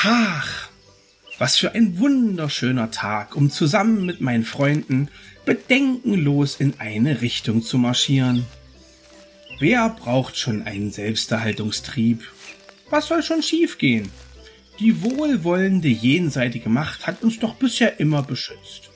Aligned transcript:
Ach, 0.00 0.68
was 1.38 1.56
für 1.56 1.72
ein 1.72 1.98
wunderschöner 1.98 2.92
Tag, 2.92 3.34
um 3.34 3.50
zusammen 3.50 4.06
mit 4.06 4.20
meinen 4.20 4.44
Freunden 4.44 5.08
bedenkenlos 5.44 6.56
in 6.60 6.78
eine 6.78 7.20
Richtung 7.20 7.64
zu 7.64 7.78
marschieren. 7.78 8.46
Wer 9.58 9.88
braucht 9.88 10.36
schon 10.36 10.62
einen 10.62 10.92
Selbsterhaltungstrieb? 10.92 12.22
Was 12.90 13.08
soll 13.08 13.24
schon 13.24 13.42
schiefgehen? 13.42 14.08
Die 14.78 15.02
wohlwollende 15.02 15.88
jenseitige 15.88 16.68
Macht 16.68 17.08
hat 17.08 17.24
uns 17.24 17.40
doch 17.40 17.56
bisher 17.56 17.98
immer 17.98 18.22
beschützt. 18.22 18.90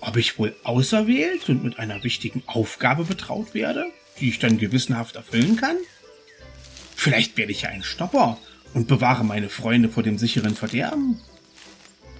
Ob 0.00 0.16
ich 0.16 0.36
wohl 0.36 0.56
auserwählt 0.64 1.48
und 1.48 1.62
mit 1.62 1.78
einer 1.78 2.02
wichtigen 2.02 2.42
Aufgabe 2.46 3.04
betraut 3.04 3.54
werde, 3.54 3.86
die 4.18 4.30
ich 4.30 4.40
dann 4.40 4.58
gewissenhaft 4.58 5.14
erfüllen 5.14 5.54
kann? 5.54 5.76
Vielleicht 6.96 7.36
werde 7.36 7.52
ich 7.52 7.62
ja 7.62 7.68
ein 7.68 7.84
Stopper 7.84 8.38
und 8.74 8.88
bewahre 8.88 9.24
meine 9.24 9.48
Freunde 9.48 9.88
vor 9.88 10.02
dem 10.02 10.18
sicheren 10.18 10.54
Verderben. 10.54 11.18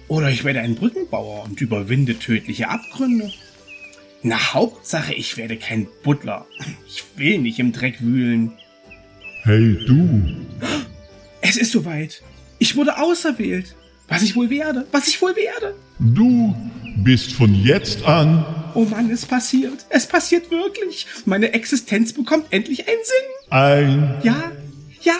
Oder 0.07 0.29
ich 0.29 0.43
werde 0.43 0.59
ein 0.59 0.75
Brückenbauer 0.75 1.43
und 1.43 1.61
überwinde 1.61 2.19
tödliche 2.19 2.69
Abgründe. 2.69 3.31
Na, 4.21 4.53
Hauptsache, 4.53 5.13
ich 5.13 5.37
werde 5.37 5.57
kein 5.57 5.87
Butler. 6.03 6.45
Ich 6.87 7.03
will 7.15 7.39
nicht 7.39 7.59
im 7.59 7.71
Dreck 7.71 8.01
wühlen. 8.01 8.53
Hey, 9.43 9.77
du. 9.85 10.23
Es 11.41 11.57
ist 11.57 11.71
soweit. 11.71 12.21
Ich 12.59 12.75
wurde 12.75 12.97
auserwählt. 12.97 13.75
Was 14.07 14.21
ich 14.21 14.35
wohl 14.35 14.49
werde, 14.49 14.85
was 14.91 15.07
ich 15.07 15.21
wohl 15.21 15.35
werde. 15.35 15.75
Du 15.99 16.55
bist 16.97 17.33
von 17.33 17.53
jetzt 17.55 18.03
an. 18.03 18.45
Oh 18.75 18.85
Mann, 18.85 19.09
es 19.09 19.25
passiert. 19.25 19.85
Es 19.89 20.05
passiert 20.05 20.51
wirklich. 20.51 21.07
Meine 21.25 21.53
Existenz 21.53 22.13
bekommt 22.13 22.45
endlich 22.51 22.87
einen 22.87 23.03
Sinn. 23.03 23.49
Ein. 23.49 24.21
Ja, 24.23 24.51
ja. 25.01 25.13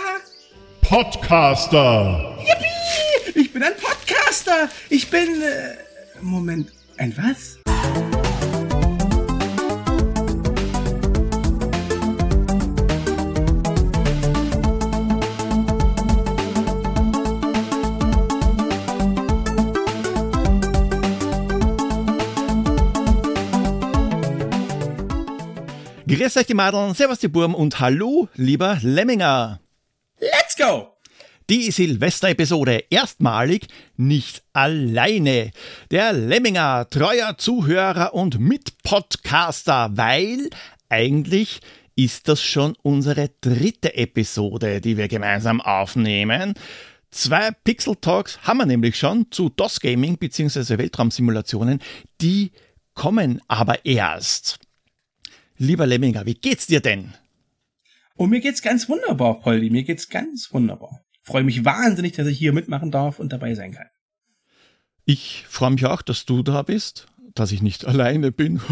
Podcaster. 0.84 2.38
Yippie! 2.40 3.40
Ich 3.40 3.52
bin 3.54 3.64
ein 3.64 3.74
Podcaster. 3.82 4.70
Ich 4.90 5.10
bin. 5.10 5.42
Äh, 5.42 5.76
Moment. 6.22 6.72
Ein 6.98 7.16
was? 7.18 7.60
Grüß 26.08 26.38
euch 26.38 26.46
die 26.46 26.54
Madeln, 26.54 26.94
servus 26.94 27.18
die 27.20 27.28
Burm 27.28 27.56
und 27.56 27.80
hallo, 27.80 28.28
lieber 28.36 28.78
Lemminger. 28.82 29.63
Let's 30.54 30.70
go! 30.70 30.98
Die 31.50 31.72
Silvester-Episode 31.72 32.86
erstmalig 32.90 33.68
nicht 33.98 34.44
alleine. 34.54 35.52
Der 35.90 36.14
Lemminger, 36.14 36.90
treuer 36.90 37.38
Zuhörer 37.38 38.14
und 38.14 38.40
Mitpodcaster, 38.40 39.92
weil 39.94 40.50
eigentlich 40.90 41.60
ist 41.96 42.28
das 42.28 42.42
schon 42.42 42.76
unsere 42.82 43.32
dritte 43.42 43.96
Episode, 43.96 44.80
die 44.80 44.98
wir 44.98 45.08
gemeinsam 45.08 45.60
aufnehmen. 45.60 46.54
Zwei 47.10 47.52
Pixel 47.52 47.96
Talks 47.96 48.40
haben 48.44 48.58
wir 48.58 48.66
nämlich 48.66 48.98
schon 48.98 49.32
zu 49.32 49.50
DOS 49.50 49.80
Gaming 49.80 50.18
bzw. 50.18 50.78
Weltraumsimulationen, 50.78 51.80
die 52.22 52.52
kommen 52.94 53.42
aber 53.48 53.86
erst. 53.86 54.60
Lieber 55.58 55.88
Lemminger, 55.88 56.26
wie 56.26 56.36
geht's 56.36 56.68
dir 56.68 56.80
denn? 56.80 57.14
Oh, 58.16 58.28
mir 58.28 58.40
geht's 58.42 58.62
ganz 58.62 58.88
wunderbar, 58.90 59.40
Polly. 59.40 59.70
Mir 59.70 59.84
geht's 59.84 60.10
ganz 60.10 60.54
wunderbar. 60.54 61.04
Freue 61.24 61.44
mich 61.44 61.66
wahnsinnig, 61.66 62.14
dass 62.14 62.28
ich 62.28 62.38
hier 62.38 62.54
mitmachen 62.54 62.92
darf 62.92 63.20
und 63.20 63.34
dabei 63.34 63.56
sein 63.56 63.74
kann. 63.74 63.88
Ich 65.06 65.46
freue 65.50 65.72
mich 65.72 65.86
auch, 65.86 66.02
dass 66.02 66.26
du 66.26 66.44
da 66.44 66.62
bist, 66.62 67.08
dass 67.34 67.52
ich 67.52 67.62
nicht 67.62 67.86
alleine 67.86 68.32
bin. 68.32 68.62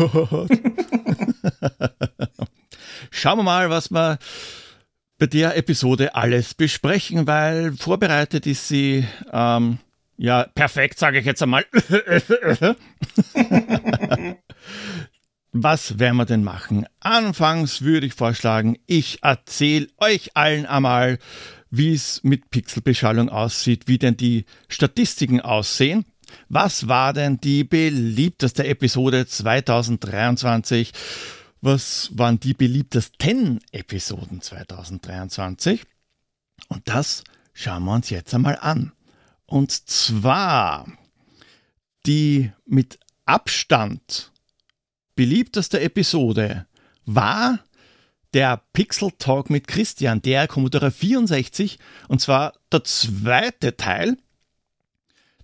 Schauen 3.10 3.40
wir 3.40 3.44
mal, 3.44 3.70
was 3.70 3.92
wir 3.92 4.20
bei 5.18 5.28
der 5.28 5.58
Episode 5.58 6.16
alles 6.16 6.54
besprechen, 6.54 7.28
weil 7.28 7.74
vorbereitet 7.74 8.48
ist 8.48 8.68
sie, 8.68 9.06
ähm, 9.32 9.80
ja, 10.18 10.44
perfekt, 10.44 11.00
sage 11.00 11.20
ich 11.20 11.26
jetzt 11.26 11.42
einmal. 11.42 11.66
Was 15.54 16.00
werden 16.00 16.16
wir 16.16 16.26
denn 16.26 16.44
machen? 16.44 16.86
Anfangs 17.02 17.82
würde 17.82 18.08
ich 18.08 18.14
vorschlagen, 18.14 18.78
ich 18.86 19.22
erzähle 19.22 19.88
euch 19.98 20.36
allen 20.38 20.66
einmal, 20.66 21.20
wie 21.70 21.94
es 21.94 22.24
mit 22.24 22.52
Pixelbeschallung 22.52 23.30
aussieht, 23.30 23.88
wie 23.88 23.98
denn 23.98 24.16
die 24.16 24.46
Statistiken 24.70 25.42
aussehen. 25.42 26.06
Was 26.48 26.88
war 26.88 27.12
denn 27.12 27.38
die 27.38 27.66
beliebteste 27.66 28.66
Episode 28.66 29.26
2023? 29.26 30.94
Was 31.60 32.12
waren 32.14 32.40
die 32.40 32.54
beliebtesten 32.54 33.60
Episoden 33.74 34.42
2023? 34.42 35.84
Und 36.70 36.88
das 36.88 37.26
schauen 37.54 37.84
wir 37.84 37.94
uns 37.94 38.10
jetzt 38.10 38.34
einmal 38.34 38.58
an. 38.60 38.94
Und 39.46 39.72
zwar 39.72 40.88
die 42.06 42.52
mit 42.66 43.00
Abstand 43.26 44.32
beliebteste 45.22 45.80
Episode 45.82 46.66
war 47.06 47.60
der 48.34 48.60
Pixel 48.74 49.12
Talk 49.20 49.52
mit 49.52 49.68
Christian, 49.68 50.20
der 50.24 50.48
Commodore 50.48 50.90
64, 50.90 51.78
und 52.08 52.20
zwar 52.20 52.54
der 52.72 52.84
zweite 52.86 53.78
Teil. 53.78 54.18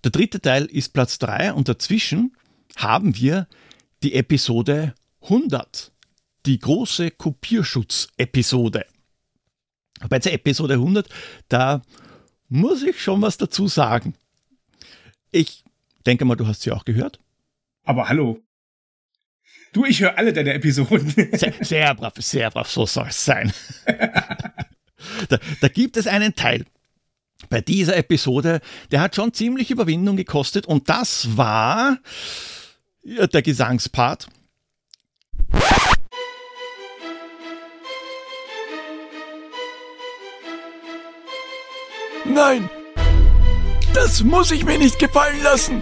Der 0.02 0.10
dritte 0.10 0.40
Teil 0.40 0.64
ist 0.64 0.88
Platz 0.94 1.20
3 1.20 1.52
und 1.52 1.68
dazwischen 1.68 2.36
haben 2.74 3.14
wir 3.14 3.46
die 4.02 4.14
Episode 4.14 4.96
100, 5.22 5.92
die 6.44 6.58
große 6.58 7.12
Kopierschutz-Episode. 7.12 8.84
Bei 10.08 10.18
der 10.18 10.32
Episode 10.32 10.74
100, 10.74 11.08
da 11.48 11.82
muss 12.48 12.82
ich 12.82 13.00
schon 13.00 13.22
was 13.22 13.36
dazu 13.36 13.68
sagen. 13.68 14.16
Ich 15.30 15.62
denke 16.04 16.24
mal, 16.24 16.34
du 16.34 16.48
hast 16.48 16.62
sie 16.62 16.72
auch 16.72 16.84
gehört. 16.84 17.20
Aber 17.84 18.08
hallo, 18.08 18.42
Du, 19.72 19.84
ich 19.84 20.00
höre 20.00 20.16
alle 20.16 20.32
deine 20.32 20.54
Episoden. 20.54 21.12
Sehr, 21.32 21.52
sehr 21.60 21.94
brav, 21.94 22.14
sehr 22.18 22.50
brav, 22.50 22.70
so 22.70 22.86
soll 22.86 23.08
es 23.08 23.24
sein. 23.24 23.52
da, 25.28 25.38
da 25.60 25.68
gibt 25.68 25.96
es 25.96 26.06
einen 26.06 26.34
Teil 26.34 26.64
bei 27.48 27.60
dieser 27.60 27.96
Episode, 27.96 28.60
der 28.90 29.00
hat 29.00 29.14
schon 29.14 29.32
ziemlich 29.32 29.70
Überwindung 29.70 30.16
gekostet 30.16 30.66
und 30.66 30.88
das 30.88 31.36
war 31.36 31.98
der 33.04 33.42
Gesangspart. 33.42 34.28
Nein, 42.24 42.68
das 43.94 44.22
muss 44.22 44.50
ich 44.50 44.64
mir 44.64 44.78
nicht 44.78 44.98
gefallen 44.98 45.42
lassen. 45.42 45.80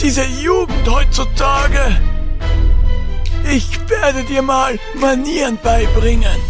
Diese 0.00 0.24
Jugend 0.24 0.88
heutzutage. 0.88 2.00
Ich 3.48 3.78
werde 3.88 4.24
dir 4.24 4.42
mal 4.42 4.76
Manieren 4.94 5.56
beibringen. 5.62 6.40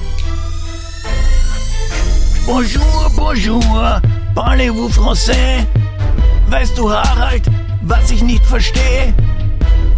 Bonjour, 2.47 3.11
bonjour. 3.15 4.01
Parlez-vous 4.35 4.89
français? 4.89 5.67
Weißt 6.49 6.79
du, 6.79 6.91
Harald, 6.91 7.43
was 7.83 8.11
ich 8.11 8.23
nicht 8.23 8.45
verstehe? 8.47 9.13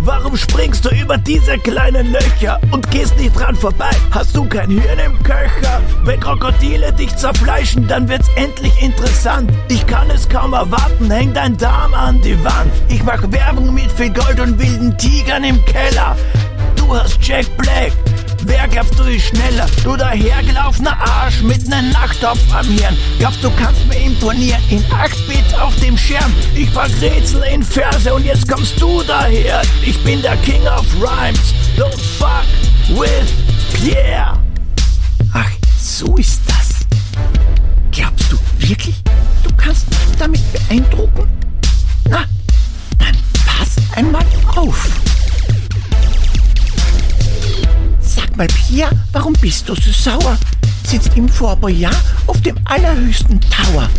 Warum 0.01 0.37
springst 0.37 0.85
du 0.87 0.89
über 0.91 1.19
diese 1.19 1.59
kleinen 1.59 2.13
Löcher 2.13 2.59
und 2.73 2.91
gehst 2.91 3.17
nicht 3.19 3.39
dran 3.39 3.55
vorbei? 3.55 3.91
Hast 4.11 4.35
du 4.35 4.49
kein 4.49 4.71
Hirn 4.71 4.99
im 4.99 5.23
Köcher? 5.23 5.81
Wenn 6.03 6.19
Krokodile 6.19 6.93
dich 6.93 7.15
zerfleischen, 7.15 7.87
dann 7.87 8.09
wird's 8.09 8.29
endlich 8.37 8.81
interessant. 8.81 9.53
Ich 9.69 9.87
kann 9.87 10.09
es 10.11 10.29
kaum 10.29 10.53
erwarten, 10.53 11.11
häng 11.11 11.35
dein 11.35 11.57
Darm 11.59 11.95
an 11.95 12.21
die 12.23 12.43
Wand. 12.43 12.73
Ich 12.89 13.05
mach 13.05 13.23
Werbung 13.31 13.75
mit 13.75 13.93
viel 13.93 14.11
Gold 14.11 14.41
und 14.41 14.59
wilden 14.59 14.97
Tigern 14.99 15.45
im 15.45 15.63
Keller. 15.67 16.17
Du 16.89 16.97
hast 16.97 17.19
Jack 17.21 17.45
Black. 17.59 17.93
Wer 18.45 18.67
glaubst 18.67 18.99
du 18.99 19.03
ist 19.03 19.27
schneller? 19.27 19.67
Du 19.85 19.95
dahergelaufener 19.95 20.99
Arsch 20.99 21.43
mit 21.43 21.69
nem 21.69 21.91
Nachttopf 21.91 22.41
am 22.51 22.65
Hirn. 22.65 22.97
Glaubst 23.19 23.45
du 23.45 23.51
kannst 23.51 23.87
mir 23.89 23.99
imponieren? 23.99 24.63
In 24.71 24.83
8-Bit 24.85 25.55
auf 25.61 25.77
dem 25.81 25.99
Schirm. 25.99 26.33
Ich 26.55 26.73
pack 26.73 26.91
Rätsel 27.03 27.43
in 27.43 27.63
Verse 27.63 28.15
und 28.15 28.25
jetzt 28.25 28.49
kommst 28.49 28.81
du 28.81 29.03
daher. 29.03 29.61
Ich 29.85 30.03
bin 30.03 30.23
der 30.23 30.39
King 30.39 30.63
of 30.67 30.87
Rhymes. 30.95 31.53
Don't 31.77 31.95
fuck 32.19 32.47
with 32.99 33.35
Pierre. 33.75 34.41
Ach, 35.35 35.51
so 35.79 36.17
ist 36.17 36.41
das. 36.47 36.87
Glaubst 37.93 38.33
du 38.33 38.39
wirklich, 38.67 38.95
du 39.43 39.55
kannst 39.59 39.91
mich 39.91 40.17
damit 40.19 40.53
beeindrucken? 40.55 41.29
Na, 42.09 42.25
dann 42.99 43.15
pass 43.45 43.77
einmal 43.95 44.25
auf. 44.57 44.89
Mal, 48.39 48.47
Pierre, 48.47 48.93
warum 49.13 49.33
bist 49.35 49.69
du 49.69 49.75
so 49.75 49.91
sauer? 49.91 50.39
Sitzt 50.87 51.11
im 51.17 51.29
Vorjahr 51.29 51.93
auf 52.27 52.41
dem 52.41 52.57
allerhöchsten 52.65 53.41
Tower. 53.41 53.91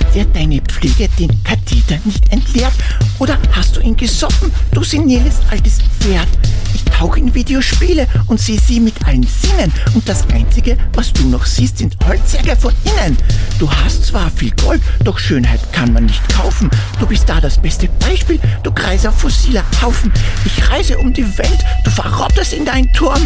Hat 0.00 0.14
dir 0.14 0.24
deine 0.24 0.60
Pflege 0.62 1.08
den 1.18 1.44
Katheter 1.44 1.98
nicht 2.04 2.32
entleert? 2.32 2.72
Oder 3.18 3.38
hast 3.52 3.76
du 3.76 3.80
ihn 3.80 3.96
gesoffen, 3.96 4.50
du 4.72 4.82
seniles 4.82 5.36
altes 5.50 5.78
Pferd? 6.00 6.26
Ich 6.74 6.84
tauche 6.84 7.20
in 7.20 7.34
Videospiele 7.34 8.06
und 8.26 8.40
sehe 8.40 8.58
sie 8.58 8.80
mit 8.80 8.94
allen 9.06 9.26
Sinnen. 9.26 9.70
Und 9.94 10.08
das 10.08 10.26
Einzige, 10.30 10.78
was 10.94 11.12
du 11.12 11.28
noch 11.28 11.44
siehst, 11.44 11.78
sind 11.78 11.96
Holzsäge 12.06 12.56
von 12.56 12.72
innen. 12.84 13.16
Du 13.58 13.70
hast 13.70 14.06
zwar 14.06 14.30
viel 14.30 14.52
Gold, 14.52 14.80
doch 15.04 15.18
Schönheit 15.18 15.60
kann 15.72 15.92
man 15.92 16.06
nicht 16.06 16.28
kaufen. 16.30 16.70
Du 16.98 17.06
bist 17.06 17.28
da 17.28 17.40
das 17.40 17.60
beste 17.60 17.88
Beispiel, 17.98 18.40
du 18.62 18.72
greiser 18.72 19.12
fossiler 19.12 19.64
Haufen. 19.82 20.10
Ich 20.46 20.70
reise 20.70 20.96
um 20.98 21.12
die 21.12 21.26
Welt, 21.38 21.58
du 21.84 21.90
verrottest 21.90 22.54
in 22.54 22.64
deinen 22.64 22.90
Turm. 22.94 23.20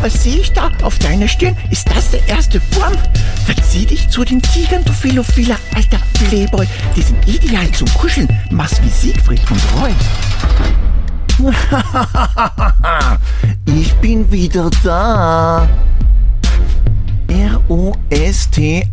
Was 0.00 0.22
sehe 0.22 0.40
ich 0.40 0.52
da 0.52 0.70
auf 0.82 0.98
deiner 0.98 1.28
Stirn? 1.28 1.56
Ist 1.70 1.88
das 1.90 2.10
der 2.10 2.26
erste 2.28 2.60
Wurm? 2.72 2.92
Verzieh 3.46 3.86
dich 3.86 4.08
zu 4.08 4.24
den 4.24 4.42
Tigern, 4.42 4.84
du 4.84 4.92
philophiler 4.92 5.58
alter 5.74 6.00
Playboy. 6.12 6.66
Die 6.96 7.02
sind 7.02 7.26
ideal 7.26 7.70
zum 7.72 7.88
Kuscheln, 7.94 8.28
machst 8.50 8.82
wie 8.84 8.88
Siegfried 8.88 9.42
und 9.50 9.60
Roy. 9.80 9.92
ich 13.66 13.92
bin 13.94 14.30
wieder 14.30 14.70
da. 14.82 15.68
R-O-S-T-A-M-I. 17.44 18.92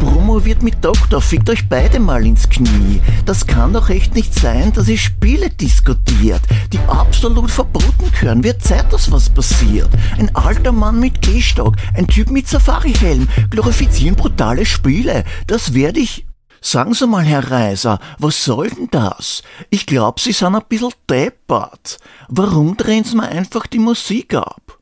Promoviert 0.00 0.62
mit 0.62 0.82
Doktor, 0.82 1.20
fickt 1.20 1.50
euch 1.50 1.68
beide 1.68 2.00
mal 2.00 2.24
ins 2.24 2.48
Knie. 2.48 3.02
Das 3.26 3.46
kann 3.46 3.74
doch 3.74 3.90
echt 3.90 4.14
nicht 4.14 4.34
sein, 4.34 4.72
dass 4.72 4.88
ihr 4.88 4.96
Spiele 4.96 5.50
diskutiert, 5.50 6.40
die 6.72 6.78
absolut 6.88 7.50
verboten 7.50 8.10
gehören. 8.12 8.42
Wird 8.42 8.62
Zeit, 8.62 8.90
dass 8.94 9.12
was 9.12 9.28
passiert. 9.28 9.90
Ein 10.18 10.34
alter 10.34 10.72
Mann 10.72 11.00
mit 11.00 11.20
Gehstock, 11.20 11.76
ein 11.94 12.06
Typ 12.06 12.30
mit 12.30 12.48
Safari-Helm, 12.48 13.28
glorifizieren 13.50 14.16
brutale 14.16 14.64
Spiele. 14.64 15.24
Das 15.46 15.74
werde 15.74 16.00
ich 16.00 16.24
Sagen 16.62 16.92
Sie 16.92 17.06
mal, 17.06 17.24
Herr 17.24 17.50
Reiser, 17.50 17.98
was 18.18 18.44
soll 18.44 18.68
denn 18.68 18.88
das? 18.90 19.42
Ich 19.70 19.86
glaub, 19.86 20.20
Sie 20.20 20.32
sind 20.32 20.54
ein 20.54 20.62
bisschen 20.68 20.92
deppert. 21.08 21.98
Warum 22.28 22.76
drehen 22.76 23.04
Sie 23.04 23.16
mir 23.16 23.28
einfach 23.28 23.66
die 23.66 23.78
Musik 23.78 24.34
ab? 24.34 24.79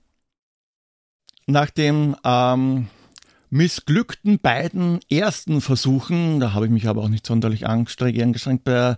Nach 1.50 1.70
dem 1.70 2.14
ähm, 2.24 2.88
missglückten 3.48 4.38
beiden 4.38 5.00
ersten 5.10 5.62
Versuchen, 5.62 6.40
da 6.40 6.52
habe 6.52 6.66
ich 6.66 6.70
mich 6.70 6.86
aber 6.86 7.02
auch 7.02 7.08
nicht 7.08 7.26
sonderlich 7.26 7.66
angestrengt, 7.66 8.64
bei 8.64 8.96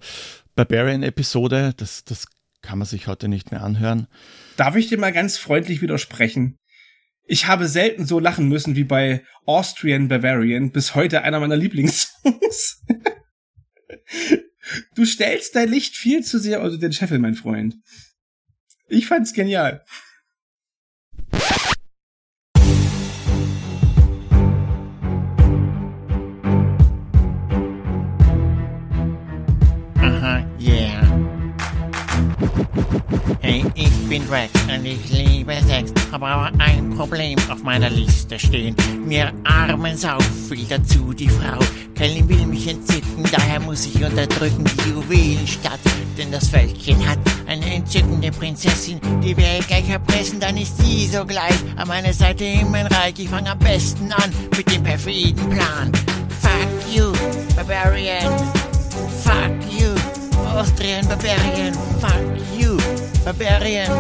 Barbarian-Episode, 0.56 1.75
das, 1.76 2.05
das 2.05 2.26
kann 2.61 2.81
man 2.81 2.88
sich 2.88 3.06
heute 3.06 3.29
nicht 3.29 3.52
mehr 3.52 3.62
anhören. 3.62 4.08
Darf 4.56 4.75
ich 4.75 4.88
dir 4.88 4.99
mal 4.99 5.12
ganz 5.12 5.38
freundlich 5.38 5.81
widersprechen? 5.81 6.56
Ich 7.25 7.47
habe 7.47 7.69
selten 7.69 8.05
so 8.05 8.19
lachen 8.19 8.49
müssen 8.49 8.75
wie 8.75 8.82
bei 8.82 9.25
Austrian 9.46 10.08
Bavarian, 10.08 10.73
bis 10.73 10.96
heute 10.96 11.23
einer 11.23 11.38
meiner 11.38 11.56
Lieblingssongs. 11.56 12.82
du 14.96 15.05
stellst 15.05 15.55
dein 15.55 15.69
Licht 15.69 15.94
viel 15.94 16.25
zu 16.25 16.41
sehr 16.41 16.62
unter 16.62 16.79
den 16.79 16.93
Scheffel, 16.93 17.20
mein 17.20 17.37
Freund. 17.37 17.76
Ich 18.88 19.06
fand's 19.06 19.35
genial. 19.35 19.85
Hey, 33.40 33.64
ich 33.75 34.08
bin 34.08 34.22
Rex 34.31 34.52
und 34.62 34.84
ich 34.84 35.11
liebe 35.11 35.55
Sex, 35.67 35.93
habe 36.12 36.26
aber 36.26 36.52
ein 36.58 36.90
Problem 36.90 37.38
auf 37.50 37.62
meiner 37.62 37.90
Liste 37.90 38.38
stehen. 38.38 38.76
Mir 39.05 39.32
armen 39.44 39.96
Sau 39.96 40.19
fehlt 40.49 40.70
dazu 40.70 41.12
die 41.12 41.28
Frau. 41.28 41.58
Kelly 41.94 42.26
will 42.28 42.46
mich 42.46 42.69
entzücken, 42.69 43.25
daher 43.31 43.61
muss 43.61 43.87
ich 43.87 44.02
unterdrücken 44.02 44.64
die 44.64 44.90
Juwelenstadt. 44.90 45.81
Denn 46.17 46.31
das 46.31 46.49
Völkchen 46.49 47.06
hat 47.08 47.19
eine 47.46 47.75
entzückende 47.75 48.31
Prinzessin, 48.31 49.00
die 49.22 49.37
werde 49.37 49.58
ich 49.61 49.67
gleich 49.67 49.88
erpressen, 49.88 50.38
dann 50.40 50.56
ist 50.56 50.78
sie 50.78 51.06
so 51.06 51.25
gleich 51.25 51.56
an 51.76 51.88
meiner 51.88 52.12
Seite 52.12 52.44
im 52.44 52.75
Reich. 52.75 53.14
Ich 53.19 53.28
fange 53.28 53.50
am 53.50 53.58
besten 53.58 54.12
an 54.12 54.31
mit 54.56 54.70
dem 54.70 54.82
perfiden 54.82 55.49
Plan. 55.50 55.93
Fuck 56.40 56.94
you, 56.94 57.12
Barbarian. 57.56 58.32
Fuck 59.22 59.52
you, 59.70 59.94
Austrian 60.50 61.06
Barbarian. 61.06 61.75
Fuck 62.00 62.58
you. 62.58 62.76
Barbarian. 63.25 63.91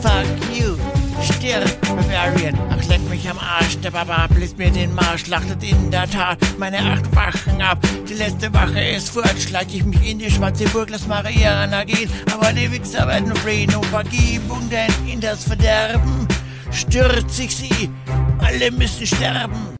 Fuck 0.00 0.26
you. 0.54 0.78
Stirb, 1.22 1.68
Barbarian. 1.82 2.56
Ach, 2.70 2.88
leck 2.88 3.00
mich 3.10 3.28
am 3.28 3.38
Arsch. 3.38 3.78
Der 3.80 3.90
Barbar 3.90 4.28
bläst 4.28 4.58
mir 4.58 4.70
den 4.70 4.94
Marsch, 4.94 5.26
lachtet 5.26 5.62
in 5.62 5.90
der 5.90 6.08
Tat 6.08 6.38
meine 6.58 6.78
acht 6.78 7.14
Wachen 7.16 7.60
ab. 7.60 7.78
Die 8.08 8.14
letzte 8.14 8.52
Wache 8.54 8.80
ist 8.80 9.10
fort, 9.10 9.36
schlag 9.38 9.66
ich 9.72 9.84
mich 9.84 10.08
in 10.08 10.18
die 10.18 10.30
schwarze 10.30 10.64
Burg, 10.68 10.90
lass 10.90 11.06
Mariana 11.06 11.84
gehen. 11.84 12.10
Aber 12.32 12.52
die 12.52 12.70
Wichser 12.70 13.06
werden 13.08 13.34
flehen 13.36 13.74
um 13.74 13.82
Vergebung, 13.84 14.68
denn 14.70 14.92
in 15.12 15.20
das 15.20 15.44
Verderben 15.44 16.28
stürzt 16.70 17.36
sich 17.36 17.56
sie. 17.56 17.90
Alle 18.38 18.70
müssen 18.70 19.06
sterben. 19.06 19.76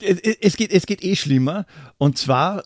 Es 0.00 0.56
geht, 0.56 0.72
es 0.72 0.86
geht 0.86 1.02
eh 1.04 1.16
schlimmer. 1.16 1.64
Und 1.98 2.18
zwar 2.18 2.64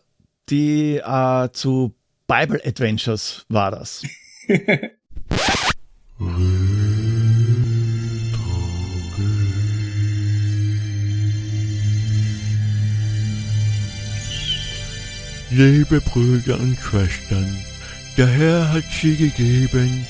die 0.49 0.97
äh, 0.97 1.49
zu 1.53 1.95
Bible 2.31 2.61
Adventures 2.65 3.45
war 3.49 3.73
das. 3.73 4.05
Liebe 15.51 16.01
Brüder 16.01 16.61
und 16.61 16.79
Schwestern, 16.79 17.59
der 18.17 18.29
Herr 18.29 18.75
hat 18.75 18.85
sie 18.93 19.17
gegeben, 19.17 20.07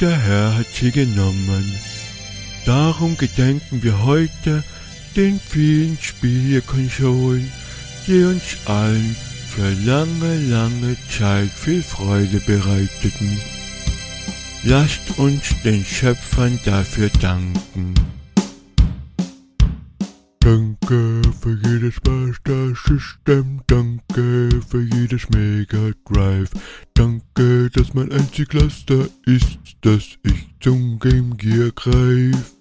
der 0.00 0.18
Herr 0.18 0.58
hat 0.58 0.66
sie 0.66 0.90
genommen. 0.90 1.78
Darum 2.66 3.16
gedenken 3.16 3.84
wir 3.84 4.04
heute 4.04 4.64
den 5.14 5.38
vielen 5.38 5.96
Spielekonsolen, 6.00 7.52
die 8.08 8.24
uns 8.24 8.56
allen 8.64 9.14
für 9.54 9.70
lange, 9.84 10.48
lange 10.48 10.96
Zeit 11.10 11.50
viel 11.50 11.82
Freude 11.82 12.40
bereiteten. 12.46 13.38
Lasst 14.64 15.18
uns 15.18 15.42
den 15.62 15.84
Schöpfern 15.84 16.58
dafür 16.64 17.10
danken. 17.20 17.92
Danke 20.40 21.20
für 21.38 21.58
jedes 21.66 21.96
Master 22.06 22.74
System, 22.74 23.60
danke 23.66 24.48
für 24.66 24.82
jedes 24.94 25.28
Mega 25.28 25.90
Drive. 26.06 26.50
Danke, 26.94 27.68
dass 27.74 27.92
mein 27.92 28.10
einzig 28.10 28.54
Laster 28.54 29.06
ist, 29.26 29.58
dass 29.82 30.16
ich 30.22 30.48
zum 30.60 30.98
Game 30.98 31.36
Gear 31.36 31.70
greif. 31.74 32.54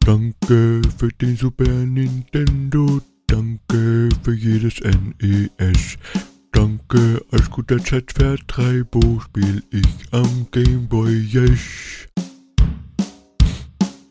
Danke 0.00 0.82
für 0.98 1.08
den 1.20 1.36
Super 1.36 1.68
Nintendo, 1.68 3.00
danke 3.34 4.08
für 4.22 4.32
jedes 4.34 4.80
NES. 4.80 5.98
Danke, 6.52 7.20
als 7.32 7.50
guter 7.50 7.82
Zeitvertreibung 7.82 9.20
spiel 9.22 9.60
ich 9.70 10.12
am 10.12 10.46
Game 10.52 10.86
Boy 10.86 11.18
Yes. 11.18 12.06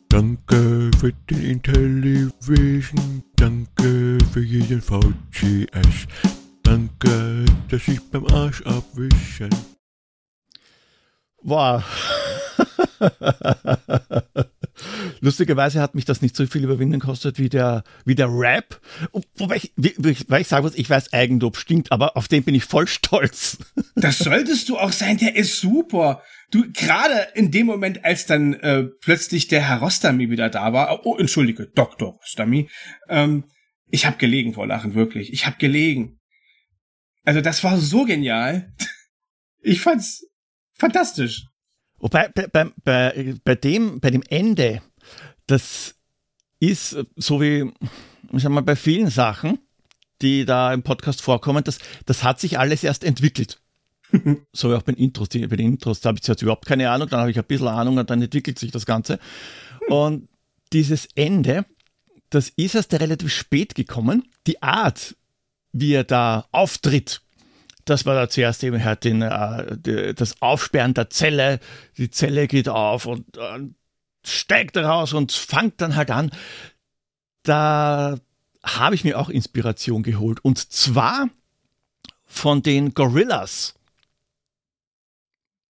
Danke 0.10 0.92
für 1.00 1.14
den 1.30 1.42
Intellivision, 1.42 3.24
danke 3.38 4.18
für 4.34 4.42
jeden 4.42 4.82
VGS. 4.82 6.08
Danke, 6.64 7.46
dass 7.70 7.88
ich 7.88 8.02
beim 8.12 8.26
Arsch 8.28 8.62
abwischen. 8.64 9.50
Wow. 11.44 11.82
Lustigerweise 15.24 15.80
hat 15.80 15.96
mich 15.96 16.04
das 16.04 16.22
nicht 16.22 16.36
so 16.36 16.46
viel 16.46 16.66
Überwindung 16.66 17.00
gekostet 17.00 17.40
wie 17.40 17.48
der, 17.48 17.86
wie 18.04 18.14
der 18.14 18.28
Rap. 18.28 18.82
Wobei 19.38 19.56
ich, 19.56 19.72
weil 19.78 20.42
ich 20.42 20.48
sagen 20.50 20.66
muss, 20.66 20.76
ich 20.76 20.90
weiß 20.90 21.14
Eigenlob 21.14 21.56
stinkt, 21.56 21.94
aber 21.94 22.18
auf 22.18 22.28
den 22.28 22.44
bin 22.44 22.54
ich 22.54 22.66
voll 22.66 22.88
stolz. 22.88 23.58
Das 23.96 24.18
solltest 24.18 24.68
du 24.68 24.78
auch 24.78 24.92
sein, 24.92 25.18
der 25.18 25.36
ist 25.38 25.62
super. 25.62 26.24
Du, 26.52 26.70
gerade 26.74 27.28
in 27.36 27.52
dem 27.52 27.68
Moment, 27.68 28.04
als 28.04 28.26
dann 28.26 28.54
äh, 28.56 28.84
plötzlich 28.84 29.48
der 29.48 29.62
Herr 29.62 29.80
Rostami 29.80 30.30
wieder 30.30 30.50
da 30.50 30.74
war, 30.74 31.06
oh, 31.06 31.16
entschuldige, 31.16 31.68
Dr. 31.68 32.16
Rostami, 32.16 32.70
ähm, 33.08 33.46
ich 33.88 34.06
hab 34.06 34.20
gelegen 34.20 34.54
vor 34.54 34.68
Lachen, 34.68 34.94
wirklich. 34.94 35.32
Ich 35.32 35.46
hab 35.46 35.58
gelegen. 35.58 36.20
Also 37.24 37.40
das 37.40 37.64
war 37.64 37.78
so 37.78 38.04
genial. 38.06 38.74
Ich 39.66 39.80
fand's 39.80 40.28
fantastisch. 40.74 41.46
Wobei, 42.00 42.28
bei, 42.36 42.48
bei, 42.48 42.70
bei, 42.84 43.36
bei, 43.46 43.56
dem, 43.56 44.02
bei 44.02 44.10
dem 44.10 44.24
Ende, 44.28 44.82
das 45.54 45.94
ist 46.60 46.98
so 47.16 47.40
wie, 47.40 47.72
ich 48.32 48.42
sag 48.42 48.50
mal, 48.52 48.62
bei 48.62 48.76
vielen 48.76 49.10
Sachen, 49.12 49.60
die 50.24 50.46
da 50.46 50.74
im 50.74 50.82
Podcast 50.82 51.22
vorkommen, 51.22 51.64
das, 51.64 51.78
das 52.08 52.24
hat 52.24 52.40
sich 52.40 52.58
alles 52.58 52.84
erst 52.84 53.04
entwickelt. 53.04 53.62
so 54.54 54.72
wie 54.72 54.74
auch 54.74 54.82
bei 54.82 54.94
den 54.94 55.04
Intros. 55.04 55.30
Die, 55.30 55.46
bei 55.46 55.56
den 55.56 55.74
Intros 55.74 56.00
da 56.00 56.10
habe 56.10 56.18
ich 56.20 56.28
jetzt 56.28 56.42
überhaupt 56.42 56.66
keine 56.66 56.90
Ahnung, 56.90 57.08
dann 57.08 57.20
habe 57.20 57.30
ich 57.30 57.38
ein 57.38 57.46
bisschen 57.46 57.68
Ahnung 57.68 57.98
und 58.00 58.10
dann 58.10 58.22
entwickelt 58.22 58.58
sich 58.58 58.72
das 58.72 58.88
Ganze. 58.88 59.20
Und 59.90 60.30
dieses 60.72 61.08
Ende, 61.14 61.66
das 62.30 62.50
ist 62.56 62.74
erst 62.74 62.94
relativ 62.94 63.32
spät 63.32 63.76
gekommen. 63.76 64.24
Die 64.48 64.64
Art, 64.64 65.16
wie 65.74 65.94
er 65.94 66.06
da 66.06 66.48
auftritt, 66.52 67.22
das 67.86 68.06
war 68.06 68.16
da 68.16 68.30
zuerst 68.30 68.64
eben 68.64 68.84
halt 68.84 69.04
den, 69.04 69.22
äh, 69.22 70.14
das 70.14 70.42
Aufsperren 70.42 70.94
der 70.94 71.10
Zelle. 71.10 71.60
Die 71.98 72.10
Zelle 72.10 72.48
geht 72.48 72.70
auf 72.70 73.06
und 73.06 73.38
äh, 73.38 73.60
steigt 74.26 74.78
raus 74.78 75.14
und 75.14 75.32
fangt 75.32 75.82
dann 75.82 75.96
halt 75.96 76.12
an. 76.12 76.32
Da 77.44 78.18
habe 78.64 78.96
ich 78.96 79.04
mir 79.04 79.20
auch 79.20 79.30
Inspiration 79.30 80.04
geholt. 80.04 80.44
Und 80.44 80.72
zwar 80.72 81.30
von 82.26 82.64
den 82.64 82.94
Gorillas. 82.94 83.76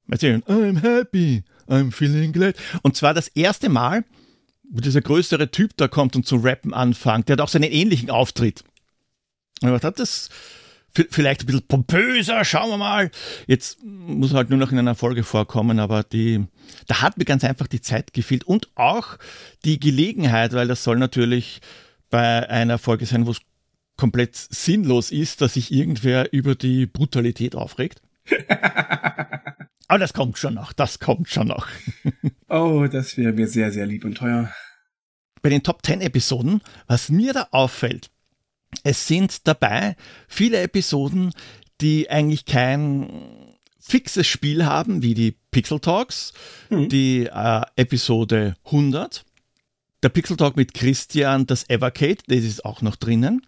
Erzählen, 0.10 0.44
I'm 0.44 0.82
happy, 0.82 1.44
I'm 1.68 1.92
feeling 1.92 2.34
glad. 2.34 2.56
Und 2.84 2.96
zwar 2.96 3.14
das 3.14 3.30
erste 3.30 3.70
Mal, 3.70 4.06
wo 4.64 4.80
dieser 4.80 5.02
größere 5.02 5.50
Typ 5.50 5.76
da 5.78 5.88
kommt 5.88 6.16
und 6.16 6.28
zu 6.28 6.36
rappen 6.38 6.74
anfängt. 6.74 7.30
Der 7.30 7.34
hat 7.34 7.42
auch 7.42 7.50
seinen 7.50 7.72
ähnlichen 7.72 8.10
Auftritt. 8.10 8.64
Und 9.62 9.74
ich 9.74 9.82
dachte, 9.82 10.02
das 10.02 10.30
vielleicht 11.10 11.44
ein 11.44 11.46
bisschen 11.48 11.68
pompöser, 11.68 12.46
schauen 12.46 12.70
wir 12.70 12.78
mal. 12.78 13.12
Jetzt 13.48 13.84
muss 13.84 14.32
er 14.32 14.38
halt 14.38 14.50
nur 14.50 14.60
noch 14.60 14.72
in 14.72 14.80
einer 14.80 14.96
Folge 14.96 15.24
vorkommen, 15.24 15.80
aber 15.80 16.04
die, 16.04 16.46
da 16.88 17.02
hat 17.02 17.18
mir 17.18 17.26
ganz 17.26 17.44
einfach 17.44 17.68
die 17.68 17.82
Zeit 17.82 18.14
gefehlt 18.14 18.44
und 18.44 18.70
auch 18.76 19.18
die 19.66 19.80
Gelegenheit, 19.80 20.54
weil 20.54 20.68
das 20.68 20.84
soll 20.84 20.98
natürlich 20.98 21.62
bei 22.10 22.48
einer 22.50 22.78
Folge 22.78 23.06
sein, 23.06 23.26
wo 23.26 23.32
es 23.32 23.42
komplett 23.98 24.36
sinnlos 24.36 25.12
ist, 25.12 25.42
dass 25.42 25.56
sich 25.56 25.72
irgendwer 25.72 26.32
über 26.34 26.56
die 26.56 26.86
Brutalität 26.86 27.56
aufregt. 27.56 28.02
Aber 29.88 30.00
das 30.00 30.14
kommt 30.14 30.38
schon 30.38 30.54
noch, 30.54 30.74
das 30.74 31.00
kommt 31.00 31.30
schon 31.30 31.48
noch. 31.48 31.68
oh, 32.50 32.88
das 32.92 33.18
wäre 33.18 33.34
mir 33.34 33.48
sehr, 33.48 33.72
sehr 33.72 33.86
lieb 33.86 34.06
und 34.06 34.16
teuer. 34.16 34.52
Bei 35.42 35.50
den 35.50 35.62
Top 35.62 35.86
10 35.86 36.02
Episoden, 36.02 36.62
was 36.88 37.10
mir 37.10 37.34
da 37.34 37.48
auffällt, 37.52 38.10
es 38.84 39.08
sind 39.08 39.48
dabei 39.48 39.96
viele 40.28 40.60
Episoden, 40.62 41.34
die 41.82 42.10
eigentlich 42.10 42.46
kein 42.46 43.54
fixes 43.80 44.28
Spiel 44.28 44.66
haben, 44.66 45.02
wie 45.02 45.14
die 45.14 45.36
Pixel 45.52 45.80
Talks, 45.80 46.34
mhm. 46.70 46.90
die 46.90 47.26
äh, 47.26 47.62
Episode 47.76 48.56
100, 48.66 49.26
der 50.02 50.10
Pixel 50.10 50.38
Talk 50.38 50.56
mit 50.56 50.74
Christian, 50.74 51.46
das 51.46 51.70
Evercade, 51.70 52.18
das 52.28 52.40
ist 52.40 52.66
auch 52.66 52.82
noch 52.82 52.96
drinnen. 52.96 53.46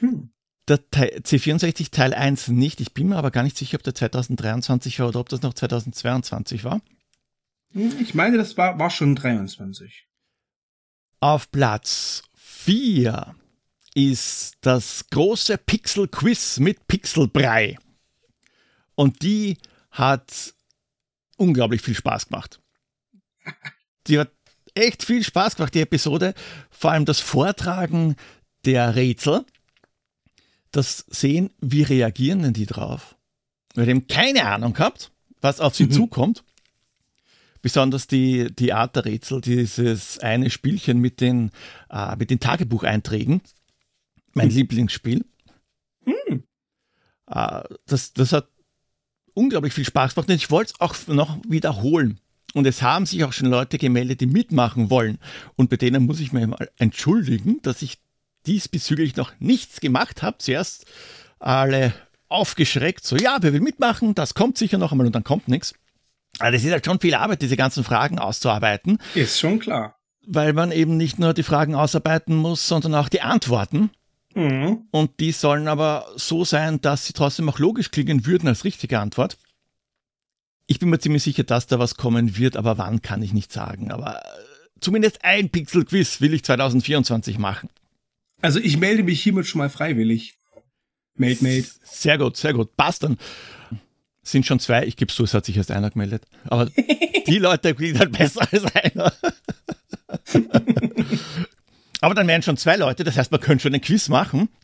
Mhm. 0.00 0.30
Der 0.66 0.78
C64 0.78 1.90
Teil 1.90 2.14
1 2.14 2.48
nicht. 2.48 2.80
Ich 2.80 2.94
bin 2.94 3.08
mir 3.08 3.16
aber 3.16 3.30
gar 3.30 3.42
nicht 3.42 3.56
sicher, 3.56 3.76
ob 3.76 3.82
der 3.82 3.94
2023 3.94 4.98
war 4.98 5.08
oder 5.08 5.20
ob 5.20 5.28
das 5.28 5.42
noch 5.42 5.52
2022 5.52 6.64
war. 6.64 6.80
Hm, 7.72 7.92
ich 8.00 8.14
meine, 8.14 8.38
das 8.38 8.56
war, 8.56 8.78
war 8.78 8.90
schon 8.90 9.14
23. 9.14 10.08
Auf 11.20 11.50
Platz 11.50 12.22
4 12.34 13.34
ist 13.94 14.54
das 14.60 15.06
große 15.10 15.56
Pixel-Quiz 15.56 16.58
mit 16.58 16.86
Pixelbrei. 16.88 17.78
Und 18.96 19.22
die 19.22 19.56
hat 19.90 20.54
unglaublich 21.36 21.80
viel 21.80 21.94
Spaß 21.94 22.28
gemacht. 22.28 22.60
Die 24.06 24.18
hat 24.18 24.32
echt 24.74 25.04
viel 25.04 25.22
Spaß 25.22 25.56
gemacht, 25.56 25.74
die 25.74 25.80
Episode. 25.80 26.34
Vor 26.70 26.90
allem 26.90 27.04
das 27.04 27.20
Vortragen 27.20 28.16
der 28.64 28.96
Rätsel. 28.96 29.44
Das 30.72 31.04
Sehen, 31.08 31.50
wie 31.60 31.82
reagieren 31.82 32.42
denn 32.42 32.52
die 32.52 32.66
drauf? 32.66 33.16
Weil 33.74 33.88
eben 33.88 34.08
keine 34.08 34.46
Ahnung 34.46 34.72
gehabt, 34.72 35.12
was 35.40 35.60
auf 35.60 35.76
sie 35.76 35.86
mhm. 35.86 35.92
zukommt. 35.92 36.44
Besonders 37.62 38.08
die, 38.08 38.54
die 38.54 38.72
Art 38.72 38.96
der 38.96 39.04
Rätsel, 39.04 39.40
dieses 39.40 40.18
eine 40.18 40.50
Spielchen 40.50 40.98
mit 40.98 41.20
den, 41.20 41.50
äh, 41.90 42.16
mit 42.16 42.30
den 42.30 42.40
Tagebucheinträgen 42.40 43.40
mein 44.34 44.48
hm. 44.48 44.56
Lieblingsspiel. 44.56 45.24
Hm. 46.04 46.44
Äh, 47.30 47.62
das, 47.86 48.12
das 48.12 48.32
hat 48.32 48.48
unglaublich 49.34 49.72
viel 49.72 49.84
Spaß 49.84 50.14
gemacht 50.14 50.28
und 50.28 50.34
ich 50.36 50.50
wollte 50.50 50.74
es 50.74 50.80
auch 50.80 50.94
noch 51.08 51.38
wiederholen. 51.48 52.20
Und 52.54 52.66
es 52.66 52.82
haben 52.82 53.04
sich 53.04 53.24
auch 53.24 53.32
schon 53.32 53.48
Leute 53.48 53.78
gemeldet, 53.78 54.20
die 54.20 54.26
mitmachen 54.26 54.88
wollen. 54.88 55.18
Und 55.56 55.70
bei 55.70 55.76
denen 55.76 56.06
muss 56.06 56.20
ich 56.20 56.32
mir 56.32 56.46
mal 56.46 56.70
entschuldigen, 56.76 57.60
dass 57.62 57.82
ich 57.82 57.98
diesbezüglich 58.46 59.16
noch 59.16 59.32
nichts 59.40 59.80
gemacht 59.80 60.22
habe. 60.22 60.38
Zuerst 60.38 60.86
alle 61.40 61.92
aufgeschreckt, 62.28 63.04
so 63.04 63.16
ja, 63.16 63.38
wer 63.40 63.52
will 63.52 63.60
mitmachen, 63.60 64.14
das 64.14 64.34
kommt 64.34 64.56
sicher 64.56 64.78
noch 64.78 64.92
einmal 64.92 65.06
und 65.06 65.14
dann 65.14 65.24
kommt 65.24 65.48
nichts. 65.48 65.74
Aber 66.38 66.50
das 66.50 66.64
ist 66.64 66.72
halt 66.72 66.84
schon 66.84 67.00
viel 67.00 67.14
Arbeit, 67.14 67.42
diese 67.42 67.56
ganzen 67.56 67.84
Fragen 67.84 68.18
auszuarbeiten. 68.18 68.98
Ist 69.14 69.38
schon 69.38 69.58
klar. 69.58 69.96
Weil 70.26 70.52
man 70.52 70.72
eben 70.72 70.96
nicht 70.96 71.18
nur 71.18 71.34
die 71.34 71.42
Fragen 71.42 71.74
ausarbeiten 71.74 72.34
muss, 72.34 72.66
sondern 72.66 72.94
auch 72.94 73.08
die 73.08 73.20
Antworten. 73.20 73.90
Mhm. 74.34 74.88
Und 74.90 75.20
die 75.20 75.32
sollen 75.32 75.68
aber 75.68 76.06
so 76.16 76.44
sein, 76.44 76.80
dass 76.80 77.06
sie 77.06 77.12
trotzdem 77.12 77.48
auch 77.48 77.58
logisch 77.58 77.90
klingen 77.90 78.26
würden 78.26 78.48
als 78.48 78.64
richtige 78.64 78.98
Antwort. 78.98 79.38
Ich 80.66 80.78
bin 80.78 80.90
mir 80.90 80.98
ziemlich 80.98 81.22
sicher, 81.22 81.44
dass 81.44 81.66
da 81.66 81.78
was 81.78 81.96
kommen 81.96 82.36
wird, 82.36 82.56
aber 82.56 82.78
wann 82.78 83.02
kann 83.02 83.22
ich 83.22 83.32
nicht 83.32 83.52
sagen. 83.52 83.92
Aber 83.92 84.18
äh, 84.18 84.28
zumindest 84.80 85.24
ein 85.24 85.50
Pixel-Quiz 85.50 86.20
will 86.20 86.34
ich 86.34 86.44
2024 86.44 87.38
machen. 87.38 87.68
Also 88.40 88.58
ich 88.60 88.76
melde 88.76 89.02
mich 89.02 89.22
hiermit 89.22 89.46
schon 89.46 89.60
mal 89.60 89.70
freiwillig. 89.70 90.34
Made, 91.16 91.38
made. 91.40 91.64
Sehr 91.84 92.18
gut, 92.18 92.36
sehr 92.36 92.52
gut. 92.54 92.76
Passt 92.76 93.04
dann. 93.04 93.18
Sind 94.22 94.46
schon 94.46 94.58
zwei. 94.58 94.86
Ich 94.86 94.96
gebe 94.96 95.12
zu, 95.12 95.24
es 95.24 95.34
hat 95.34 95.44
sich 95.44 95.56
erst 95.56 95.70
einer 95.70 95.90
gemeldet. 95.90 96.24
Aber 96.44 96.66
die 97.26 97.38
Leute 97.38 97.74
kriegen 97.74 97.98
halt 97.98 98.12
besser 98.12 98.46
als 98.50 98.64
einer. 98.74 99.12
Aber 102.04 102.14
dann 102.14 102.28
wären 102.28 102.42
schon 102.42 102.58
zwei 102.58 102.76
Leute, 102.76 103.02
das 103.02 103.16
heißt, 103.16 103.32
man 103.32 103.40
könnte 103.40 103.62
schon 103.62 103.74
ein 103.74 103.80
Quiz 103.80 104.08
machen. 104.08 104.50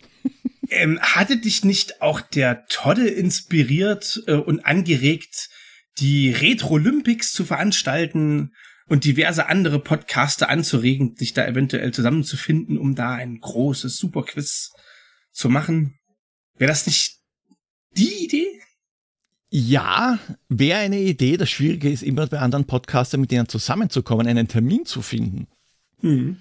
Ähm, 0.73 1.01
hatte 1.01 1.37
dich 1.37 1.65
nicht 1.65 2.01
auch 2.01 2.21
der 2.21 2.65
Todde 2.67 3.09
inspiriert 3.09 4.23
äh, 4.29 4.35
und 4.35 4.65
angeregt, 4.65 5.49
die 5.99 6.31
Retro 6.31 6.75
Olympics 6.75 7.33
zu 7.33 7.45
veranstalten 7.45 8.53
und 8.87 9.05
diverse 9.05 9.49
andere 9.49 9.81
Podcaster 9.81 10.49
anzuregen, 10.49 11.17
sich 11.17 11.33
da 11.33 11.45
eventuell 11.45 11.93
zusammenzufinden, 11.93 12.79
um 12.79 12.95
da 12.95 13.15
ein 13.15 13.41
großes 13.41 13.97
Superquiz 13.97 14.71
zu 15.33 15.49
machen? 15.49 15.99
Wäre 16.57 16.71
das 16.71 16.87
nicht 16.87 17.17
die 17.97 18.25
Idee? 18.25 18.47
Ja, 19.49 20.21
wäre 20.49 20.79
eine 20.79 21.01
Idee. 21.01 21.37
Das 21.37 21.51
Schwierige 21.51 21.91
ist 21.91 22.05
immer 22.05 22.29
bei 22.29 22.39
anderen 22.39 22.69
Podcastern, 22.69 23.23
mit 23.23 23.33
denen 23.33 23.49
zusammenzukommen, 23.49 24.29
einen 24.29 24.47
Termin 24.47 24.85
zu 24.85 25.03
finden. 25.03 25.49
Mhm. 26.01 26.37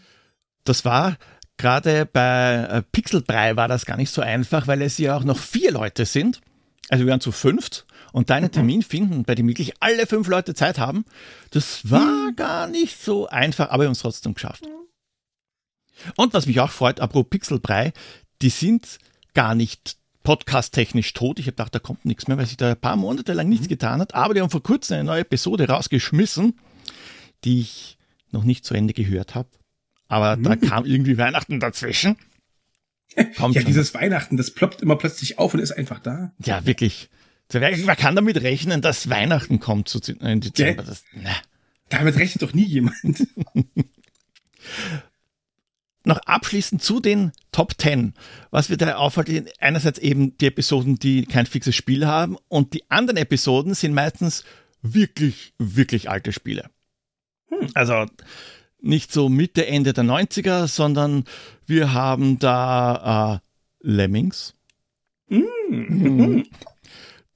Das 0.64 0.86
war 0.86 1.18
gerade 1.58 2.06
bei 2.06 2.68
äh, 2.70 2.82
Pixelbrei 2.92 3.56
war 3.56 3.68
das 3.68 3.86
gar 3.86 3.98
nicht 3.98 4.12
so 4.12 4.22
einfach, 4.22 4.68
weil 4.68 4.82
es 4.82 4.98
ja 4.98 5.16
auch 5.16 5.24
noch 5.24 5.38
vier 5.38 5.72
Leute 5.72 6.06
sind. 6.06 6.42
Also 6.90 7.06
wir 7.06 7.12
waren 7.12 7.22
zu 7.22 7.32
fünft 7.32 7.86
und 8.14 8.30
deinen 8.30 8.46
mhm. 8.46 8.52
Termin 8.52 8.82
finden, 8.82 9.24
bei 9.24 9.36
dem 9.36 9.48
wirklich 9.48 9.74
alle 9.80 10.08
fünf 10.08 10.28
Leute 10.28 10.56
Zeit 10.56 10.80
haben, 10.80 11.06
das 11.52 11.90
war 11.90 12.32
mhm. 12.32 12.36
gar 12.36 12.68
nicht 12.68 13.02
so 13.02 13.28
einfach, 13.28 13.70
aber 13.70 13.84
wir 13.84 13.88
haben 13.88 13.94
es 13.94 14.00
trotzdem 14.00 14.34
geschafft. 14.34 14.64
Und 16.16 16.34
was 16.34 16.48
mich 16.48 16.60
auch 16.60 16.72
freut, 16.72 17.00
apropos 17.00 17.30
Pixelbrei, 17.30 17.94
die 18.42 18.50
sind 18.50 19.00
gar 19.34 19.54
nicht 19.54 19.98
podcast-technisch 20.24 21.14
tot. 21.14 21.40
Ich 21.40 21.46
habe 21.46 21.54
gedacht, 21.54 21.76
da 21.76 21.80
kommt 21.80 22.06
nichts 22.06 22.28
mehr, 22.28 22.38
weil 22.38 22.46
sich 22.46 22.58
da 22.58 22.72
ein 22.72 22.80
paar 22.80 22.96
Monate 22.96 23.34
lang 23.34 23.50
nichts 23.50 23.66
mhm. 23.66 23.70
getan 23.70 24.02
hat. 24.02 24.16
Aber 24.16 24.34
die 24.34 24.42
haben 24.42 24.50
vor 24.50 24.64
kurzem 24.64 24.96
eine 24.96 25.04
neue 25.04 25.22
Episode 25.22 25.68
rausgeschmissen, 25.68 26.58
die 27.44 27.62
ich 27.62 27.98
noch 28.32 28.44
nicht 28.44 28.66
zu 28.66 28.74
Ende 28.74 28.94
gehört 28.94 29.36
habe. 29.36 29.50
Aber 30.10 30.36
mhm. 30.36 30.44
da 30.44 30.56
kam 30.58 30.86
irgendwie 30.86 31.18
Weihnachten 31.18 31.62
dazwischen. 31.62 32.18
Kommt 33.38 33.56
ja, 33.56 33.62
schon. 33.62 33.68
dieses 33.68 33.94
Weihnachten, 33.94 34.36
das 34.36 34.52
ploppt 34.52 34.82
immer 34.82 34.98
plötzlich 34.98 35.40
auf 35.40 35.54
und 35.54 35.62
ist 35.62 35.72
einfach 35.72 36.00
da. 36.00 36.34
Ja, 36.44 36.66
wirklich. 36.66 37.10
Man 37.52 37.96
kann 37.96 38.16
damit 38.16 38.42
rechnen, 38.44 38.82
dass 38.82 39.10
Weihnachten 39.10 39.60
kommt 39.60 39.90
zu, 39.90 40.00
im 40.20 40.40
Dezember. 40.40 40.84
Das, 40.84 41.04
na. 41.14 41.36
Damit 41.90 42.16
rechnet 42.18 42.44
doch 42.44 42.54
nie 42.54 42.66
jemand. 42.66 42.96
Noch 46.04 46.20
abschließend 46.20 46.84
zu 46.84 47.00
den 47.00 47.32
Top 47.52 47.74
10. 47.76 48.14
Was 48.52 48.70
wir 48.70 48.78
da 48.78 48.96
auffällt, 48.98 49.52
einerseits 49.60 49.98
eben 49.98 50.38
die 50.38 50.46
Episoden, 50.46 51.00
die 51.00 51.26
kein 51.26 51.48
fixes 51.48 51.76
Spiel 51.76 52.06
haben 52.06 52.38
und 52.50 52.76
die 52.76 52.90
anderen 52.92 53.18
Episoden 53.18 53.74
sind 53.74 53.96
meistens 53.96 54.44
wirklich, 54.84 55.54
wirklich 55.58 56.08
alte 56.10 56.32
Spiele. 56.32 56.70
Hm. 57.48 57.70
Also 57.74 58.06
nicht 58.82 59.12
so 59.12 59.30
Mitte, 59.30 59.68
Ende 59.68 59.94
der 59.94 60.04
90er, 60.04 60.68
sondern 60.68 61.26
wir 61.66 61.94
haben 61.94 62.40
da 62.40 63.42
äh, 63.84 63.88
Lemmings. 63.88 64.56
Mm. 65.28 65.44
Mhm. 65.70 66.46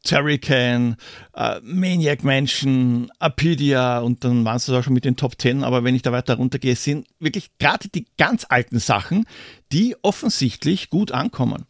Terrican, 0.03 0.97
äh, 1.33 1.61
Maniac 1.61 2.23
Mansion, 2.23 3.09
Apidia 3.19 3.99
und 3.99 4.23
dann 4.25 4.43
waren 4.43 4.57
es 4.57 4.65
da 4.65 4.83
schon 4.83 4.93
mit 4.93 5.05
den 5.05 5.15
Top 5.15 5.39
10, 5.39 5.63
aber 5.63 5.85
wenn 5.85 5.95
ich 5.95 6.01
da 6.01 6.11
weiter 6.11 6.35
runtergehe, 6.35 6.75
sind 6.75 7.07
wirklich 7.19 7.57
gerade 7.57 7.87
die 7.87 8.05
ganz 8.17 8.45
alten 8.49 8.79
Sachen, 8.79 9.25
die 9.71 9.95
offensichtlich 10.01 10.89
gut 10.89 11.13
ankommen. 11.13 11.65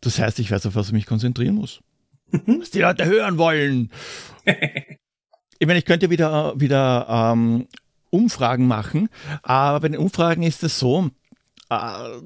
Das 0.00 0.20
heißt, 0.20 0.38
ich 0.38 0.52
weiß, 0.52 0.66
auf 0.66 0.76
was 0.76 0.88
ich 0.88 0.92
mich 0.92 1.06
konzentrieren 1.06 1.56
muss. 1.56 1.80
was 2.30 2.70
die 2.70 2.80
Leute 2.80 3.06
hören 3.06 3.38
wollen. 3.38 3.90
ich 5.58 5.66
meine, 5.66 5.78
ich 5.78 5.84
könnte 5.84 6.10
wieder, 6.10 6.58
wieder 6.58 7.06
ähm, 7.08 7.68
Umfragen 8.10 8.66
machen. 8.66 9.08
Aber 9.42 9.80
bei 9.80 9.88
den 9.88 9.98
Umfragen 9.98 10.42
ist 10.42 10.62
es 10.62 10.78
so, 10.78 11.10
äh, 11.70 11.76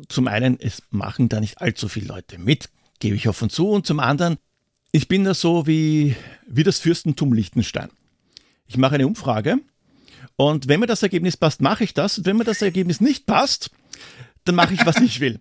zum 0.09 0.29
einen, 0.29 0.59
es 0.61 0.83
machen 0.91 1.29
da 1.29 1.41
nicht 1.41 1.61
allzu 1.61 1.89
viele 1.89 2.07
Leute 2.07 2.39
mit, 2.39 2.69
gebe 2.99 3.17
ich 3.17 3.29
offen 3.29 3.51
zu. 3.51 3.69
Und 3.69 3.87
zum 3.87 4.01
anderen, 4.01 4.39
ich 4.93 5.09
bin 5.09 5.25
da 5.25 5.35
so 5.35 5.67
wie, 5.67 6.17
wie 6.47 6.65
das 6.65 6.79
Fürstentum 6.79 7.33
Liechtenstein. 7.33 7.91
Ich 8.67 8.77
mache 8.77 8.97
eine 8.97 9.07
Umfrage 9.07 9.59
und 10.37 10.69
wenn 10.69 10.81
mir 10.81 10.87
das 10.87 11.03
Ergebnis 11.03 11.37
passt, 11.37 11.61
mache 11.61 11.85
ich 11.85 11.93
das. 11.93 12.19
Und 12.19 12.27
wenn 12.27 12.37
mir 12.37 12.45
das 12.45 12.63
Ergebnis 12.63 13.01
nicht 13.01 13.27
passt, 13.27 13.71
dann 14.45 14.55
mache 14.55 14.75
ich, 14.75 14.87
was 14.87 14.97
ich 14.97 15.21
will. 15.21 15.41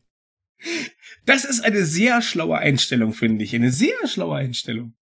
Das 1.25 1.46
ist 1.46 1.63
eine 1.63 1.86
sehr 1.86 2.24
schlaue 2.24 2.58
Einstellung, 2.58 3.13
finde 3.13 3.43
ich. 3.43 3.53
Eine 3.53 3.72
sehr 3.72 4.08
schlaue 4.08 4.38
Einstellung. 4.38 4.93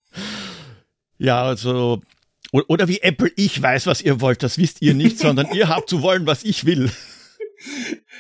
Ja, 1.18 1.44
also, 1.44 2.02
oder 2.52 2.88
wie 2.88 3.02
Apple, 3.02 3.32
ich 3.36 3.62
weiß, 3.62 3.88
was 3.88 4.02
ihr 4.02 4.22
wollt, 4.22 4.44
das 4.44 4.58
wisst 4.58 4.82
ihr 4.82 4.94
nicht, 4.94 5.20
sondern 5.20 5.54
ihr 5.54 5.70
habt 5.70 5.90
zu 5.90 6.02
wollen, 6.02 6.26
was 6.26 6.44
ich 6.44 6.66
will. 6.66 6.92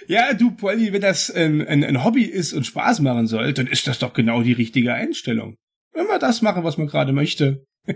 Ja, 0.07 0.33
du, 0.33 0.51
Polly, 0.51 0.93
wenn 0.93 1.01
das 1.01 1.29
ein, 1.29 1.65
ein, 1.67 1.83
ein 1.83 2.03
Hobby 2.03 2.23
ist 2.23 2.53
und 2.53 2.65
Spaß 2.65 3.01
machen 3.01 3.27
soll, 3.27 3.53
dann 3.53 3.67
ist 3.67 3.87
das 3.87 3.99
doch 3.99 4.13
genau 4.13 4.41
die 4.41 4.53
richtige 4.53 4.93
Einstellung. 4.93 5.57
Wenn 5.93 6.07
wir 6.07 6.17
das 6.17 6.41
machen, 6.41 6.63
was 6.63 6.77
man 6.77 6.87
gerade 6.87 7.13
möchte. 7.13 7.65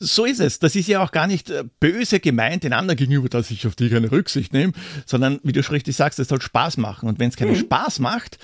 So 0.00 0.24
ist 0.26 0.38
es. 0.38 0.60
Das 0.60 0.76
ist 0.76 0.86
ja 0.86 1.02
auch 1.02 1.10
gar 1.10 1.26
nicht 1.26 1.50
äh, 1.50 1.64
böse 1.80 2.20
gemeint 2.20 2.62
den 2.62 2.72
anderen 2.72 2.96
gegenüber, 2.96 3.28
dass 3.28 3.50
ich 3.50 3.66
auf 3.66 3.74
die 3.74 3.90
keine 3.90 4.12
Rücksicht 4.12 4.52
nehme, 4.52 4.72
sondern 5.06 5.40
wie 5.42 5.50
du 5.50 5.60
schon 5.64 5.74
richtig 5.74 5.96
sagst, 5.96 6.20
es 6.20 6.28
soll 6.28 6.40
Spaß 6.40 6.76
machen. 6.76 7.08
Und 7.08 7.18
wenn 7.18 7.30
es 7.30 7.36
keinen 7.36 7.50
mhm. 7.50 7.56
Spaß 7.56 7.98
macht, 7.98 8.38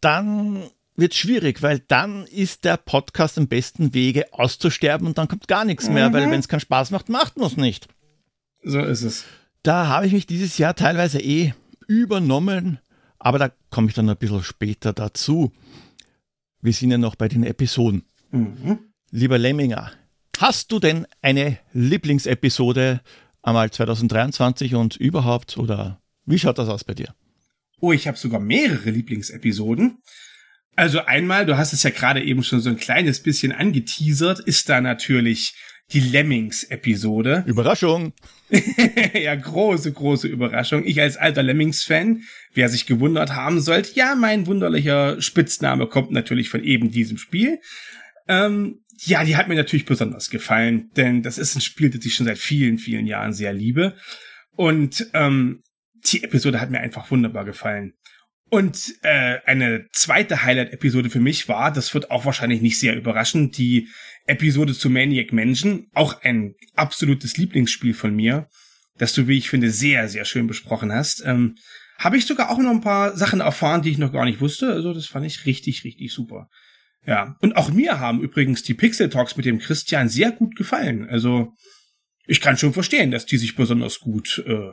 dann 0.00 0.68
wird 0.96 1.14
schwierig, 1.14 1.62
weil 1.62 1.80
dann 1.80 2.26
ist 2.26 2.64
der 2.64 2.76
Podcast 2.76 3.38
am 3.38 3.48
besten 3.48 3.94
Wege 3.94 4.32
auszusterben 4.32 5.06
und 5.06 5.18
dann 5.18 5.28
kommt 5.28 5.48
gar 5.48 5.64
nichts 5.64 5.88
mehr, 5.88 6.08
mhm. 6.08 6.14
weil 6.14 6.30
wenn 6.30 6.40
es 6.40 6.48
keinen 6.48 6.60
Spaß 6.60 6.90
macht, 6.90 7.08
macht 7.08 7.36
man 7.36 7.46
es 7.46 7.56
nicht. 7.56 7.88
So 8.62 8.80
ist 8.80 9.02
es. 9.02 9.24
Da 9.62 9.86
habe 9.88 10.06
ich 10.06 10.12
mich 10.12 10.26
dieses 10.26 10.58
Jahr 10.58 10.74
teilweise 10.74 11.20
eh 11.20 11.52
übernommen, 11.86 12.78
aber 13.18 13.38
da 13.38 13.50
komme 13.70 13.88
ich 13.88 13.94
dann 13.94 14.08
ein 14.08 14.16
bisschen 14.16 14.42
später 14.42 14.92
dazu. 14.92 15.52
Wir 16.60 16.72
sind 16.72 16.90
ja 16.90 16.98
noch 16.98 17.14
bei 17.14 17.28
den 17.28 17.44
Episoden. 17.44 18.04
Mhm. 18.30 18.78
Lieber 19.10 19.38
Lemminger, 19.38 19.92
Hast 20.38 20.70
du 20.70 20.78
denn 20.78 21.06
eine 21.22 21.58
Lieblingsepisode 21.72 23.00
einmal 23.42 23.70
2023 23.70 24.74
und 24.74 24.96
überhaupt 24.96 25.56
oder 25.56 26.02
wie 26.26 26.38
schaut 26.38 26.58
das 26.58 26.68
aus 26.68 26.84
bei 26.84 26.92
dir? 26.92 27.14
Oh, 27.80 27.92
ich 27.92 28.06
habe 28.06 28.18
sogar 28.18 28.38
mehrere 28.38 28.90
Lieblingsepisoden. 28.90 30.02
Also 30.76 31.04
einmal, 31.06 31.46
du 31.46 31.56
hast 31.56 31.72
es 31.72 31.82
ja 31.82 31.90
gerade 31.90 32.22
eben 32.22 32.42
schon 32.42 32.60
so 32.60 32.68
ein 32.68 32.76
kleines 32.76 33.22
bisschen 33.22 33.50
angeteasert, 33.50 34.40
ist 34.40 34.68
da 34.68 34.82
natürlich 34.82 35.54
die 35.92 36.00
Lemmings-Episode. 36.00 37.44
Überraschung! 37.46 38.12
ja, 39.14 39.34
große, 39.34 39.92
große 39.92 40.28
Überraschung. 40.28 40.84
Ich 40.84 41.00
als 41.00 41.16
alter 41.16 41.42
Lemmings-Fan, 41.42 42.22
wer 42.52 42.68
sich 42.68 42.86
gewundert 42.86 43.34
haben 43.34 43.60
sollte, 43.60 43.92
ja, 43.94 44.14
mein 44.14 44.46
wunderlicher 44.46 45.20
Spitzname 45.20 45.86
kommt 45.86 46.10
natürlich 46.10 46.50
von 46.50 46.62
eben 46.62 46.90
diesem 46.90 47.18
Spiel. 47.18 47.58
Ähm, 48.28 48.80
ja, 48.98 49.24
die 49.24 49.36
hat 49.36 49.48
mir 49.48 49.54
natürlich 49.54 49.86
besonders 49.86 50.30
gefallen, 50.30 50.90
denn 50.96 51.22
das 51.22 51.38
ist 51.38 51.54
ein 51.54 51.60
Spiel, 51.60 51.90
das 51.90 52.04
ich 52.04 52.14
schon 52.14 52.26
seit 52.26 52.38
vielen, 52.38 52.78
vielen 52.78 53.06
Jahren 53.06 53.32
sehr 53.32 53.52
liebe. 53.52 53.96
Und 54.56 55.06
ähm, 55.14 55.62
die 55.94 56.22
Episode 56.22 56.60
hat 56.60 56.70
mir 56.70 56.80
einfach 56.80 57.10
wunderbar 57.10 57.44
gefallen. 57.44 57.94
Und 58.48 58.94
äh, 59.02 59.38
eine 59.44 59.86
zweite 59.92 60.44
Highlight-Episode 60.44 61.10
für 61.10 61.20
mich 61.20 61.48
war, 61.48 61.72
das 61.72 61.92
wird 61.94 62.10
auch 62.10 62.24
wahrscheinlich 62.24 62.60
nicht 62.60 62.78
sehr 62.78 62.96
überraschend, 62.96 63.58
die 63.58 63.88
Episode 64.26 64.72
zu 64.72 64.88
Maniac 64.88 65.32
Mansion, 65.32 65.88
auch 65.94 66.22
ein 66.22 66.54
absolutes 66.74 67.36
Lieblingsspiel 67.36 67.92
von 67.92 68.14
mir, 68.14 68.48
das 68.98 69.12
du, 69.14 69.26
wie 69.26 69.38
ich 69.38 69.50
finde, 69.50 69.70
sehr, 69.70 70.08
sehr 70.08 70.24
schön 70.24 70.46
besprochen 70.46 70.92
hast. 70.92 71.24
Ähm, 71.26 71.56
Habe 71.98 72.18
ich 72.18 72.26
sogar 72.26 72.50
auch 72.50 72.58
noch 72.58 72.70
ein 72.70 72.82
paar 72.82 73.16
Sachen 73.16 73.40
erfahren, 73.40 73.82
die 73.82 73.90
ich 73.90 73.98
noch 73.98 74.12
gar 74.12 74.24
nicht 74.24 74.40
wusste. 74.40 74.72
Also 74.72 74.94
das 74.94 75.06
fand 75.06 75.26
ich 75.26 75.44
richtig, 75.44 75.82
richtig 75.82 76.12
super. 76.12 76.48
Ja, 77.04 77.36
und 77.40 77.56
auch 77.56 77.70
mir 77.70 78.00
haben 78.00 78.20
übrigens 78.20 78.62
die 78.62 78.74
Pixel 78.74 79.08
Talks 79.08 79.36
mit 79.36 79.46
dem 79.46 79.58
Christian 79.58 80.08
sehr 80.08 80.32
gut 80.32 80.56
gefallen. 80.56 81.08
Also 81.08 81.52
ich 82.26 82.40
kann 82.40 82.58
schon 82.58 82.72
verstehen, 82.72 83.10
dass 83.10 83.26
die 83.26 83.38
sich 83.38 83.56
besonders 83.56 84.00
gut 84.00 84.42
äh, 84.46 84.72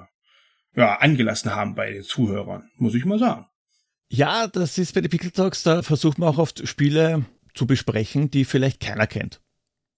ja, 0.75 0.95
angelassen 0.95 1.55
haben 1.55 1.75
bei 1.75 1.91
den 1.91 2.03
Zuhörern, 2.03 2.69
muss 2.77 2.95
ich 2.95 3.05
mal 3.05 3.19
sagen. 3.19 3.45
Ja, 4.13 4.45
das 4.45 4.77
ist 4.77 4.93
bei 4.93 5.01
den 5.01 5.09
Pixel 5.09 5.31
Talks, 5.31 5.63
da 5.63 5.81
versucht 5.81 6.19
man 6.19 6.29
auch 6.29 6.37
oft 6.37 6.67
Spiele 6.67 7.25
zu 7.55 7.65
besprechen, 7.65 8.29
die 8.29 8.45
vielleicht 8.45 8.79
keiner 8.79 9.07
kennt. 9.07 9.41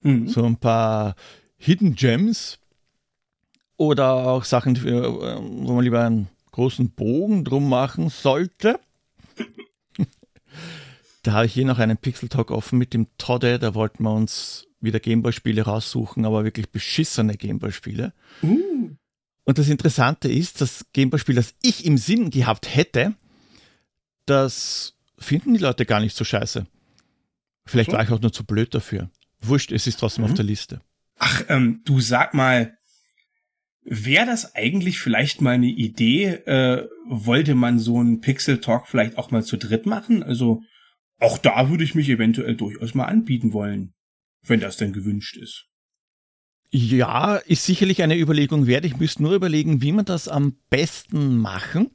Mhm. 0.04 0.30
So 0.30 0.46
ein 0.46 0.56
paar 0.56 1.16
Hidden 1.58 1.96
Gems 1.96 2.58
oder 3.76 4.14
auch 4.14 4.46
Sachen, 4.46 4.82
wo 4.82 5.74
man 5.74 5.84
lieber 5.84 6.06
einen 6.06 6.30
großen 6.52 6.92
Bogen 6.92 7.44
drum 7.44 7.68
machen 7.68 8.10
sollte. 8.10 8.80
Da 11.24 11.32
habe 11.34 11.48
ich 11.48 11.54
hier 11.54 11.66
noch 11.66 11.80
einen 11.80 11.98
Pixel 11.98 12.30
Talk 12.30 12.52
offen 12.52 12.78
mit 12.78 12.94
dem 12.94 13.08
Todde. 13.18 13.58
Da 13.58 13.74
wollten 13.74 14.04
wir 14.04 14.14
uns 14.14 14.68
wieder 14.80 15.00
Gameboy-Spiele 15.00 15.64
raussuchen, 15.64 16.24
aber 16.24 16.44
wirklich 16.44 16.70
beschissene 16.70 17.36
Gameboy-Spiele. 17.36 18.14
Uh. 18.44 18.92
Und 19.44 19.58
das 19.58 19.68
Interessante 19.68 20.32
ist, 20.32 20.62
das 20.62 20.86
Gameboy-Spiel, 20.94 21.34
das 21.34 21.56
ich 21.64 21.84
im 21.84 21.98
Sinn 21.98 22.30
gehabt 22.30 22.76
hätte, 22.76 23.16
das 24.26 24.96
finden 25.18 25.54
die 25.54 25.60
Leute 25.60 25.86
gar 25.86 26.00
nicht 26.00 26.16
so 26.16 26.24
scheiße. 26.24 26.66
Vielleicht 27.66 27.92
so. 27.92 27.98
war 27.98 28.04
ich 28.04 28.10
auch 28.12 28.22
nur 28.22 28.34
zu 28.34 28.46
blöd 28.46 28.74
dafür. 28.74 29.10
Wurscht, 29.42 29.72
es 29.72 29.88
ist 29.88 30.00
trotzdem 30.00 30.24
mhm. 30.24 30.32
auf 30.32 30.36
der 30.36 30.46
Liste. 30.46 30.82
Ach, 31.18 31.44
ähm, 31.50 31.82
du 31.86 32.00
sag 32.00 32.34
mal, 32.34 32.78
wäre 33.84 34.26
das 34.26 34.56
eigentlich 34.56 35.00
vielleicht 35.00 35.42
mal 35.42 35.52
eine 35.52 35.68
Idee? 35.68 36.26
Äh, 36.26 36.88
wollte 37.08 37.56
man 37.56 37.80
so 37.80 38.00
einen 38.00 38.20
Pixel 38.22 38.60
Talk 38.60 38.88
vielleicht 38.88 39.18
auch 39.18 39.32
mal 39.32 39.44
zu 39.44 39.58
dritt 39.58 39.86
machen? 39.86 40.24
Also 40.24 40.62
auch 41.20 41.38
da 41.38 41.70
würde 41.70 41.84
ich 41.84 41.96
mich 41.96 42.10
eventuell 42.10 42.56
durchaus 42.56 42.94
mal 42.94 43.06
anbieten 43.06 43.54
wollen, 43.54 43.94
wenn 44.44 44.60
das 44.60 44.78
denn 44.78 44.94
gewünscht 44.94 45.38
ist. 45.38 45.68
Ja, 46.72 47.38
ist 47.38 47.66
sicherlich 47.66 48.04
eine 48.04 48.18
Überlegung 48.18 48.68
wert. 48.68 48.84
Ich 48.84 48.98
müsste 48.98 49.24
nur 49.24 49.34
überlegen, 49.34 49.82
wie 49.82 49.94
man 49.94 50.04
das 50.04 50.28
am 50.28 50.58
besten 50.70 51.38
machen, 51.38 51.92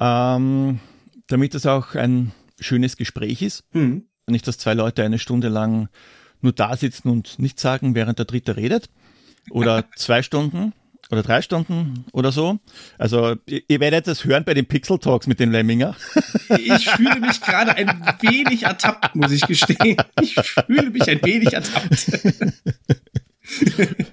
ähm, 0.00 0.80
damit 1.26 1.54
es 1.54 1.66
auch 1.66 1.94
ein 1.94 2.32
schönes 2.60 2.96
Gespräch 2.96 3.42
ist. 3.42 3.64
Mhm. 3.72 4.04
Nicht, 4.26 4.46
dass 4.46 4.58
zwei 4.58 4.74
Leute 4.74 5.04
eine 5.04 5.18
Stunde 5.18 5.48
lang 5.48 5.88
nur 6.40 6.52
da 6.52 6.76
sitzen 6.76 7.08
und 7.08 7.38
nichts 7.38 7.62
sagen, 7.62 7.94
während 7.94 8.18
der 8.18 8.26
Dritte 8.26 8.56
redet. 8.56 8.90
Oder 9.50 9.84
zwei 9.96 10.22
Stunden 10.22 10.72
oder 11.10 11.22
drei 11.22 11.40
Stunden 11.42 12.04
oder 12.12 12.32
so. 12.32 12.58
Also 12.98 13.36
ihr 13.46 13.80
werdet 13.80 14.06
das 14.06 14.24
hören 14.24 14.44
bei 14.44 14.54
den 14.54 14.66
Pixel 14.66 14.98
Talks 14.98 15.26
mit 15.26 15.40
dem 15.40 15.50
Lemminger. 15.50 15.96
Ich 16.58 16.90
fühle 16.90 17.20
mich 17.20 17.40
gerade 17.40 17.74
ein 17.74 17.88
wenig 18.20 18.64
ertappt, 18.64 19.14
muss 19.14 19.32
ich 19.32 19.46
gestehen. 19.46 19.96
Ich 20.20 20.34
fühle 20.34 20.90
mich 20.90 21.08
ein 21.08 21.22
wenig 21.22 21.54
ertappt. 21.54 22.10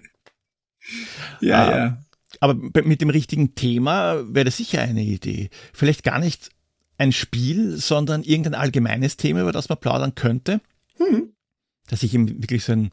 ja, 1.41 1.65
ah, 1.65 1.78
ja. 1.78 1.98
Aber 2.39 2.54
mit 2.54 3.02
dem 3.02 3.10
richtigen 3.10 3.56
Thema 3.56 4.24
wäre 4.34 4.45
das 4.45 4.58
sicher 4.58 4.82
eine 4.82 5.04
Idee. 5.04 5.50
Vielleicht 5.74 6.04
gar 6.04 6.19
nicht 6.19 6.50
ein 6.98 7.12
Spiel, 7.12 7.78
sondern 7.78 8.24
irgendein 8.24 8.56
allgemeines 8.56 9.17
Thema, 9.17 9.41
über 9.41 9.52
das 9.52 9.69
man 9.69 9.80
plaudern 9.80 10.15
könnte. 10.15 10.62
Hm. 10.98 11.34
Dass 11.88 12.02
sich 12.02 12.13
eben 12.13 12.41
wirklich 12.41 12.63
so 12.63 12.71
ein, 12.71 12.91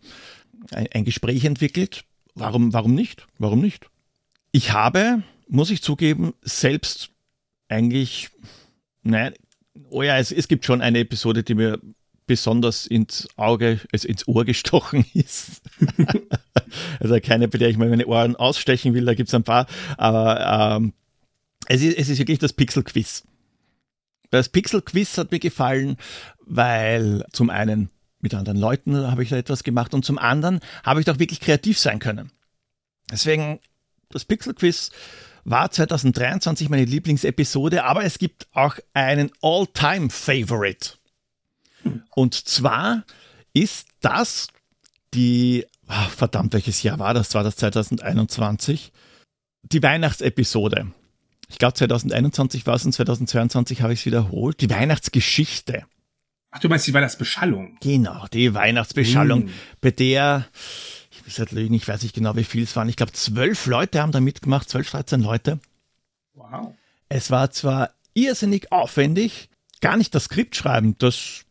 ein, 0.70 0.88
ein 0.92 1.05
Gespräch 1.05 1.44
entwickelt. 1.44 2.05
Warum, 2.35 2.72
warum 2.72 2.94
nicht? 2.94 3.26
Warum 3.38 3.61
nicht? 3.61 3.88
Ich 4.50 4.72
habe, 4.72 5.22
muss 5.48 5.70
ich 5.70 5.83
zugeben, 5.83 6.35
selbst 6.42 7.11
eigentlich, 7.68 8.31
nein, 9.02 9.35
oh 9.90 10.02
ja, 10.02 10.18
es, 10.18 10.33
es 10.33 10.48
gibt 10.48 10.64
schon 10.64 10.83
eine 10.83 11.00
Episode, 11.00 11.42
die 11.42 11.55
mir 11.55 11.81
besonders 12.33 12.87
ins 12.87 13.29
Auge, 13.37 13.79
also 13.92 14.09
ins 14.09 14.27
Ohr 14.27 14.47
gestochen 14.47 15.05
ist. 15.12 15.61
also 16.99 17.21
keine, 17.21 17.47
bei 17.47 17.59
der 17.59 17.68
ich 17.68 17.77
mal 17.77 17.90
meine 17.90 18.07
Ohren 18.07 18.37
ausstechen 18.37 18.95
will, 18.95 19.05
da 19.05 19.12
gibt 19.12 19.29
es 19.29 19.35
ein 19.35 19.45
paar, 19.45 19.66
aber 19.99 20.79
ähm, 20.79 20.95
es, 21.68 21.83
ist, 21.83 21.99
es 21.99 22.09
ist 22.09 22.18
wirklich 22.18 22.38
das 22.38 22.55
Pixel-Quiz. 22.55 23.25
Das 24.31 24.49
Pixel-Quiz 24.49 25.18
hat 25.18 25.31
mir 25.31 25.40
gefallen, 25.40 25.99
weil 26.40 27.23
zum 27.33 27.51
einen 27.51 27.90
mit 28.21 28.33
anderen 28.33 28.59
Leuten 28.59 29.11
habe 29.11 29.23
ich 29.23 29.29
da 29.29 29.37
etwas 29.37 29.62
gemacht 29.62 29.92
und 29.92 30.07
zum 30.07 30.16
anderen 30.16 30.61
habe 30.85 31.01
ich 31.01 31.05
doch 31.07 31.18
wirklich 31.18 31.40
kreativ 31.40 31.79
sein 31.79 31.99
können. 31.99 32.33
Deswegen 33.11 33.61
das 34.09 34.25
Pixel 34.25 34.55
Quiz 34.55 34.90
war 35.45 35.71
2023 35.71 36.71
meine 36.71 36.87
Lieblingsepisode, 36.87 37.85
aber 37.85 38.05
es 38.05 38.16
gibt 38.16 38.47
auch 38.53 38.77
einen 38.95 39.31
All-Time-Favorite. 39.42 41.02
Und 42.14 42.35
zwar 42.35 43.05
ist 43.53 43.88
das 44.01 44.49
die, 45.14 45.66
oh, 45.88 46.09
verdammt, 46.09 46.53
welches 46.53 46.83
Jahr 46.83 46.99
war 46.99 47.14
das? 47.14 47.35
War 47.35 47.45
das 47.45 47.57
2021? 47.57 48.92
Die 49.62 49.83
Weihnachtsepisode. 49.83 50.92
Ich 51.49 51.59
glaube 51.59 51.75
2021 51.75 52.66
war 52.66 52.75
es 52.75 52.85
und 52.85 52.92
2022 52.92 53.83
habe 53.83 53.92
ich 53.92 54.01
es 54.01 54.07
wiederholt. 54.07 54.61
Die 54.61 54.71
Weihnachtsgeschichte. 54.71 55.85
Ach, 56.51 56.59
du 56.61 56.68
meinst 56.68 56.87
die 56.87 56.95
Weihnachtsbeschallung? 56.95 57.77
Genau, 57.81 58.27
die 58.33 58.55
Weihnachtsbeschallung, 58.55 59.47
mm. 59.47 59.51
bei 59.81 59.90
der 59.90 60.47
ich 61.23 61.25
muss 61.27 61.38
halt 61.38 61.53
lügen, 61.53 61.75
ich 61.75 61.87
weiß 61.87 62.03
nicht 62.03 62.14
genau, 62.14 62.37
wie 62.37 62.45
viel 62.45 62.64
es 62.64 62.75
waren. 62.75 62.88
Ich 62.88 62.97
glaube, 62.97 63.12
zwölf 63.12 63.66
Leute 63.66 64.03
haben 64.03 64.12
da 64.12 64.21
mitgemacht, 64.21 64.68
zwölf, 64.68 64.90
13 64.90 65.23
Leute. 65.23 65.61
Wow. 66.35 66.75
Es 67.09 67.31
war 67.31 67.51
zwar 67.51 67.90
irrsinnig 68.14 68.73
aufwendig, 68.73 69.49
gar 69.81 69.97
nicht 69.97 70.14
das 70.14 70.25
Skript 70.25 70.57
schreiben, 70.57 70.97
das 70.99 71.45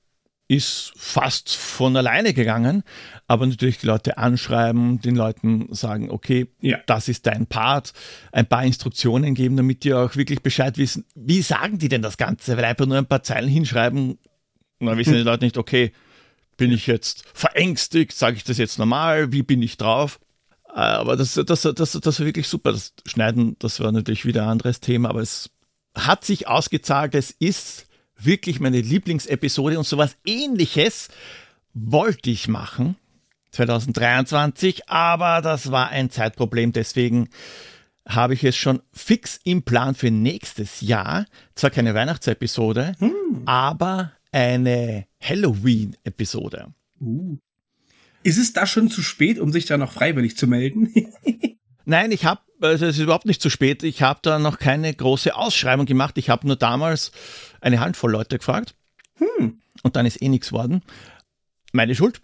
ist 0.51 0.91
fast 0.97 1.55
von 1.55 1.95
alleine 1.95 2.33
gegangen, 2.33 2.83
aber 3.25 3.45
natürlich 3.47 3.77
die 3.77 3.85
Leute 3.87 4.17
anschreiben, 4.17 4.99
den 4.99 5.15
Leuten 5.15 5.73
sagen, 5.73 6.11
okay, 6.11 6.47
Ja. 6.59 6.77
das 6.87 7.07
ist 7.07 7.25
dein 7.25 7.47
Part, 7.47 7.93
ein 8.33 8.45
paar 8.45 8.65
Instruktionen 8.65 9.33
geben, 9.33 9.55
damit 9.55 9.85
die 9.85 9.93
auch 9.93 10.17
wirklich 10.17 10.41
Bescheid 10.41 10.77
wissen, 10.77 11.05
wie 11.15 11.41
sagen 11.41 11.77
die 11.77 11.87
denn 11.87 12.01
das 12.01 12.17
Ganze, 12.17 12.57
weil 12.57 12.65
einfach 12.65 12.85
nur 12.85 12.97
ein 12.97 13.05
paar 13.05 13.23
Zeilen 13.23 13.47
hinschreiben, 13.47 14.17
dann 14.81 14.97
wissen 14.97 15.13
die 15.13 15.19
Leute 15.21 15.45
nicht, 15.45 15.57
okay, 15.57 15.93
bin 16.57 16.71
ich 16.71 16.85
jetzt 16.85 17.23
verängstigt, 17.33 18.11
sage 18.11 18.35
ich 18.35 18.43
das 18.43 18.57
jetzt 18.57 18.77
normal, 18.77 19.31
wie 19.31 19.43
bin 19.43 19.61
ich 19.61 19.77
drauf? 19.77 20.19
Aber 20.65 21.15
das, 21.15 21.33
das, 21.35 21.61
das, 21.61 21.91
das 21.93 22.19
war 22.19 22.25
wirklich 22.25 22.47
super. 22.47 22.73
Das 22.73 22.93
Schneiden, 23.05 23.55
das 23.59 23.79
war 23.79 23.91
natürlich 23.91 24.25
wieder 24.25 24.43
ein 24.43 24.49
anderes 24.49 24.79
Thema, 24.81 25.09
aber 25.09 25.21
es 25.21 25.49
hat 25.95 26.25
sich 26.25 26.47
ausgezahlt. 26.47 27.15
Es 27.15 27.31
ist 27.31 27.87
wirklich 28.25 28.59
meine 28.59 28.81
Lieblingsepisode 28.81 29.77
und 29.77 29.85
sowas 29.85 30.17
ähnliches 30.25 31.09
wollte 31.73 32.29
ich 32.29 32.47
machen 32.47 32.95
2023, 33.51 34.89
aber 34.89 35.41
das 35.41 35.71
war 35.71 35.89
ein 35.89 36.09
Zeitproblem. 36.09 36.71
Deswegen 36.71 37.29
habe 38.07 38.33
ich 38.33 38.43
es 38.43 38.55
schon 38.55 38.81
fix 38.93 39.39
im 39.43 39.63
Plan 39.63 39.95
für 39.95 40.11
nächstes 40.11 40.81
Jahr. 40.81 41.25
Zwar 41.55 41.69
keine 41.69 41.93
Weihnachtsepisode, 41.93 42.95
aber 43.45 44.13
eine 44.31 45.05
Halloween-Episode. 45.21 46.73
Ist 48.23 48.37
es 48.37 48.53
da 48.53 48.65
schon 48.65 48.89
zu 48.89 49.01
spät, 49.01 49.39
um 49.39 49.51
sich 49.51 49.65
da 49.65 49.77
noch 49.77 49.93
freiwillig 49.93 50.37
zu 50.37 50.47
melden? 50.47 50.93
Nein, 51.85 52.11
ich 52.11 52.25
habe, 52.25 52.41
also 52.61 52.85
es 52.85 52.97
ist 52.97 53.03
überhaupt 53.03 53.25
nicht 53.25 53.41
zu 53.41 53.49
spät. 53.49 53.83
Ich 53.83 54.01
habe 54.01 54.19
da 54.21 54.39
noch 54.39 54.59
keine 54.59 54.93
große 54.93 55.35
Ausschreibung 55.35 55.85
gemacht. 55.85 56.17
Ich 56.17 56.29
habe 56.29 56.47
nur 56.47 56.55
damals 56.55 57.11
eine 57.61 57.79
Handvoll 57.79 58.11
Leute 58.11 58.37
gefragt. 58.37 58.75
Und 59.83 59.95
dann 59.95 60.05
ist 60.05 60.21
eh 60.21 60.29
nichts 60.29 60.51
worden. 60.51 60.81
Meine 61.71 61.95
Schuld. 61.95 62.21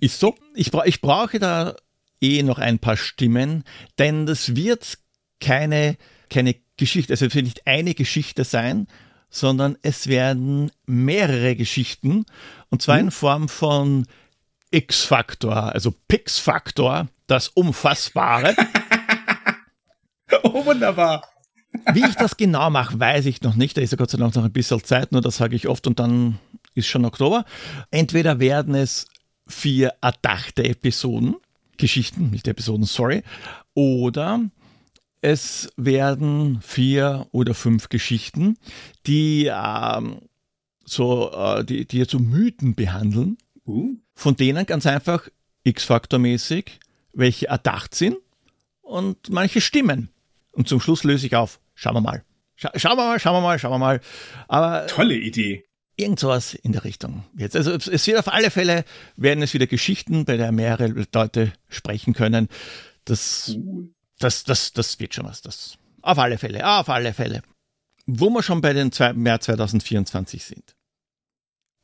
Ist 0.00 0.18
so. 0.18 0.34
Ich, 0.54 0.70
bra 0.70 0.84
ich 0.86 1.00
brauche 1.00 1.38
da 1.38 1.76
eh 2.20 2.42
noch 2.42 2.58
ein 2.58 2.78
paar 2.78 2.96
Stimmen, 2.96 3.64
denn 3.98 4.26
das 4.26 4.54
wird 4.54 4.98
keine, 5.40 5.96
keine 6.28 6.54
Geschichte, 6.76 7.12
also 7.12 7.26
es 7.26 7.34
wird 7.34 7.44
nicht 7.44 7.66
eine 7.66 7.94
Geschichte 7.94 8.44
sein, 8.44 8.86
sondern 9.30 9.78
es 9.82 10.06
werden 10.06 10.70
mehrere 10.86 11.56
Geschichten. 11.56 12.26
Und 12.68 12.82
zwar 12.82 12.98
in 12.98 13.10
Form 13.10 13.48
von 13.48 14.06
X-Faktor, 14.70 15.72
also 15.72 15.94
Pix-Faktor, 16.08 17.08
das 17.26 17.48
Unfassbare. 17.48 18.54
oh, 20.42 20.64
wunderbar. 20.64 21.29
Wie 21.92 22.04
ich 22.04 22.14
das 22.14 22.36
genau 22.36 22.68
mache, 22.70 22.98
weiß 22.98 23.26
ich 23.26 23.42
noch 23.42 23.54
nicht. 23.54 23.76
Da 23.76 23.80
ist 23.80 23.92
ja 23.92 23.96
Gott 23.96 24.10
sei 24.10 24.18
Dank 24.18 24.34
noch 24.34 24.44
ein 24.44 24.52
bisschen 24.52 24.82
Zeit, 24.82 25.12
nur 25.12 25.20
das 25.20 25.36
sage 25.36 25.54
ich 25.56 25.68
oft 25.68 25.86
und 25.86 25.98
dann 25.98 26.38
ist 26.74 26.88
schon 26.88 27.04
Oktober. 27.04 27.44
Entweder 27.90 28.40
werden 28.40 28.74
es 28.74 29.06
vier 29.46 29.94
erdachte 30.00 30.64
Episoden, 30.64 31.36
Geschichten, 31.76 32.30
nicht 32.30 32.48
Episoden, 32.48 32.84
sorry, 32.84 33.22
oder 33.74 34.40
es 35.20 35.70
werden 35.76 36.60
vier 36.62 37.26
oder 37.32 37.54
fünf 37.54 37.88
Geschichten, 37.88 38.56
die 39.06 39.50
ähm, 39.52 40.20
so, 40.84 41.30
äh, 41.32 41.64
die, 41.64 41.86
die 41.86 42.04
so 42.04 42.18
Mythen 42.18 42.74
behandeln, 42.74 43.38
Uh. 43.66 43.94
von 44.14 44.36
denen 44.36 44.66
ganz 44.66 44.86
einfach 44.86 45.28
X-Faktor-mäßig 45.64 46.80
welche 47.12 47.48
erdacht 47.48 47.94
sind 47.94 48.16
und 48.82 49.30
manche 49.30 49.60
stimmen. 49.60 50.08
Und 50.60 50.68
zum 50.68 50.78
Schluss 50.78 51.04
löse 51.04 51.26
ich 51.26 51.36
auf. 51.36 51.58
Schauen 51.74 51.94
wir 51.94 52.02
mal. 52.02 52.22
Scha 52.54 52.70
schauen 52.76 52.98
wir 52.98 53.06
mal, 53.06 53.18
schauen 53.18 53.34
wir 53.34 53.40
mal, 53.40 53.58
schauen 53.58 53.72
wir 53.72 53.78
mal. 53.78 54.00
Aber 54.46 54.86
Tolle 54.88 55.16
Idee. 55.16 55.64
irgend 55.96 56.20
sowas 56.20 56.52
in 56.52 56.72
der 56.72 56.84
Richtung. 56.84 57.24
Jetzt, 57.34 57.56
also 57.56 57.72
es 57.72 58.06
wird 58.06 58.18
auf 58.18 58.28
alle 58.28 58.50
Fälle, 58.50 58.84
werden 59.16 59.42
es 59.42 59.54
wieder 59.54 59.66
Geschichten, 59.66 60.26
bei 60.26 60.36
der 60.36 60.52
mehrere 60.52 61.06
Leute 61.14 61.54
sprechen 61.70 62.12
können. 62.12 62.48
Das, 63.06 63.56
das, 64.18 64.44
das, 64.44 64.74
das 64.74 65.00
wird 65.00 65.14
schon 65.14 65.24
was. 65.24 65.40
Das, 65.40 65.78
auf 66.02 66.18
alle 66.18 66.36
Fälle, 66.36 66.68
auf 66.68 66.90
alle 66.90 67.14
Fälle. 67.14 67.40
Wo 68.04 68.28
wir 68.28 68.42
schon 68.42 68.60
bei 68.60 68.74
den 68.74 68.92
zwei, 68.92 69.14
März 69.14 69.46
2024 69.46 70.44
sind. 70.44 70.76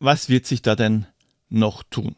Was 0.01 0.29
wird 0.29 0.45
sich 0.45 0.61
da 0.61 0.77
denn 0.77 1.07
noch 1.49 1.83
tun? 1.83 2.15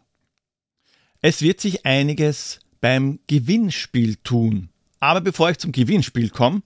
Es 1.20 1.40
wird 1.40 1.60
sich 1.60 1.86
einiges 1.86 2.58
beim 2.80 3.20
Gewinnspiel 3.28 4.16
tun. 4.16 4.70
Aber 5.00 5.20
bevor 5.20 5.50
ich 5.50 5.58
zum 5.58 5.72
Gewinnspiel 5.72 6.30
komme, 6.30 6.62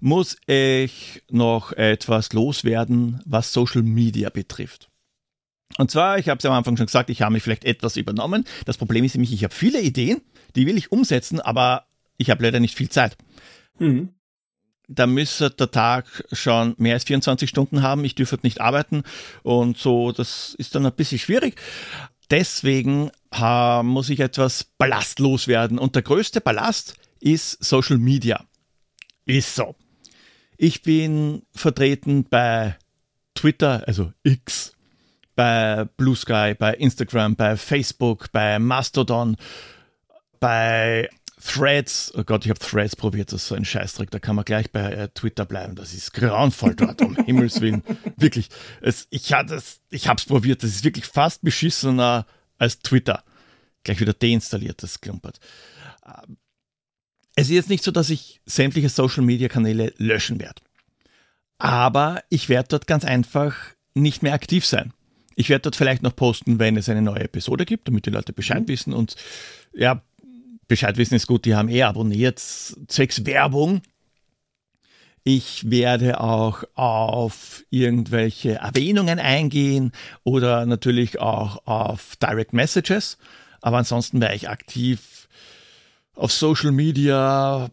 muss 0.00 0.36
ich 0.46 1.22
noch 1.30 1.72
etwas 1.72 2.32
loswerden, 2.32 3.20
was 3.24 3.52
Social 3.52 3.82
Media 3.82 4.30
betrifft. 4.30 4.90
Und 5.78 5.90
zwar, 5.90 6.18
ich 6.18 6.28
habe 6.28 6.38
es 6.38 6.44
am 6.44 6.52
Anfang 6.52 6.76
schon 6.76 6.86
gesagt, 6.86 7.10
ich 7.10 7.22
habe 7.22 7.32
mich 7.32 7.42
vielleicht 7.42 7.64
etwas 7.64 7.96
übernommen. 7.96 8.44
Das 8.64 8.76
Problem 8.76 9.04
ist 9.04 9.14
nämlich, 9.14 9.32
ich 9.32 9.44
habe 9.44 9.54
viele 9.54 9.80
Ideen, 9.80 10.20
die 10.54 10.66
will 10.66 10.76
ich 10.76 10.92
umsetzen, 10.92 11.40
aber 11.40 11.86
ich 12.16 12.30
habe 12.30 12.44
leider 12.44 12.60
nicht 12.60 12.76
viel 12.76 12.88
Zeit. 12.88 13.16
Mhm. 13.78 14.10
Da 14.86 15.06
müsste 15.06 15.50
der 15.50 15.70
Tag 15.70 16.24
schon 16.32 16.74
mehr 16.76 16.94
als 16.94 17.04
24 17.04 17.48
Stunden 17.48 17.82
haben. 17.82 18.04
Ich 18.04 18.14
dürfte 18.14 18.38
nicht 18.42 18.60
arbeiten 18.60 19.02
und 19.42 19.78
so, 19.78 20.12
das 20.12 20.54
ist 20.58 20.74
dann 20.74 20.84
ein 20.84 20.92
bisschen 20.92 21.18
schwierig. 21.18 21.58
Deswegen 22.30 23.10
äh, 23.32 23.82
muss 23.82 24.10
ich 24.10 24.20
etwas 24.20 24.64
ballastlos 24.78 25.48
werden. 25.48 25.78
Und 25.78 25.94
der 25.94 26.02
größte 26.02 26.40
Ballast 26.40 26.94
ist 27.24 27.64
Social 27.64 27.98
Media. 27.98 28.44
Ist 29.24 29.54
so. 29.54 29.74
Ich 30.58 30.82
bin 30.82 31.42
vertreten 31.54 32.24
bei 32.24 32.76
Twitter, 33.34 33.82
also 33.86 34.12
X, 34.22 34.72
bei 35.34 35.86
Blue 35.96 36.14
Sky, 36.14 36.54
bei 36.56 36.74
Instagram, 36.74 37.34
bei 37.34 37.56
Facebook, 37.56 38.30
bei 38.30 38.58
Mastodon, 38.58 39.36
bei 40.38 41.08
Threads. 41.42 42.12
Oh 42.14 42.24
Gott, 42.24 42.44
ich 42.44 42.50
habe 42.50 42.60
Threads 42.60 42.94
probiert, 42.94 43.32
das 43.32 43.42
ist 43.42 43.48
so 43.48 43.54
ein 43.54 43.64
Scheißdreck. 43.64 44.10
Da 44.10 44.18
kann 44.18 44.36
man 44.36 44.44
gleich 44.44 44.70
bei 44.70 44.92
äh, 44.92 45.08
Twitter 45.08 45.46
bleiben. 45.46 45.74
Das 45.76 45.94
ist 45.94 46.12
grauenvoll 46.12 46.74
dort, 46.74 47.00
um 47.00 47.16
Himmels 47.24 47.60
Willen. 47.62 47.82
Wirklich. 48.16 48.50
Es, 48.82 49.08
ich 49.08 49.32
habe 49.32 49.54
es 49.54 50.24
probiert. 50.26 50.62
Das 50.62 50.70
ist 50.70 50.84
wirklich 50.84 51.06
fast 51.06 51.42
beschissener 51.42 52.26
als 52.58 52.78
Twitter. 52.80 53.24
Gleich 53.82 53.98
wieder 53.98 54.12
deinstalliert, 54.12 54.82
das 54.82 55.00
klumpert. 55.00 55.40
Es 57.36 57.48
ist 57.48 57.54
jetzt 57.54 57.70
nicht 57.70 57.84
so, 57.84 57.90
dass 57.90 58.10
ich 58.10 58.40
sämtliche 58.46 58.88
Social-Media-Kanäle 58.88 59.92
löschen 59.96 60.40
werde. 60.40 60.62
Aber 61.58 62.22
ich 62.28 62.48
werde 62.48 62.68
dort 62.68 62.86
ganz 62.86 63.04
einfach 63.04 63.56
nicht 63.94 64.22
mehr 64.22 64.34
aktiv 64.34 64.66
sein. 64.66 64.92
Ich 65.36 65.48
werde 65.48 65.62
dort 65.62 65.76
vielleicht 65.76 66.02
noch 66.02 66.14
posten, 66.14 66.58
wenn 66.58 66.76
es 66.76 66.88
eine 66.88 67.02
neue 67.02 67.24
Episode 67.24 67.64
gibt, 67.64 67.88
damit 67.88 68.06
die 68.06 68.10
Leute 68.10 68.32
Bescheid 68.32 68.68
wissen. 68.68 68.92
Und 68.92 69.16
ja, 69.72 70.02
Bescheid 70.68 70.96
wissen 70.96 71.14
ist 71.14 71.26
gut, 71.26 71.44
die 71.44 71.54
haben 71.54 71.68
eh 71.68 71.82
abonniert, 71.82 72.38
zwecks 72.38 73.26
Werbung. 73.26 73.82
Ich 75.24 75.70
werde 75.70 76.20
auch 76.20 76.64
auf 76.74 77.64
irgendwelche 77.70 78.56
Erwähnungen 78.56 79.18
eingehen 79.18 79.92
oder 80.22 80.66
natürlich 80.66 81.18
auch 81.18 81.66
auf 81.66 82.16
Direct 82.16 82.52
Messages. 82.52 83.16
Aber 83.62 83.78
ansonsten 83.78 84.20
wäre 84.20 84.34
ich 84.34 84.50
aktiv 84.50 85.00
auf 86.14 86.32
Social 86.32 86.72
Media 86.72 87.70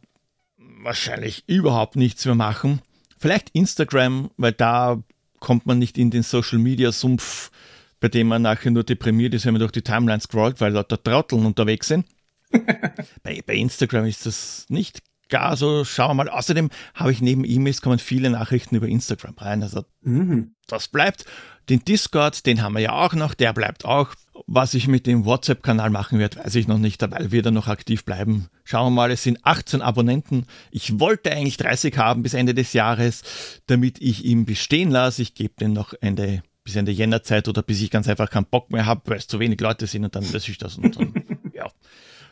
wahrscheinlich 0.84 1.44
überhaupt 1.48 1.96
nichts 1.96 2.26
mehr 2.26 2.36
machen. 2.36 2.82
Vielleicht 3.18 3.50
Instagram, 3.52 4.32
weil 4.38 4.52
da 4.54 5.02
kommt 5.40 5.66
man 5.66 5.80
nicht 5.80 5.98
in 5.98 6.12
den 6.12 6.24
Social 6.24 6.58
Media 6.60 6.92
Sumpf, 6.92 7.52
bei 8.00 8.08
dem 8.08 8.28
man 8.28 8.42
nachher 8.42 8.72
nur 8.72 8.84
deprimiert 8.84 9.34
ist, 9.34 9.46
wenn 9.46 9.54
man 9.54 9.60
durch 9.60 9.72
die 9.72 9.84
Timeline 9.84 10.22
scrollt, 10.22 10.60
weil 10.60 10.74
lauter 10.74 11.02
Trotteln 11.02 11.46
unterwegs 11.46 11.88
sind. 11.88 12.06
bei, 13.24 13.42
bei 13.46 13.56
Instagram 13.56 14.06
ist 14.06 14.26
das 14.26 14.66
nicht 14.70 15.02
gar 15.30 15.56
so. 15.56 15.86
Schauen 15.86 16.10
wir 16.10 16.26
mal. 16.26 16.30
Außerdem 16.30 16.70
habe 16.96 17.12
ich 17.12 17.22
neben 17.22 17.46
E-Mails 17.46 17.82
kommen 17.82 18.00
viele 18.00 18.30
Nachrichten 18.30 18.76
über 18.76 18.88
Instagram 18.88 19.36
rein. 19.38 19.64
Also 19.64 19.86
Mhm. 20.02 20.56
das 20.68 20.88
bleibt. 20.88 21.26
Den 21.70 21.86
Discord, 21.86 22.46
den 22.46 22.62
haben 22.64 22.74
wir 22.74 22.82
ja 22.82 22.92
auch 22.94 23.14
noch, 23.14 23.34
der 23.36 23.54
bleibt 23.54 23.86
auch. 23.86 24.10
Was 24.48 24.74
ich 24.74 24.88
mit 24.88 25.08
dem 25.08 25.26
WhatsApp-Kanal 25.26 25.90
machen 25.90 26.20
werde, 26.20 26.38
weiß 26.38 26.56
ich 26.56 26.68
noch 26.68 26.78
nicht, 26.78 27.02
weil 27.02 27.32
wir 27.32 27.42
da 27.42 27.52
noch 27.52 27.68
aktiv 27.68 28.06
bleiben. 28.06 28.48
Schauen 28.64 28.88
wir 28.88 28.96
mal, 28.96 29.12
es 29.12 29.24
sind 29.24 29.40
18 29.44 29.82
Abonnenten. 29.82 30.46
Ich 30.72 31.00
wollte 31.00 31.32
eigentlich 31.32 31.58
30 31.58 31.98
haben 31.98 32.24
bis 32.24 32.34
Ende 32.34 32.54
des 32.54 32.74
Jahres, 32.74 33.24
damit 33.68 34.02
ich 34.02 34.26
ihn 34.26 34.46
bestehen 34.46 34.92
lasse. 34.92 35.22
Ich 35.22 35.34
gebe 35.34 35.54
den 35.60 35.74
noch 35.74 35.94
Ende, 36.02 36.44
bis 36.64 36.76
Ende 36.76 36.92
Jännerzeit 36.92 37.48
oder 37.48 37.62
bis 37.62 37.82
ich 37.82 37.92
ganz 37.92 38.08
einfach 38.08 38.30
keinen 38.30 38.46
Bock 38.46 38.72
mehr 38.72 38.86
habe, 38.86 39.02
weil 39.06 39.18
es 39.18 39.28
zu 39.28 39.40
wenig 39.40 39.60
Leute 39.60 39.88
sind 39.88 40.04
und 40.06 40.16
dann 40.16 40.30
löse 40.32 40.52
ich 40.52 40.58
das. 40.58 40.78
Und 40.78 40.96
dann, 40.96 41.14
ja. 41.54 41.70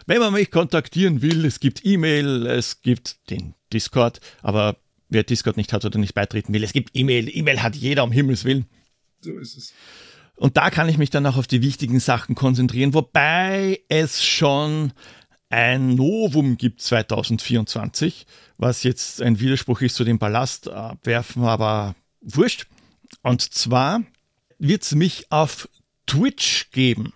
Wenn 0.05 0.19
man 0.19 0.33
mich 0.33 0.51
kontaktieren 0.51 1.21
will, 1.21 1.45
es 1.45 1.59
gibt 1.59 1.85
E-Mail, 1.85 2.47
es 2.47 2.81
gibt 2.81 3.29
den 3.29 3.53
Discord, 3.71 4.19
aber 4.41 4.77
wer 5.09 5.23
Discord 5.23 5.57
nicht 5.57 5.73
hat 5.73 5.85
oder 5.85 5.99
nicht 5.99 6.13
beitreten 6.13 6.53
will, 6.53 6.63
es 6.63 6.73
gibt 6.73 6.91
E-Mail. 6.95 7.29
E-Mail 7.35 7.61
hat 7.61 7.75
jeder 7.75 8.03
um 8.03 8.11
Himmels 8.11 8.45
Willen. 8.45 8.65
So 9.21 9.37
ist 9.37 9.57
es. 9.57 9.73
Und 10.39 10.55
da 10.55 10.69
kann 10.69 10.87
ich 10.87 10.97
mich 10.97 11.09
dann 11.09 11.25
auch 11.25 11.35
auf 11.35 11.47
die 11.47 11.61
wichtigen 11.61 11.99
Sachen 11.99 12.33
konzentrieren, 12.33 12.93
wobei 12.93 13.81
es 13.89 14.23
schon 14.23 14.93
ein 15.49 15.95
Novum 15.95 16.57
gibt 16.57 16.81
2024, 16.81 18.25
was 18.57 18.83
jetzt 18.83 19.21
ein 19.21 19.41
Widerspruch 19.41 19.81
ist 19.81 19.95
zu 19.95 20.05
dem 20.05 20.17
Ballast 20.17 20.69
abwerfen, 20.69 21.43
aber 21.43 21.93
wurscht. 22.21 22.67
Und 23.21 23.41
zwar 23.41 24.01
wird 24.59 24.83
es 24.83 24.95
mich 24.95 25.29
auf 25.29 25.67
Twitch 26.07 26.71
geben. 26.71 27.11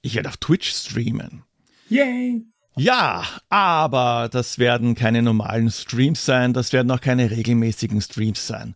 Ich 0.00 0.14
werde 0.14 0.30
auf 0.30 0.38
Twitch 0.38 0.70
streamen. 0.70 1.42
Yay! 1.90 2.46
Ja, 2.74 3.26
aber 3.50 4.30
das 4.32 4.58
werden 4.58 4.94
keine 4.94 5.20
normalen 5.20 5.70
Streams 5.70 6.24
sein, 6.24 6.54
das 6.54 6.72
werden 6.72 6.90
auch 6.90 7.02
keine 7.02 7.30
regelmäßigen 7.30 8.00
Streams 8.00 8.46
sein. 8.46 8.74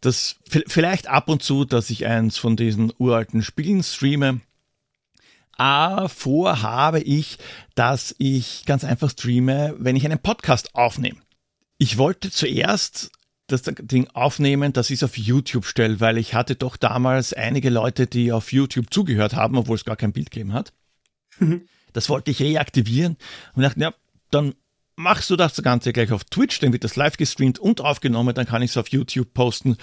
Das 0.00 0.36
vielleicht 0.46 1.08
ab 1.08 1.28
und 1.28 1.42
zu, 1.42 1.64
dass 1.64 1.90
ich 1.90 2.06
eins 2.06 2.38
von 2.38 2.56
diesen 2.56 2.92
uralten 2.98 3.42
Spielen 3.42 3.82
streame. 3.82 4.40
Aber 5.56 6.08
vor 6.08 6.62
habe 6.62 7.00
ich, 7.00 7.38
dass 7.74 8.14
ich 8.18 8.64
ganz 8.64 8.84
einfach 8.84 9.10
streame, 9.10 9.74
wenn 9.78 9.96
ich 9.96 10.04
einen 10.04 10.20
Podcast 10.20 10.74
aufnehme. 10.76 11.18
Ich 11.78 11.98
wollte 11.98 12.30
zuerst 12.30 13.10
das 13.48 13.62
Ding 13.62 14.08
aufnehmen, 14.10 14.72
dass 14.72 14.90
ich 14.90 14.96
es 14.96 15.02
auf 15.02 15.16
YouTube 15.16 15.64
stelle, 15.64 16.00
weil 16.00 16.18
ich 16.18 16.34
hatte 16.34 16.54
doch 16.54 16.76
damals 16.76 17.32
einige 17.32 17.70
Leute, 17.70 18.06
die 18.06 18.30
auf 18.30 18.52
YouTube 18.52 18.92
zugehört 18.92 19.34
haben, 19.34 19.56
obwohl 19.56 19.76
es 19.76 19.84
gar 19.84 19.96
kein 19.96 20.12
Bild 20.12 20.30
gegeben 20.30 20.52
hat. 20.52 20.72
Mhm. 21.38 21.62
Das 21.92 22.08
wollte 22.08 22.30
ich 22.30 22.40
reaktivieren 22.40 23.16
und 23.54 23.62
dachte, 23.62 23.80
ja, 23.80 23.94
dann 24.30 24.54
machst 24.98 25.30
du 25.30 25.36
das 25.36 25.62
Ganze 25.62 25.92
gleich 25.92 26.12
auf 26.12 26.24
Twitch, 26.24 26.58
dann 26.58 26.72
wird 26.72 26.84
das 26.84 26.96
live 26.96 27.16
gestreamt 27.16 27.58
und 27.58 27.80
aufgenommen, 27.80 28.34
dann 28.34 28.46
kann 28.46 28.62
ich 28.62 28.72
es 28.72 28.76
auf 28.76 28.88
YouTube 28.88 29.32
posten. 29.32 29.76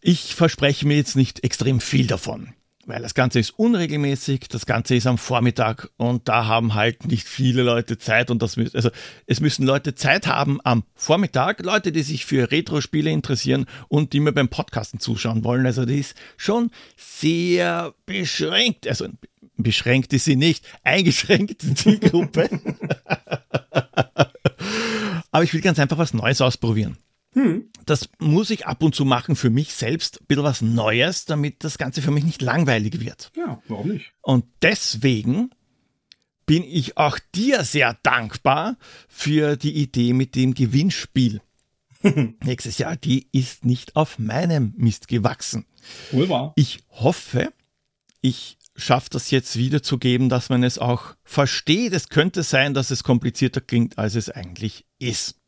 Ich 0.00 0.34
verspreche 0.34 0.86
mir 0.86 0.96
jetzt 0.96 1.16
nicht 1.16 1.42
extrem 1.42 1.80
viel 1.80 2.06
davon, 2.06 2.52
weil 2.86 3.02
das 3.02 3.14
Ganze 3.14 3.40
ist 3.40 3.50
unregelmäßig, 3.50 4.48
das 4.48 4.64
Ganze 4.64 4.94
ist 4.94 5.08
am 5.08 5.18
Vormittag 5.18 5.90
und 5.96 6.28
da 6.28 6.46
haben 6.46 6.74
halt 6.74 7.06
nicht 7.06 7.26
viele 7.26 7.64
Leute 7.64 7.98
Zeit 7.98 8.30
und 8.30 8.40
das 8.40 8.56
also 8.72 8.90
es 9.26 9.40
müssen 9.40 9.66
Leute 9.66 9.96
Zeit 9.96 10.28
haben 10.28 10.60
am 10.62 10.84
Vormittag, 10.94 11.64
Leute, 11.64 11.90
die 11.90 12.02
sich 12.02 12.24
für 12.24 12.52
Retro-Spiele 12.52 13.10
interessieren 13.10 13.66
und 13.88 14.12
die 14.12 14.20
mir 14.20 14.32
beim 14.32 14.48
Podcasten 14.48 15.00
zuschauen 15.00 15.42
wollen. 15.42 15.66
Also 15.66 15.84
die 15.84 15.98
ist 15.98 16.14
schon 16.36 16.70
sehr 16.96 17.94
beschränkt, 18.06 18.86
also 18.86 19.08
beschränkt 19.56 20.12
ist 20.12 20.26
sie 20.26 20.36
nicht, 20.36 20.64
eingeschränkt 20.84 21.84
die 21.84 21.98
Gruppe. 21.98 22.48
Aber 25.36 25.44
ich 25.44 25.52
will 25.52 25.60
ganz 25.60 25.78
einfach 25.78 25.98
was 25.98 26.14
Neues 26.14 26.40
ausprobieren. 26.40 26.96
Hm. 27.34 27.66
Das 27.84 28.08
muss 28.18 28.48
ich 28.48 28.64
ab 28.66 28.82
und 28.82 28.94
zu 28.94 29.04
machen 29.04 29.36
für 29.36 29.50
mich 29.50 29.74
selbst, 29.74 30.22
ein 30.22 30.26
bisschen 30.28 30.44
was 30.44 30.62
Neues, 30.62 31.26
damit 31.26 31.62
das 31.62 31.76
Ganze 31.76 32.00
für 32.00 32.10
mich 32.10 32.24
nicht 32.24 32.40
langweilig 32.40 33.00
wird. 33.00 33.32
Ja, 33.36 33.60
warum 33.68 33.88
nicht? 33.88 34.14
Und 34.22 34.46
deswegen 34.62 35.50
bin 36.46 36.64
ich 36.64 36.96
auch 36.96 37.18
dir 37.34 37.64
sehr 37.64 37.98
dankbar 38.02 38.78
für 39.08 39.58
die 39.58 39.76
Idee 39.76 40.14
mit 40.14 40.36
dem 40.36 40.54
Gewinnspiel. 40.54 41.42
Nächstes 42.42 42.78
Jahr, 42.78 42.96
die 42.96 43.28
ist 43.30 43.66
nicht 43.66 43.94
auf 43.94 44.18
meinem 44.18 44.72
Mist 44.78 45.06
gewachsen. 45.06 45.66
Wohl 46.12 46.30
wahr. 46.30 46.54
Ich 46.56 46.82
hoffe, 46.88 47.52
ich 48.22 48.56
schafft 48.76 49.14
das 49.14 49.30
jetzt 49.30 49.56
wiederzugeben, 49.56 50.28
dass 50.28 50.48
man 50.48 50.62
es 50.62 50.78
auch 50.78 51.14
versteht. 51.24 51.92
Es 51.92 52.08
könnte 52.08 52.42
sein, 52.42 52.74
dass 52.74 52.90
es 52.90 53.02
komplizierter 53.02 53.60
klingt, 53.60 53.98
als 53.98 54.14
es 54.14 54.30
eigentlich 54.30 54.84
ist. 54.98 55.40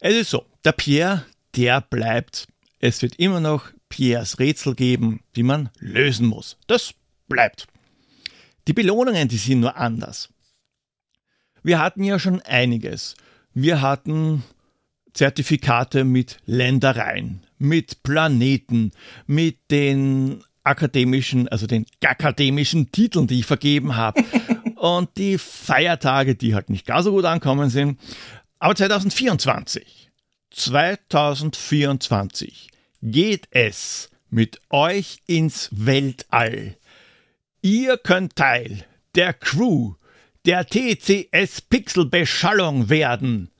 Es 0.00 0.14
ist 0.14 0.30
so, 0.30 0.46
der 0.64 0.72
Pierre, 0.72 1.24
der 1.54 1.80
bleibt. 1.80 2.48
Es 2.78 3.02
wird 3.02 3.16
immer 3.16 3.40
noch 3.40 3.70
Pierres 3.88 4.38
Rätsel 4.38 4.74
geben, 4.74 5.20
die 5.36 5.42
man 5.42 5.68
lösen 5.78 6.26
muss. 6.26 6.56
Das 6.66 6.94
bleibt. 7.28 7.66
Die 8.66 8.72
Belohnungen, 8.72 9.28
die 9.28 9.36
sind 9.36 9.60
nur 9.60 9.76
anders. 9.76 10.30
Wir 11.62 11.78
hatten 11.78 12.02
ja 12.02 12.18
schon 12.18 12.40
einiges. 12.42 13.14
Wir 13.54 13.82
hatten 13.82 14.42
Zertifikate 15.12 16.04
mit 16.04 16.38
Ländereien, 16.46 17.46
mit 17.58 18.02
Planeten, 18.02 18.92
mit 19.26 19.58
den 19.70 20.42
akademischen, 20.64 21.48
also 21.48 21.66
den 21.66 21.86
akademischen 22.04 22.92
Titeln, 22.92 23.26
die 23.26 23.40
ich 23.40 23.46
vergeben 23.46 23.96
habe. 23.96 24.22
und 24.76 25.16
die 25.16 25.38
Feiertage, 25.38 26.34
die 26.34 26.54
halt 26.56 26.68
nicht 26.68 26.84
gar 26.86 27.02
so 27.04 27.12
gut 27.12 27.24
ankommen 27.24 27.70
sind. 27.70 27.98
Aber 28.58 28.74
2024, 28.74 30.10
2024 30.50 32.68
geht 33.00 33.46
es 33.50 34.10
mit 34.28 34.60
euch 34.70 35.20
ins 35.26 35.68
Weltall. 35.70 36.76
Ihr 37.60 37.96
könnt 37.96 38.34
Teil 38.34 38.84
der 39.14 39.34
Crew 39.34 39.94
der 40.46 40.66
TCS 40.66 41.60
Pixel 41.60 42.06
Beschallung 42.06 42.88
werden. 42.88 43.50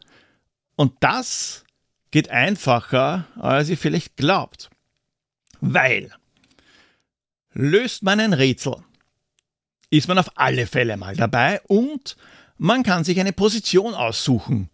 Und 0.74 0.94
das 1.00 1.64
geht 2.10 2.30
einfacher, 2.30 3.28
als 3.36 3.68
ihr 3.68 3.78
vielleicht 3.78 4.16
glaubt. 4.16 4.70
Weil 5.60 6.12
Löst 7.54 8.02
man 8.02 8.20
ein 8.20 8.32
Rätsel, 8.32 8.76
ist 9.90 10.08
man 10.08 10.18
auf 10.18 10.30
alle 10.36 10.66
Fälle 10.66 10.96
mal 10.96 11.14
dabei 11.16 11.60
und 11.66 12.16
man 12.56 12.82
kann 12.82 13.04
sich 13.04 13.20
eine 13.20 13.32
Position 13.32 13.94
aussuchen. 13.94 14.70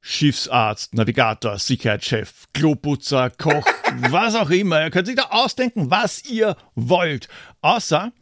Schiffsarzt, 0.00 0.94
Navigator, 0.94 1.58
Sicherheitschef, 1.58 2.46
Kloputzer, 2.52 3.30
Koch, 3.30 3.66
was 4.10 4.34
auch 4.34 4.50
immer. 4.50 4.84
Ihr 4.84 4.90
könnt 4.90 5.06
sich 5.06 5.16
da 5.16 5.24
ausdenken, 5.30 5.90
was 5.90 6.24
ihr 6.24 6.56
wollt. 6.74 7.28
Außer 7.60 8.12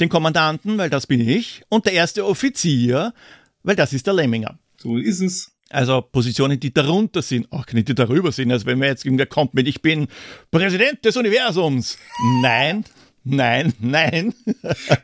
den 0.00 0.08
Kommandanten, 0.08 0.76
weil 0.76 0.90
das 0.90 1.06
bin 1.06 1.26
ich, 1.26 1.62
und 1.68 1.86
der 1.86 1.92
erste 1.94 2.26
Offizier, 2.26 3.14
weil 3.62 3.76
das 3.76 3.92
ist 3.92 4.06
der 4.06 4.14
Lemminger. 4.14 4.58
So 4.76 4.98
ist 4.98 5.20
es. 5.20 5.52
Also 5.70 6.02
Positionen, 6.02 6.60
die 6.60 6.72
darunter 6.72 7.22
sind, 7.22 7.50
auch 7.50 7.66
nicht 7.72 7.88
die 7.88 7.94
darüber 7.94 8.32
sind. 8.32 8.52
Also 8.52 8.66
wenn 8.66 8.78
mir 8.78 8.86
jetzt 8.86 9.04
irgendwer 9.04 9.26
kommt 9.26 9.54
mit, 9.54 9.66
ich 9.66 9.82
bin 9.82 10.08
Präsident 10.50 11.04
des 11.04 11.16
Universums. 11.16 11.98
Nein, 12.42 12.84
Nein, 13.24 13.72
nein. 13.80 14.34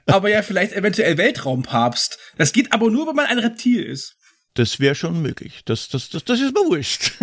aber 0.06 0.28
ja, 0.28 0.42
vielleicht 0.42 0.72
eventuell 0.74 1.16
Weltraumpapst. 1.16 2.18
Das 2.36 2.52
geht 2.52 2.72
aber 2.72 2.90
nur, 2.90 3.08
wenn 3.08 3.16
man 3.16 3.26
ein 3.26 3.38
Reptil 3.38 3.82
ist. 3.82 4.16
Das 4.54 4.78
wäre 4.78 4.94
schon 4.94 5.22
möglich. 5.22 5.62
Das, 5.64 5.88
das, 5.88 6.10
das, 6.10 6.24
das 6.24 6.40
ist 6.40 6.54
mir 6.54 6.60
wurscht. 6.60 7.12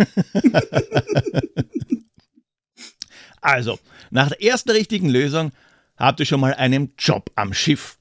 also, 3.40 3.78
nach 4.10 4.28
der 4.28 4.42
ersten 4.42 4.70
richtigen 4.70 5.08
Lösung 5.08 5.52
habt 5.96 6.20
ihr 6.20 6.26
schon 6.26 6.40
mal 6.40 6.54
einen 6.54 6.94
Job 6.98 7.30
am 7.36 7.52
Schiff. 7.52 7.98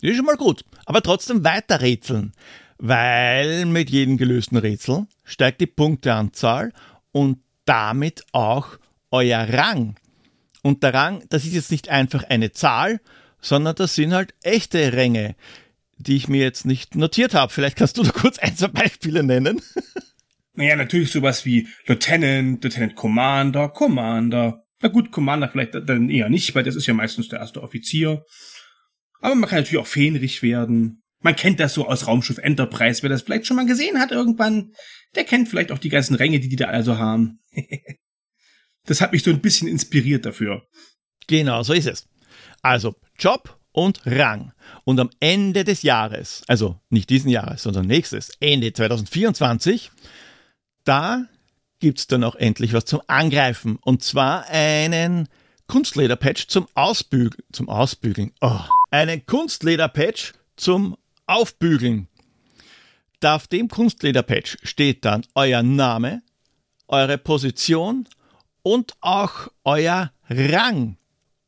Das 0.00 0.10
ist 0.10 0.16
schon 0.16 0.26
mal 0.26 0.36
gut. 0.36 0.64
Aber 0.86 1.02
trotzdem 1.02 1.44
weiter 1.44 1.80
rätseln. 1.80 2.32
Weil 2.78 3.64
mit 3.66 3.88
jedem 3.90 4.16
gelösten 4.16 4.58
Rätsel 4.58 5.06
steigt 5.22 5.60
die 5.60 5.66
Punkteanzahl 5.66 6.72
und 7.12 7.38
damit 7.64 8.24
auch 8.32 8.78
euer 9.10 9.48
Rang. 9.48 9.96
Und 10.64 10.82
der 10.82 10.94
Rang, 10.94 11.22
das 11.28 11.44
ist 11.44 11.52
jetzt 11.52 11.70
nicht 11.70 11.90
einfach 11.90 12.24
eine 12.24 12.50
Zahl, 12.50 12.98
sondern 13.42 13.76
das 13.76 13.94
sind 13.94 14.14
halt 14.14 14.32
echte 14.42 14.94
Ränge, 14.94 15.36
die 15.98 16.16
ich 16.16 16.26
mir 16.26 16.42
jetzt 16.42 16.64
nicht 16.64 16.94
notiert 16.94 17.34
habe. 17.34 17.52
Vielleicht 17.52 17.76
kannst 17.76 17.98
du 17.98 18.02
da 18.02 18.10
kurz 18.10 18.38
ein, 18.38 18.56
zwei 18.56 18.68
Beispiele 18.68 19.22
nennen. 19.22 19.60
Naja, 20.56 20.76
natürlich 20.76 21.10
sowas 21.10 21.44
wie 21.44 21.66
Lieutenant, 21.84 22.62
Lieutenant 22.62 22.94
Commander, 22.94 23.70
Commander. 23.70 24.62
Na 24.80 24.88
gut, 24.88 25.10
Commander 25.10 25.48
vielleicht 25.48 25.74
dann 25.74 26.08
eher 26.08 26.28
nicht, 26.28 26.54
weil 26.54 26.62
das 26.62 26.76
ist 26.76 26.86
ja 26.86 26.94
meistens 26.94 27.26
der 27.26 27.40
erste 27.40 27.60
Offizier. 27.60 28.24
Aber 29.20 29.34
man 29.34 29.50
kann 29.50 29.58
natürlich 29.58 29.82
auch 29.82 29.88
Fähnrich 29.88 30.44
werden. 30.44 31.02
Man 31.18 31.34
kennt 31.34 31.58
das 31.58 31.74
so 31.74 31.88
aus 31.88 32.06
Raumschiff 32.06 32.38
Enterprise. 32.38 33.02
Wer 33.02 33.10
das 33.10 33.22
vielleicht 33.22 33.48
schon 33.48 33.56
mal 33.56 33.66
gesehen 33.66 33.98
hat 33.98 34.12
irgendwann, 34.12 34.70
der 35.16 35.24
kennt 35.24 35.48
vielleicht 35.48 35.72
auch 35.72 35.78
die 35.78 35.88
ganzen 35.88 36.14
Ränge, 36.14 36.38
die 36.38 36.48
die 36.48 36.54
da 36.54 36.66
also 36.66 36.98
haben. 36.98 37.40
das 38.86 39.00
hat 39.00 39.12
mich 39.12 39.22
so 39.22 39.30
ein 39.30 39.40
bisschen 39.40 39.68
inspiriert 39.68 40.26
dafür. 40.26 40.66
Genau, 41.26 41.62
so 41.62 41.72
ist 41.72 41.86
es. 41.86 42.06
Also 42.62 42.94
Job 43.18 43.58
und 43.72 44.00
Rang. 44.06 44.52
Und 44.84 45.00
am 45.00 45.10
Ende 45.20 45.64
des 45.64 45.82
Jahres, 45.82 46.42
also 46.46 46.80
nicht 46.90 47.10
diesen 47.10 47.30
Jahres, 47.30 47.62
sondern 47.62 47.86
nächstes, 47.86 48.30
Ende 48.40 48.72
2024, 48.72 49.90
da 50.84 51.26
gibt 51.80 51.98
es 51.98 52.06
dann 52.06 52.24
auch 52.24 52.36
endlich 52.36 52.72
was 52.72 52.84
zum 52.84 53.02
Angreifen. 53.08 53.76
Und 53.82 54.02
zwar 54.02 54.46
einen 54.46 55.28
Kunstlederpatch 55.66 56.46
zum 56.48 56.68
Ausbügeln. 56.74 57.42
Zum 57.52 57.68
Ausbügeln. 57.68 58.32
Oh. 58.40 58.60
Einen 58.90 59.26
Kunstlederpatch 59.26 60.34
zum 60.56 60.96
Aufbügeln. 61.26 62.08
Da 63.20 63.36
auf 63.36 63.46
dem 63.46 63.68
Kunstlederpatch 63.68 64.58
steht 64.62 65.04
dann 65.04 65.24
euer 65.34 65.62
Name, 65.62 66.22
eure 66.86 67.18
Position, 67.18 68.06
und 68.64 68.94
auch 69.00 69.48
euer 69.62 70.10
Rang. 70.28 70.96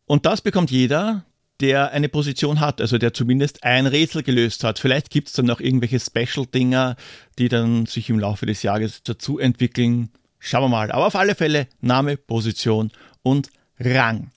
Und 0.05 0.27
das 0.27 0.43
bekommt 0.43 0.71
jeder, 0.71 1.25
der 1.61 1.91
eine 1.91 2.09
Position 2.09 2.61
hat, 2.61 2.81
also 2.81 2.99
der 2.99 3.15
zumindest 3.15 3.65
ein 3.65 3.87
Rätsel 3.87 4.23
gelöst 4.23 4.63
hat. 4.63 4.79
Vielleicht 4.79 5.11
gibt 5.11 5.29
es 5.29 5.35
dann 5.35 5.47
noch 5.47 5.59
irgendwelche 5.59 5.99
Special-Dinger, 5.99 6.95
die 7.39 7.49
dann 7.49 7.87
sich 7.87 8.11
im 8.11 8.21
Laufe 8.21 8.47
des 8.47 8.63
Jahres 8.63 9.03
dazu 9.03 9.39
entwickeln. 9.39 10.11
Schauen 10.39 10.65
wir 10.65 10.69
mal. 10.69 10.93
Aber 10.93 11.07
auf 11.07 11.17
alle 11.17 11.35
Fälle 11.35 11.67
Name, 11.81 12.17
Position 12.17 12.93
und 13.23 13.51
Rang. 13.81 14.31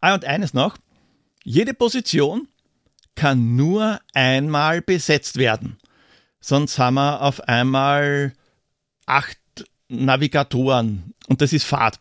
Ah, 0.00 0.14
und 0.14 0.24
eines 0.24 0.52
noch. 0.52 0.76
Jede 1.44 1.74
Position 1.74 2.48
kann 3.14 3.54
nur 3.54 4.00
einmal 4.14 4.82
besetzt 4.82 5.38
werden. 5.38 5.78
Sonst 6.40 6.78
haben 6.78 6.94
wir 6.94 7.22
auf 7.22 7.40
einmal 7.42 8.32
acht 9.06 9.38
Navigatoren 9.92 11.14
und 11.28 11.40
das 11.40 11.52
ist 11.52 11.64
Fahrt. 11.64 12.00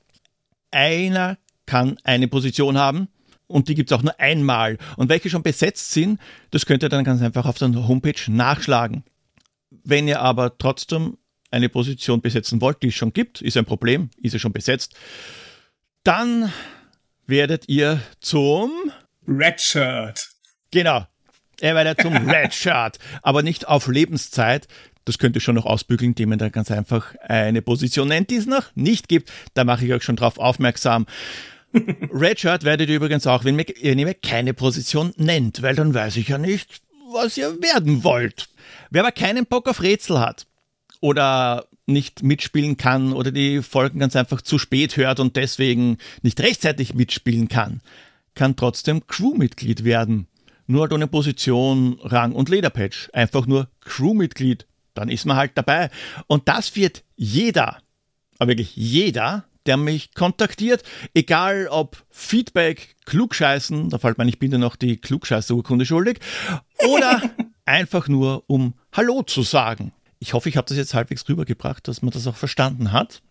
Einer 0.71 1.37
kann 1.65 1.97
eine 2.03 2.27
Position 2.27 2.77
haben 2.77 3.07
und 3.47 3.67
die 3.67 3.75
gibt 3.75 3.91
es 3.91 3.97
auch 3.97 4.03
nur 4.03 4.19
einmal. 4.19 4.77
Und 4.97 5.09
welche 5.09 5.29
schon 5.29 5.43
besetzt 5.43 5.91
sind, 5.91 6.19
das 6.51 6.65
könnt 6.65 6.83
ihr 6.83 6.89
dann 6.89 7.03
ganz 7.03 7.21
einfach 7.21 7.45
auf 7.45 7.57
der 7.57 7.87
Homepage 7.87 8.19
nachschlagen. 8.27 9.03
Wenn 9.69 10.07
ihr 10.07 10.21
aber 10.21 10.57
trotzdem 10.57 11.17
eine 11.49 11.69
Position 11.69 12.21
besetzen 12.21 12.61
wollt, 12.61 12.81
die 12.81 12.87
es 12.87 12.95
schon 12.95 13.13
gibt, 13.13 13.41
ist 13.41 13.57
ein 13.57 13.65
Problem, 13.65 14.09
ist 14.21 14.31
sie 14.31 14.39
schon 14.39 14.53
besetzt, 14.53 14.95
dann 16.03 16.51
werdet 17.27 17.67
ihr 17.67 18.01
zum 18.19 18.71
Redshirt. 19.27 20.29
Genau. 20.71 21.05
Er 21.59 21.75
werdet 21.75 22.01
zum 22.01 22.15
Redshirt, 22.29 22.97
aber 23.21 23.43
nicht 23.43 23.67
auf 23.67 23.87
Lebenszeit. 23.87 24.67
Das 25.05 25.17
könnt 25.17 25.35
ihr 25.35 25.41
schon 25.41 25.55
noch 25.55 25.65
ausbügeln, 25.65 26.11
indem 26.11 26.33
ihr 26.33 26.37
da 26.37 26.49
ganz 26.49 26.69
einfach 26.71 27.15
eine 27.21 27.61
Position 27.61 28.07
nennt, 28.07 28.29
die 28.29 28.35
es 28.35 28.45
noch 28.45 28.75
nicht 28.75 29.07
gibt. 29.07 29.31
Da 29.53 29.63
mache 29.63 29.85
ich 29.85 29.93
euch 29.93 30.03
schon 30.03 30.15
drauf 30.15 30.37
aufmerksam. 30.37 31.05
Redshirt 32.13 32.63
werdet 32.63 32.89
ihr 32.89 32.97
übrigens 32.97 33.25
auch, 33.27 33.43
wenn 33.43 33.57
ihr 33.59 34.13
keine 34.15 34.53
Position 34.53 35.13
nennt, 35.17 35.61
weil 35.61 35.75
dann 35.75 35.93
weiß 35.93 36.17
ich 36.17 36.27
ja 36.27 36.37
nicht, 36.37 36.81
was 37.13 37.37
ihr 37.37 37.61
werden 37.61 38.03
wollt. 38.03 38.49
Wer 38.89 39.03
aber 39.03 39.11
keinen 39.11 39.45
Bock 39.45 39.67
auf 39.67 39.81
Rätsel 39.81 40.19
hat 40.19 40.47
oder 40.99 41.67
nicht 41.87 42.23
mitspielen 42.23 42.77
kann 42.77 43.13
oder 43.13 43.31
die 43.31 43.61
Folgen 43.61 43.99
ganz 43.99 44.15
einfach 44.15 44.41
zu 44.41 44.57
spät 44.57 44.97
hört 44.97 45.19
und 45.19 45.35
deswegen 45.35 45.97
nicht 46.21 46.39
rechtzeitig 46.39 46.93
mitspielen 46.93 47.47
kann, 47.47 47.81
kann 48.33 48.55
trotzdem 48.55 49.05
Crewmitglied 49.07 49.83
werden. 49.83 50.27
Nur 50.67 50.81
halt 50.81 50.93
ohne 50.93 51.07
Position, 51.07 51.99
Rang 52.01 52.31
und 52.31 52.49
Lederpatch. 52.49 53.09
Einfach 53.13 53.45
nur 53.45 53.67
Crewmitglied. 53.81 54.67
Dann 54.93 55.09
ist 55.09 55.25
man 55.25 55.37
halt 55.37 55.51
dabei. 55.55 55.89
Und 56.27 56.47
das 56.47 56.75
wird 56.75 57.03
jeder, 57.15 57.77
aber 58.39 58.49
wirklich 58.49 58.75
jeder, 58.75 59.45
der 59.65 59.77
mich 59.77 60.13
kontaktiert, 60.13 60.83
egal 61.13 61.67
ob 61.69 62.03
Feedback, 62.09 62.95
Klugscheißen, 63.05 63.89
da 63.89 63.97
fällt 63.99 64.17
mir 64.17 64.25
nicht 64.25 64.39
bitte 64.39 64.57
noch 64.57 64.75
die 64.75 64.97
Klugscheißer-Urkunde 64.97 65.85
schuldig, 65.85 66.19
oder 66.87 67.21
einfach 67.65 68.07
nur 68.07 68.43
um 68.47 68.73
Hallo 68.91 69.23
zu 69.23 69.43
sagen. 69.43 69.93
Ich 70.19 70.33
hoffe, 70.33 70.49
ich 70.49 70.57
habe 70.57 70.67
das 70.67 70.77
jetzt 70.77 70.93
halbwegs 70.93 71.27
rübergebracht, 71.27 71.87
dass 71.87 72.01
man 72.01 72.11
das 72.11 72.27
auch 72.27 72.35
verstanden 72.35 72.91
hat. 72.91 73.21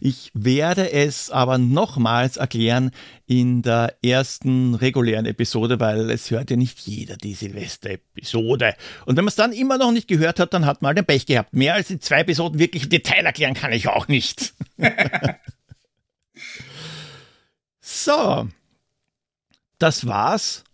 Ich 0.00 0.30
werde 0.34 0.90
es 0.90 1.30
aber 1.30 1.58
nochmals 1.58 2.36
erklären 2.36 2.90
in 3.26 3.62
der 3.62 3.96
ersten 4.02 4.74
regulären 4.74 5.26
Episode, 5.26 5.80
weil 5.80 6.10
es 6.10 6.30
hört 6.30 6.50
ja 6.50 6.56
nicht 6.56 6.80
jeder 6.80 7.16
die 7.16 7.34
Silvester-Episode. 7.34 8.74
Und 9.06 9.16
wenn 9.16 9.24
man 9.24 9.28
es 9.30 9.36
dann 9.36 9.52
immer 9.52 9.78
noch 9.78 9.92
nicht 9.92 10.08
gehört 10.08 10.40
hat, 10.40 10.54
dann 10.54 10.66
hat 10.66 10.82
man 10.82 10.88
halt 10.88 10.98
den 10.98 11.06
Pech 11.06 11.26
gehabt. 11.26 11.52
Mehr 11.52 11.74
als 11.74 11.90
in 11.90 12.00
zwei 12.00 12.20
Episoden 12.20 12.58
wirklich 12.58 12.84
im 12.84 12.90
Detail 12.90 13.24
erklären 13.24 13.54
kann 13.54 13.72
ich 13.72 13.88
auch 13.88 14.08
nicht. 14.08 14.54
so. 17.80 18.48
Das 19.78 20.06
war's 20.06 20.64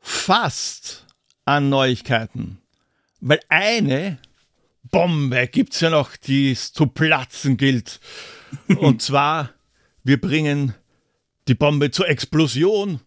fast 0.00 1.06
an 1.44 1.68
Neuigkeiten. 1.68 2.58
Weil 3.20 3.40
eine 3.48 4.18
Bombe 4.82 5.46
gibt's 5.46 5.80
ja 5.80 5.90
noch, 5.90 6.16
die 6.16 6.52
es 6.52 6.72
zu 6.72 6.86
platzen 6.86 7.56
gilt. 7.56 8.00
Und 8.78 9.02
zwar, 9.02 9.50
wir 10.02 10.20
bringen 10.20 10.74
die 11.48 11.54
Bombe 11.54 11.90
zur 11.90 12.08
Explosion. 12.08 13.00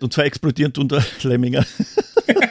Und 0.00 0.12
zwar 0.12 0.24
explodierend 0.24 0.78
unter 0.78 1.04
Lemminger. 1.22 1.66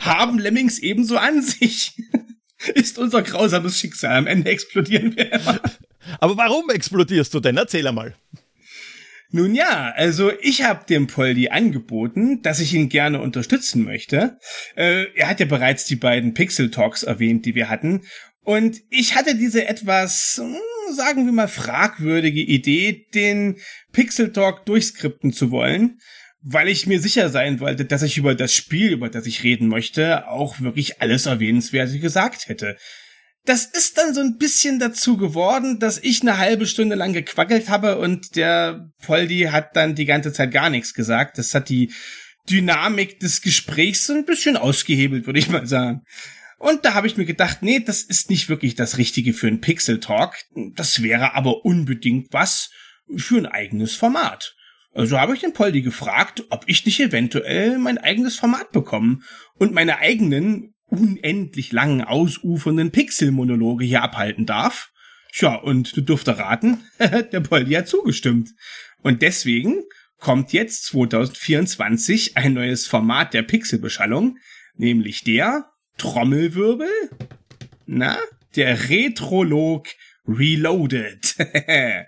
Haben 0.00 0.38
Lemmings 0.38 0.78
ebenso 0.78 1.16
an 1.16 1.42
sich. 1.42 1.92
Ist 2.74 2.98
unser 2.98 3.22
grausames 3.22 3.78
Schicksal. 3.78 4.16
Am 4.16 4.26
Ende 4.26 4.50
explodieren 4.50 5.16
wir 5.16 5.32
immer. 5.32 5.60
Aber 6.20 6.36
warum 6.36 6.70
explodierst 6.70 7.32
du 7.34 7.40
denn? 7.40 7.56
Erzähl 7.56 7.86
einmal. 7.86 8.14
Nun 9.30 9.54
ja, 9.54 9.92
also 9.94 10.32
ich 10.40 10.62
habe 10.62 10.86
dem 10.86 11.06
Poldi 11.06 11.50
angeboten, 11.50 12.40
dass 12.40 12.60
ich 12.60 12.72
ihn 12.72 12.88
gerne 12.88 13.20
unterstützen 13.20 13.84
möchte. 13.84 14.38
Äh, 14.74 15.06
er 15.14 15.28
hat 15.28 15.40
ja 15.40 15.46
bereits 15.46 15.84
die 15.84 15.96
beiden 15.96 16.32
Pixel 16.32 16.70
Talks 16.70 17.02
erwähnt, 17.02 17.44
die 17.44 17.54
wir 17.54 17.68
hatten. 17.68 18.02
Und 18.42 18.80
ich 18.88 19.14
hatte 19.14 19.34
diese 19.34 19.68
etwas, 19.68 20.40
hm, 20.42 20.56
sagen 20.94 21.26
wir 21.26 21.32
mal, 21.32 21.48
fragwürdige 21.48 22.40
Idee, 22.40 23.06
den 23.12 23.56
Pixel 23.92 24.32
Talk 24.32 24.64
durchskripten 24.64 25.34
zu 25.34 25.50
wollen, 25.50 25.98
weil 26.40 26.68
ich 26.68 26.86
mir 26.86 26.98
sicher 26.98 27.28
sein 27.28 27.60
wollte, 27.60 27.84
dass 27.84 28.00
ich 28.00 28.16
über 28.16 28.34
das 28.34 28.54
Spiel, 28.54 28.92
über 28.92 29.10
das 29.10 29.26
ich 29.26 29.42
reden 29.44 29.68
möchte, 29.68 30.26
auch 30.28 30.60
wirklich 30.60 31.02
alles 31.02 31.26
Erwähnenswerte 31.26 31.98
gesagt 31.98 32.48
hätte 32.48 32.78
das 33.48 33.64
ist 33.64 33.96
dann 33.96 34.12
so 34.12 34.20
ein 34.20 34.36
bisschen 34.36 34.78
dazu 34.78 35.16
geworden, 35.16 35.78
dass 35.78 35.98
ich 35.98 36.20
eine 36.20 36.36
halbe 36.36 36.66
Stunde 36.66 36.96
lang 36.96 37.14
gequackelt 37.14 37.70
habe 37.70 37.98
und 37.98 38.36
der 38.36 38.90
Poldi 39.02 39.48
hat 39.50 39.74
dann 39.74 39.94
die 39.94 40.04
ganze 40.04 40.34
Zeit 40.34 40.52
gar 40.52 40.68
nichts 40.68 40.92
gesagt. 40.92 41.38
Das 41.38 41.54
hat 41.54 41.70
die 41.70 41.92
Dynamik 42.50 43.20
des 43.20 43.40
Gesprächs 43.40 44.06
so 44.06 44.12
ein 44.12 44.26
bisschen 44.26 44.58
ausgehebelt, 44.58 45.26
würde 45.26 45.38
ich 45.38 45.48
mal 45.48 45.66
sagen. 45.66 46.02
Und 46.58 46.84
da 46.84 46.92
habe 46.92 47.06
ich 47.06 47.16
mir 47.16 47.24
gedacht, 47.24 47.62
nee, 47.62 47.80
das 47.80 48.02
ist 48.02 48.28
nicht 48.28 48.50
wirklich 48.50 48.74
das 48.74 48.98
Richtige 48.98 49.32
für 49.32 49.46
einen 49.46 49.62
Pixel 49.62 49.98
Talk. 50.00 50.34
Das 50.74 51.02
wäre 51.02 51.34
aber 51.34 51.64
unbedingt 51.64 52.32
was 52.32 52.70
für 53.16 53.38
ein 53.38 53.46
eigenes 53.46 53.94
Format. 53.94 54.56
Also 54.92 55.18
habe 55.18 55.34
ich 55.34 55.40
den 55.40 55.52
Poldi 55.54 55.80
gefragt, 55.80 56.44
ob 56.50 56.64
ich 56.66 56.84
nicht 56.84 57.00
eventuell 57.00 57.78
mein 57.78 57.96
eigenes 57.96 58.36
Format 58.36 58.72
bekommen 58.72 59.22
und 59.54 59.72
meine 59.72 59.98
eigenen 59.98 60.74
unendlich 60.88 61.72
langen, 61.72 62.02
ausufernden 62.02 62.90
Pixel-Monologe 62.90 63.84
hier 63.84 64.02
abhalten 64.02 64.46
darf. 64.46 64.90
Tja, 65.32 65.54
und 65.54 65.96
du 65.96 66.00
dürfte 66.00 66.38
raten, 66.38 66.78
der 66.98 67.40
Poldi 67.40 67.74
hat 67.74 67.88
zugestimmt. 67.88 68.50
Und 69.02 69.22
deswegen 69.22 69.82
kommt 70.18 70.52
jetzt 70.52 70.86
2024 70.86 72.36
ein 72.36 72.54
neues 72.54 72.86
Format 72.86 73.34
der 73.34 73.42
Pixelbeschallung, 73.42 74.38
nämlich 74.74 75.22
der 75.22 75.70
Trommelwirbel, 75.98 76.88
na, 77.86 78.18
der 78.56 78.88
Retrolog 78.88 79.88
Reloaded. 80.26 81.36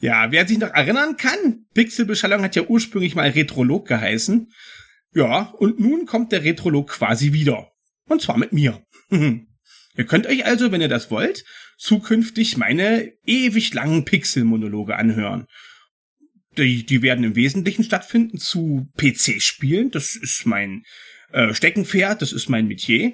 ja, 0.00 0.30
wer 0.30 0.46
sich 0.46 0.58
noch 0.58 0.72
erinnern 0.72 1.16
kann, 1.16 1.66
Pixelbeschallung 1.74 2.42
hat 2.42 2.56
ja 2.56 2.62
ursprünglich 2.62 3.14
mal 3.14 3.30
Retrolog 3.30 3.88
geheißen. 3.88 4.52
Ja, 5.14 5.54
und 5.58 5.80
nun 5.80 6.06
kommt 6.06 6.32
der 6.32 6.44
Retrolog 6.44 6.90
quasi 6.90 7.32
wieder. 7.32 7.72
Und 8.08 8.22
zwar 8.22 8.38
mit 8.38 8.52
mir. 8.52 8.84
ihr 9.10 10.06
könnt 10.06 10.26
euch 10.26 10.44
also, 10.46 10.72
wenn 10.72 10.80
ihr 10.80 10.88
das 10.88 11.10
wollt, 11.10 11.44
zukünftig 11.78 12.56
meine 12.56 13.12
ewig 13.26 13.74
langen 13.74 14.04
Pixel-Monologe 14.04 14.96
anhören. 14.96 15.46
Die, 16.56 16.86
die 16.86 17.02
werden 17.02 17.24
im 17.24 17.36
Wesentlichen 17.36 17.84
stattfinden 17.84 18.38
zu 18.38 18.88
PC-Spielen. 18.96 19.90
Das 19.90 20.16
ist 20.16 20.46
mein 20.46 20.84
äh, 21.32 21.52
Steckenpferd, 21.52 22.22
das 22.22 22.32
ist 22.32 22.48
mein 22.48 22.66
Metier. 22.66 23.12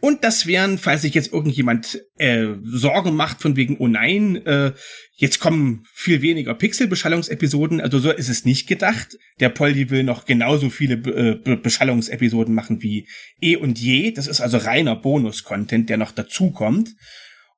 Und 0.00 0.24
das 0.24 0.46
wären, 0.46 0.78
falls 0.78 1.02
sich 1.02 1.14
jetzt 1.14 1.32
irgendjemand 1.32 2.02
äh, 2.18 2.48
Sorgen 2.64 3.14
macht 3.16 3.40
von 3.40 3.56
wegen, 3.56 3.78
oh 3.78 3.88
nein, 3.88 4.36
äh, 4.44 4.72
jetzt 5.16 5.40
kommen 5.40 5.84
viel 5.94 6.20
weniger 6.20 6.54
Pixel-Beschallungsepisoden, 6.54 7.80
also 7.80 7.98
so 7.98 8.10
ist 8.10 8.28
es 8.28 8.44
nicht 8.44 8.66
gedacht. 8.66 9.16
Der 9.40 9.48
Poldi 9.48 9.90
will 9.90 10.02
noch 10.02 10.26
genauso 10.26 10.68
viele 10.68 10.98
Be 10.98 11.40
Be 11.42 11.56
Beschallungsepisoden 11.56 12.54
machen 12.54 12.82
wie 12.82 13.08
eh 13.40 13.56
und 13.56 13.78
je. 13.78 14.12
Das 14.12 14.26
ist 14.26 14.40
also 14.40 14.58
reiner 14.58 14.96
Bonus-Content, 14.96 15.88
der 15.88 15.96
noch 15.96 16.12
dazukommt. 16.12 16.90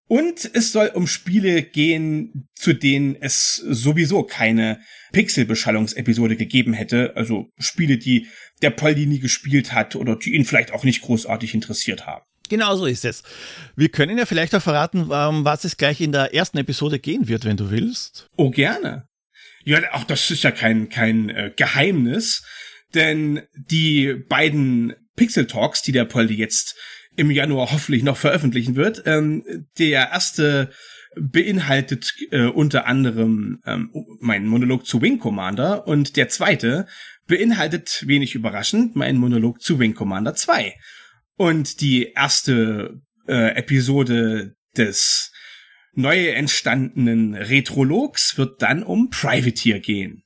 Und 0.09 0.51
es 0.55 0.73
soll 0.73 0.91
um 0.95 1.07
Spiele 1.07 1.63
gehen, 1.63 2.49
zu 2.55 2.73
denen 2.73 3.15
es 3.21 3.57
sowieso 3.57 4.23
keine 4.23 4.81
Pixel-Beschallungsepisode 5.13 6.37
gegeben 6.37 6.73
hätte. 6.73 7.15
Also 7.15 7.51
Spiele, 7.59 7.99
die 7.99 8.27
der 8.63 8.71
Poldi 8.71 9.07
nie 9.07 9.21
gespielt 9.21 9.73
hat 9.73 9.97
oder 9.97 10.17
die 10.17 10.35
ihn 10.35 10.45
vielleicht 10.45 10.73
auch 10.73 10.85
nicht 10.85 11.03
großartig 11.03 11.55
interessiert 11.55 12.07
haben. 12.07 12.25
Genau 12.49 12.77
so 12.77 12.87
ist 12.87 13.05
es. 13.05 13.23
Wir 13.77 13.91
können 13.91 14.17
ja 14.17 14.27
vielleicht 14.27 14.55
auch 14.55 14.63
verraten, 14.63 15.11
ähm, 15.13 15.45
was 15.45 15.65
es 15.65 15.77
gleich 15.77 16.01
in 16.01 16.13
der 16.13 16.35
ersten 16.35 16.59
Episode 16.59 16.99
gehen 16.99 17.29
wird, 17.29 17.45
wenn 17.45 17.57
du 17.57 17.71
willst. 17.71 18.29
Oh, 18.37 18.51
gerne. 18.51 19.07
Ja, 19.65 19.81
auch 19.93 20.05
das 20.05 20.31
ist 20.31 20.45
ja 20.45 20.51
kein, 20.51 20.89
kein 20.89 21.29
äh, 21.29 21.53
Geheimnis, 21.55 22.43
denn 22.95 23.43
die 23.55 24.15
beiden 24.15 24.95
Pixel 25.15 25.47
Talks, 25.47 25.83
die 25.83 25.93
der 25.93 26.07
Poldi 26.07 26.35
jetzt 26.35 26.75
im 27.17 27.31
Januar 27.31 27.71
hoffentlich 27.71 28.03
noch 28.03 28.17
veröffentlichen 28.17 28.77
wird, 28.77 29.03
ähm, 29.05 29.45
der 29.79 30.11
erste 30.11 30.71
beinhaltet 31.17 32.15
äh, 32.31 32.47
unter 32.47 32.87
anderem 32.87 33.61
ähm, 33.67 33.91
meinen 34.21 34.47
Monolog 34.47 34.87
zu 34.87 35.03
Wing 35.03 35.19
Commander 35.19 35.87
und 35.87 36.17
der 36.17 36.29
zweite 36.29 36.87
beinhaltet 37.29 38.05
wenig 38.07 38.35
überraschend 38.35 38.97
meinen 38.97 39.19
Monolog 39.19 39.63
zu 39.63 39.79
Wing 39.79 39.95
Commander 39.95 40.35
2. 40.35 40.75
Und 41.37 41.81
die 41.81 42.11
erste 42.13 43.01
äh, 43.29 43.57
Episode 43.57 44.57
des 44.77 45.31
neu 45.93 46.29
entstandenen 46.29 47.35
Retrologs 47.35 48.37
wird 48.37 48.63
dann 48.63 48.83
um 48.83 49.11
Privateer 49.11 49.79
gehen. 49.79 50.25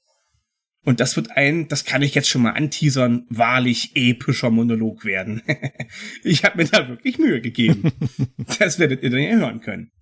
Und 0.85 0.99
das 0.99 1.15
wird 1.17 1.31
ein, 1.31 1.69
das 1.69 1.85
kann 1.85 2.03
ich 2.03 2.15
jetzt 2.15 2.29
schon 2.29 2.43
mal 2.43 2.53
anteasern, 2.53 3.27
wahrlich 3.29 3.93
epischer 3.95 4.51
Monolog 4.51 5.05
werden. 5.05 5.43
ich 6.25 6.45
habe 6.45 6.59
mir 6.59 6.69
da 6.69 6.89
wirklich 6.89 7.19
Mühe 7.19 7.41
gegeben. 7.41 7.93
das 8.59 8.79
werdet 8.79 9.03
ihr 9.03 9.11
dann 9.11 9.21
ja 9.21 9.37
hören 9.37 9.61
können. 9.61 9.93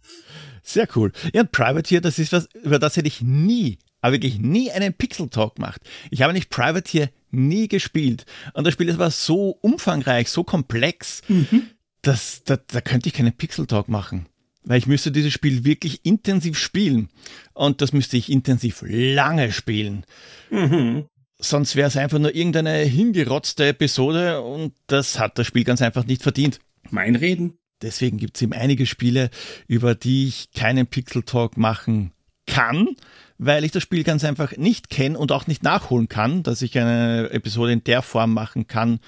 Sehr 0.63 0.89
cool. 0.97 1.13
Ja, 1.35 1.43
und 1.43 1.53
Privateer, 1.53 2.01
das 2.01 2.19
ist 2.19 2.33
was, 2.33 2.49
über 2.63 2.79
das 2.79 2.97
hätte 2.97 3.09
ich 3.09 3.21
nie, 3.21 3.79
aber 4.01 4.15
wirklich 4.15 4.39
nie 4.39 4.71
einen 4.71 4.95
Pixel 4.95 5.29
Talk 5.29 5.57
gemacht. 5.57 5.83
Ich 6.11 6.23
habe 6.23 6.33
nicht 6.33 6.51
Privateer 6.51 7.11
nie 7.31 7.69
gespielt. 7.69 8.25
Und 8.55 8.67
das 8.67 8.75
Spiel 8.75 8.97
war 8.99 9.11
so 9.11 9.51
umfangreich, 9.61 10.29
so 10.29 10.45
komplex, 10.45 11.23
mhm. 11.29 11.67
dass 12.03 12.43
da, 12.45 12.57
da 12.57 12.81
könnte 12.81 13.09
ich 13.09 13.15
keinen 13.15 13.33
Pixel 13.33 13.67
Talk 13.67 13.89
machen. 13.89 14.27
Weil 14.63 14.79
ich 14.79 14.87
müsste 14.87 15.11
dieses 15.11 15.33
Spiel 15.33 15.65
wirklich 15.65 16.05
intensiv 16.05 16.59
spielen. 16.59 17.09
Und 17.55 17.81
das 17.81 17.93
müsste 17.93 18.17
ich 18.17 18.31
intensiv 18.31 18.83
lange 18.87 19.53
spielen. 19.53 20.05
Mhm. 20.51 21.07
Sonst 21.39 21.77
wäre 21.77 21.89
es 21.89 21.97
einfach 21.97 22.19
nur 22.19 22.35
irgendeine 22.35 22.77
hingerotzte 22.81 23.69
Episode 23.69 24.43
und 24.43 24.75
das 24.87 25.19
hat 25.19 25.39
das 25.39 25.47
Spiel 25.47 25.65
ganz 25.65 25.81
einfach 25.81 26.05
nicht 26.05 26.23
verdient. 26.23 26.61
Mein 26.91 27.17
Reden. 27.17 27.55
Deswegen 27.81 28.19
gibt 28.19 28.37
es 28.37 28.43
eben 28.43 28.53
einige 28.53 28.85
Spiele, 28.85 29.31
über 29.67 29.95
die 29.95 30.29
ich 30.29 30.53
keinen 30.53 30.87
Pixel 30.87 31.23
Talk 31.23 31.57
machen 31.57 32.13
kann, 32.51 32.97
weil 33.39 33.65
ich 33.65 33.71
das 33.73 33.83
Spiel 33.83 34.05
ganz 34.05 34.25
einfach 34.25 34.57
nicht 34.57 34.91
kenne 34.91 35.19
und 35.19 35.33
auch 35.33 35.47
nicht 35.47 35.63
nachholen 35.63 36.09
kann, 36.09 36.43
dass 36.43 36.61
ich 36.63 36.79
eine 36.79 37.31
Episode 37.31 37.73
in 37.73 37.85
der 37.85 38.03
Form 38.03 38.35
machen 38.35 38.67
kann, 38.67 39.01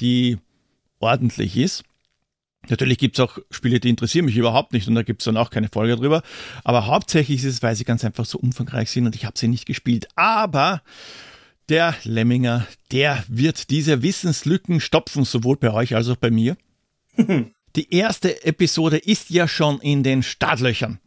die 0.00 0.38
ordentlich 1.00 1.56
ist. 1.56 1.84
Natürlich 2.68 2.96
gibt 2.96 3.18
es 3.18 3.24
auch 3.24 3.38
Spiele, 3.50 3.78
die 3.78 3.90
interessieren 3.90 4.24
mich 4.24 4.36
überhaupt 4.36 4.72
nicht 4.72 4.88
und 4.88 4.94
da 4.94 5.02
gibt 5.02 5.20
es 5.20 5.26
dann 5.26 5.36
auch 5.36 5.50
keine 5.50 5.68
Folge 5.68 5.96
drüber. 5.96 6.22
Aber 6.62 6.86
hauptsächlich 6.86 7.44
ist 7.44 7.56
es, 7.56 7.62
weil 7.62 7.76
sie 7.76 7.84
ganz 7.84 8.04
einfach 8.04 8.24
so 8.24 8.38
umfangreich 8.38 8.90
sind 8.90 9.04
und 9.04 9.14
ich 9.14 9.26
habe 9.26 9.38
sie 9.38 9.48
nicht 9.48 9.66
gespielt. 9.66 10.08
Aber 10.16 10.80
der 11.68 11.94
Lemminger, 12.04 12.66
der 12.90 13.22
wird 13.28 13.68
diese 13.70 14.02
Wissenslücken 14.02 14.80
stopfen, 14.80 15.24
sowohl 15.24 15.56
bei 15.56 15.72
euch 15.72 15.94
als 15.94 16.08
auch 16.08 16.16
bei 16.16 16.30
mir. 16.30 16.56
Die 17.76 17.92
erste 17.92 18.44
Episode 18.44 18.98
ist 18.98 19.30
ja 19.30 19.48
schon 19.48 19.80
in 19.80 20.04
den 20.04 20.22
Startlöchern. 20.22 21.00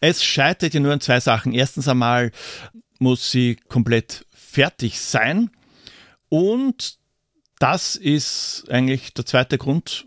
Es 0.00 0.22
scheitert 0.22 0.74
ja 0.74 0.80
nur 0.80 0.92
an 0.92 1.00
zwei 1.00 1.20
Sachen. 1.20 1.52
Erstens 1.52 1.88
einmal 1.88 2.32
muss 2.98 3.30
sie 3.30 3.56
komplett 3.68 4.26
fertig 4.30 5.00
sein 5.00 5.50
und 6.28 6.98
das 7.58 7.96
ist 7.96 8.66
eigentlich 8.68 9.14
der 9.14 9.26
zweite 9.26 9.58
Grund, 9.58 10.06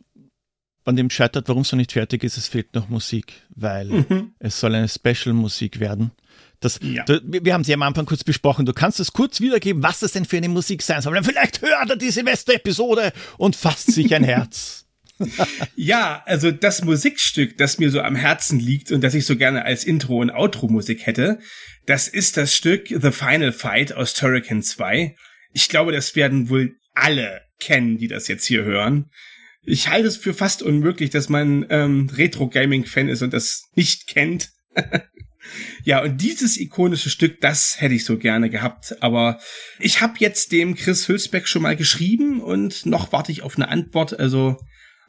an 0.85 0.95
dem 0.95 1.09
scheitert, 1.09 1.47
warum 1.47 1.61
es 1.61 1.71
noch 1.71 1.77
nicht 1.77 1.91
fertig 1.91 2.23
ist, 2.23 2.37
es 2.37 2.47
fehlt 2.47 2.73
noch 2.73 2.89
Musik, 2.89 3.33
weil 3.49 3.85
mhm. 3.87 4.33
es 4.39 4.59
soll 4.59 4.75
eine 4.75 4.87
Special-Musik 4.87 5.79
werden. 5.79 6.11
Das, 6.59 6.79
ja. 6.81 7.03
da, 7.05 7.19
wir 7.23 7.53
haben 7.53 7.63
sie 7.63 7.73
am 7.73 7.83
Anfang 7.83 8.05
kurz 8.05 8.23
besprochen. 8.23 8.65
Du 8.65 8.73
kannst 8.73 8.99
es 8.99 9.13
kurz 9.13 9.39
wiedergeben, 9.39 9.81
was 9.81 9.99
das 9.99 10.11
denn 10.11 10.25
für 10.25 10.37
eine 10.37 10.49
Musik 10.49 10.81
sein 10.81 11.01
soll. 11.01 11.21
Vielleicht 11.23 11.61
hört 11.61 11.89
er 11.89 11.95
die 11.95 12.11
Silvester-Episode 12.11 13.13
und 13.37 13.55
fasst 13.55 13.93
sich 13.93 14.13
ein 14.13 14.23
Herz. 14.23 14.85
ja, 15.75 16.23
also 16.25 16.51
das 16.51 16.83
Musikstück, 16.83 17.57
das 17.57 17.77
mir 17.77 17.89
so 17.89 18.01
am 18.01 18.15
Herzen 18.15 18.59
liegt 18.59 18.91
und 18.91 19.01
das 19.01 19.13
ich 19.13 19.25
so 19.25 19.35
gerne 19.35 19.65
als 19.65 19.83
Intro- 19.83 20.21
und 20.21 20.31
Outro-Musik 20.31 21.05
hätte, 21.05 21.39
das 21.85 22.07
ist 22.07 22.37
das 22.37 22.53
Stück 22.55 22.87
The 22.87 23.11
Final 23.11 23.51
Fight 23.51 23.93
aus 23.93 24.13
Turrican 24.13 24.61
2. 24.61 25.15
Ich 25.53 25.69
glaube, 25.69 25.91
das 25.91 26.15
werden 26.15 26.49
wohl 26.49 26.75
alle 26.93 27.41
kennen, 27.59 27.97
die 27.97 28.07
das 28.07 28.27
jetzt 28.27 28.45
hier 28.45 28.63
hören 28.63 29.09
ich 29.69 29.87
halte 29.87 30.07
es 30.07 30.17
für 30.17 30.33
fast 30.33 30.63
unmöglich, 30.63 31.09
dass 31.09 31.29
man 31.29 31.65
ähm, 31.69 32.09
Retro-Gaming-Fan 32.13 33.07
ist 33.07 33.21
und 33.21 33.33
das 33.33 33.69
nicht 33.75 34.07
kennt. 34.07 34.49
ja, 35.83 36.01
und 36.01 36.21
dieses 36.21 36.57
ikonische 36.57 37.09
Stück, 37.09 37.41
das 37.41 37.79
hätte 37.79 37.93
ich 37.93 38.05
so 38.05 38.17
gerne 38.17 38.49
gehabt. 38.49 39.01
Aber 39.01 39.39
ich 39.79 40.01
habe 40.01 40.15
jetzt 40.19 40.51
dem 40.51 40.75
Chris 40.75 41.07
Hülsbeck 41.07 41.47
schon 41.47 41.61
mal 41.61 41.75
geschrieben 41.75 42.41
und 42.41 42.85
noch 42.85 43.11
warte 43.11 43.31
ich 43.31 43.43
auf 43.43 43.57
eine 43.57 43.67
Antwort. 43.67 44.19
Also 44.19 44.57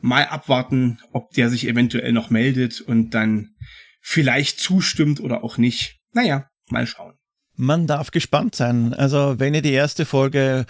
mal 0.00 0.24
abwarten, 0.26 0.98
ob 1.12 1.30
der 1.32 1.50
sich 1.50 1.66
eventuell 1.66 2.12
noch 2.12 2.30
meldet 2.30 2.80
und 2.80 3.10
dann 3.10 3.54
vielleicht 4.00 4.60
zustimmt 4.60 5.20
oder 5.20 5.44
auch 5.44 5.58
nicht. 5.58 6.00
Naja, 6.12 6.48
mal 6.68 6.86
schauen. 6.86 7.14
Man 7.56 7.86
darf 7.86 8.10
gespannt 8.10 8.54
sein. 8.54 8.94
Also, 8.94 9.38
wenn 9.38 9.54
ihr 9.54 9.62
die 9.62 9.72
erste 9.72 10.06
Folge 10.06 10.64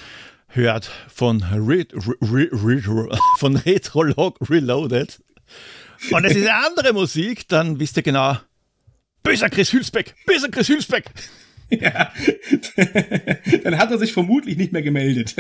hört 0.48 0.90
von, 1.08 1.42
Re 1.42 1.86
Re 1.92 2.48
Re 2.52 3.18
von 3.38 3.56
Retrolog 3.56 4.38
Reloaded 4.50 5.22
und 6.10 6.24
es 6.24 6.34
ist 6.34 6.48
eine 6.48 6.66
andere 6.66 6.92
Musik, 6.92 7.46
dann 7.48 7.78
wisst 7.78 7.96
ihr 7.96 8.02
genau, 8.02 8.36
böser 9.22 9.50
Chris 9.50 9.72
Hülsbeck, 9.72 10.14
böser 10.26 10.48
Chris 10.48 10.68
Hülsbeck. 10.68 11.04
Ja, 11.72 12.12
dann 13.62 13.78
hat 13.78 13.92
er 13.92 13.98
sich 13.98 14.12
vermutlich 14.12 14.56
nicht 14.56 14.72
mehr 14.72 14.82
gemeldet. 14.82 15.36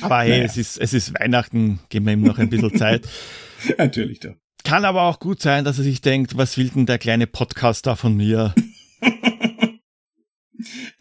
Aber 0.00 0.20
hey, 0.20 0.30
naja. 0.30 0.44
es, 0.44 0.56
ist, 0.56 0.78
es 0.78 0.94
ist 0.94 1.18
Weihnachten, 1.18 1.80
geben 1.88 2.06
wir 2.06 2.12
ihm 2.14 2.22
noch 2.22 2.38
ein 2.38 2.48
bisschen 2.48 2.76
Zeit. 2.76 3.08
Natürlich 3.78 4.20
doch. 4.20 4.34
Kann 4.64 4.84
aber 4.84 5.02
auch 5.02 5.18
gut 5.18 5.42
sein, 5.42 5.64
dass 5.64 5.78
er 5.78 5.84
sich 5.84 6.00
denkt, 6.00 6.36
was 6.36 6.56
will 6.56 6.68
denn 6.68 6.86
der 6.86 6.98
kleine 6.98 7.26
Podcast 7.26 7.86
da 7.86 7.96
von 7.96 8.16
mir? 8.16 8.54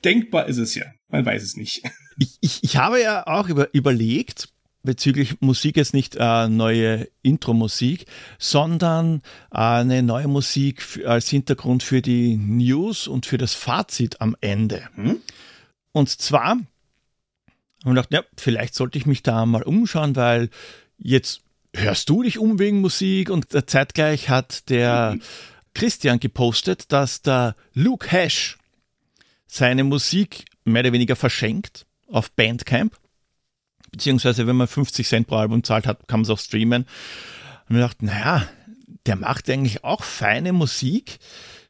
Denkbar 0.04 0.48
ist 0.48 0.58
es 0.58 0.76
ja. 0.76 0.86
Man 1.10 1.26
weiß 1.26 1.44
es 1.44 1.56
nicht. 1.56 1.84
Ich, 2.18 2.38
ich, 2.42 2.64
ich 2.64 2.78
habe 2.78 3.02
ja 3.02 3.26
auch 3.26 3.50
über, 3.50 3.74
überlegt, 3.74 4.50
bezüglich 4.84 5.42
Musik 5.42 5.76
jetzt 5.76 5.96
nicht 5.96 6.18
äh, 6.20 6.48
neue 6.50 7.08
Intro-Musik, 7.24 8.06
sondern 8.38 9.24
äh, 9.52 9.58
eine 9.58 10.04
neue 10.04 10.28
Musik 10.28 11.02
als 11.04 11.30
Hintergrund 11.30 11.82
für 11.82 12.04
die 12.04 12.36
News 12.36 13.08
und 13.08 13.26
für 13.26 13.40
das 13.40 13.56
Fazit 13.56 14.22
am 14.22 14.36
Ende. 14.40 14.88
Hm? 14.96 15.20
Und 15.94 16.10
zwar 16.10 16.60
ich 17.84 17.90
gedacht, 17.90 18.12
ja, 18.12 18.24
vielleicht 18.38 18.76
sollte 18.76 18.98
ich 18.98 19.06
mich 19.06 19.24
da 19.24 19.46
mal 19.46 19.64
umschauen, 19.64 20.16
weil 20.16 20.50
jetzt 20.98 21.42
hörst 21.76 22.10
du 22.10 22.24
dich 22.24 22.38
um 22.38 22.60
wegen 22.60 22.82
Musik 22.82 23.30
und 23.30 23.48
zeitgleich 23.70 24.30
hat 24.30 24.70
der 24.70 25.14
mhm. 25.16 25.22
Christian 25.74 26.20
gepostet, 26.20 26.92
dass 26.92 27.22
der 27.22 27.56
Luke 27.74 28.12
Hash 28.12 28.58
seine 29.48 29.84
Musik 29.84 30.46
mehr 30.64 30.82
oder 30.82 30.94
weniger 30.94 31.16
verschenkt 31.16 31.86
auf 32.08 32.32
Bandcamp. 32.32 32.98
Beziehungsweise, 33.92 34.48
wenn 34.48 34.56
man 34.56 34.68
50 34.68 35.08
Cent 35.08 35.28
pro 35.28 35.36
Album 35.36 35.64
zahlt 35.64 35.88
hat, 35.88 36.08
kann 36.08 36.22
man 36.22 36.24
es 36.24 36.30
auch 36.30 36.40
streamen. 36.40 36.84
Und 37.68 37.76
mir 37.76 37.82
gedacht, 37.82 38.02
naja, 38.04 38.48
der 39.06 39.16
macht 39.16 39.50
eigentlich 39.50 39.84
auch 39.84 40.04
feine 40.04 40.54
Musik. 40.54 41.20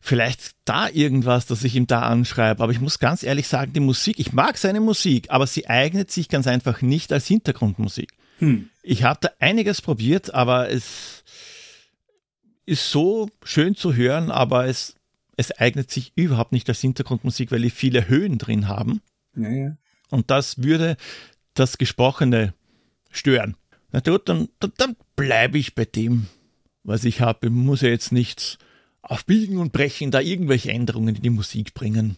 Vielleicht 0.02 0.52
da 0.66 0.90
irgendwas, 0.90 1.46
das 1.46 1.64
ich 1.64 1.76
ihm 1.76 1.88
da 1.88 2.02
anschreibe. 2.02 2.64
Aber 2.64 2.72
ich 2.72 2.82
muss 2.82 3.00
ganz 3.00 3.24
ehrlich 3.24 3.48
sagen, 3.48 3.74
die 3.74 3.80
Musik, 3.80 4.20
ich 4.20 4.34
mag 4.34 4.58
seine 4.58 4.82
Musik, 4.82 5.28
aber 5.30 5.46
sie 5.48 5.68
eignet 5.70 6.12
sich 6.12 6.28
ganz 6.28 6.48
einfach 6.48 6.82
nicht 6.82 7.14
als 7.14 7.28
Hintergrundmusik. 7.28 8.12
Hm. 8.40 8.70
Ich 8.82 9.04
habe 9.04 9.20
da 9.22 9.30
einiges 9.40 9.82
probiert, 9.82 10.34
aber 10.34 10.70
es 10.72 11.24
ist 12.66 12.90
so 12.90 13.30
schön 13.44 13.76
zu 13.76 13.94
hören, 13.94 14.32
aber 14.32 14.66
es 14.66 14.96
es 15.38 15.52
eignet 15.58 15.92
sich 15.92 16.14
überhaupt 16.16 16.52
nicht 16.52 16.70
als 16.70 16.82
Hintergrundmusik, 16.82 17.52
weil 17.52 17.62
die 17.62 17.70
viele 17.70 18.08
Höhen 18.08 18.38
drin 18.38 18.68
haben. 18.68 19.02
Ja, 19.36 19.50
ja. 19.50 19.78
Und 20.10 20.30
das 20.30 20.64
würde 20.64 20.98
das 21.54 21.78
Gesprochene 21.78 22.54
stören. 23.12 23.56
Na 23.92 24.00
gut, 24.00 24.30
dann, 24.30 24.50
dann, 24.60 24.72
dann 24.78 24.96
bleibe 25.16 25.58
ich 25.58 25.76
bei 25.76 25.86
dem, 25.86 26.28
was 26.84 27.04
ich 27.04 27.22
habe. 27.22 27.48
Ich 27.48 27.52
muss 27.52 27.82
ja 27.82 27.90
jetzt 27.90 28.12
nicht 28.12 28.58
auf 29.02 29.26
Biegen 29.26 29.58
und 29.58 29.72
Brechen 29.72 30.12
da 30.12 30.20
irgendwelche 30.20 30.72
Änderungen 30.72 31.16
in 31.16 31.22
die 31.22 31.30
Musik 31.30 31.74
bringen. 31.74 32.18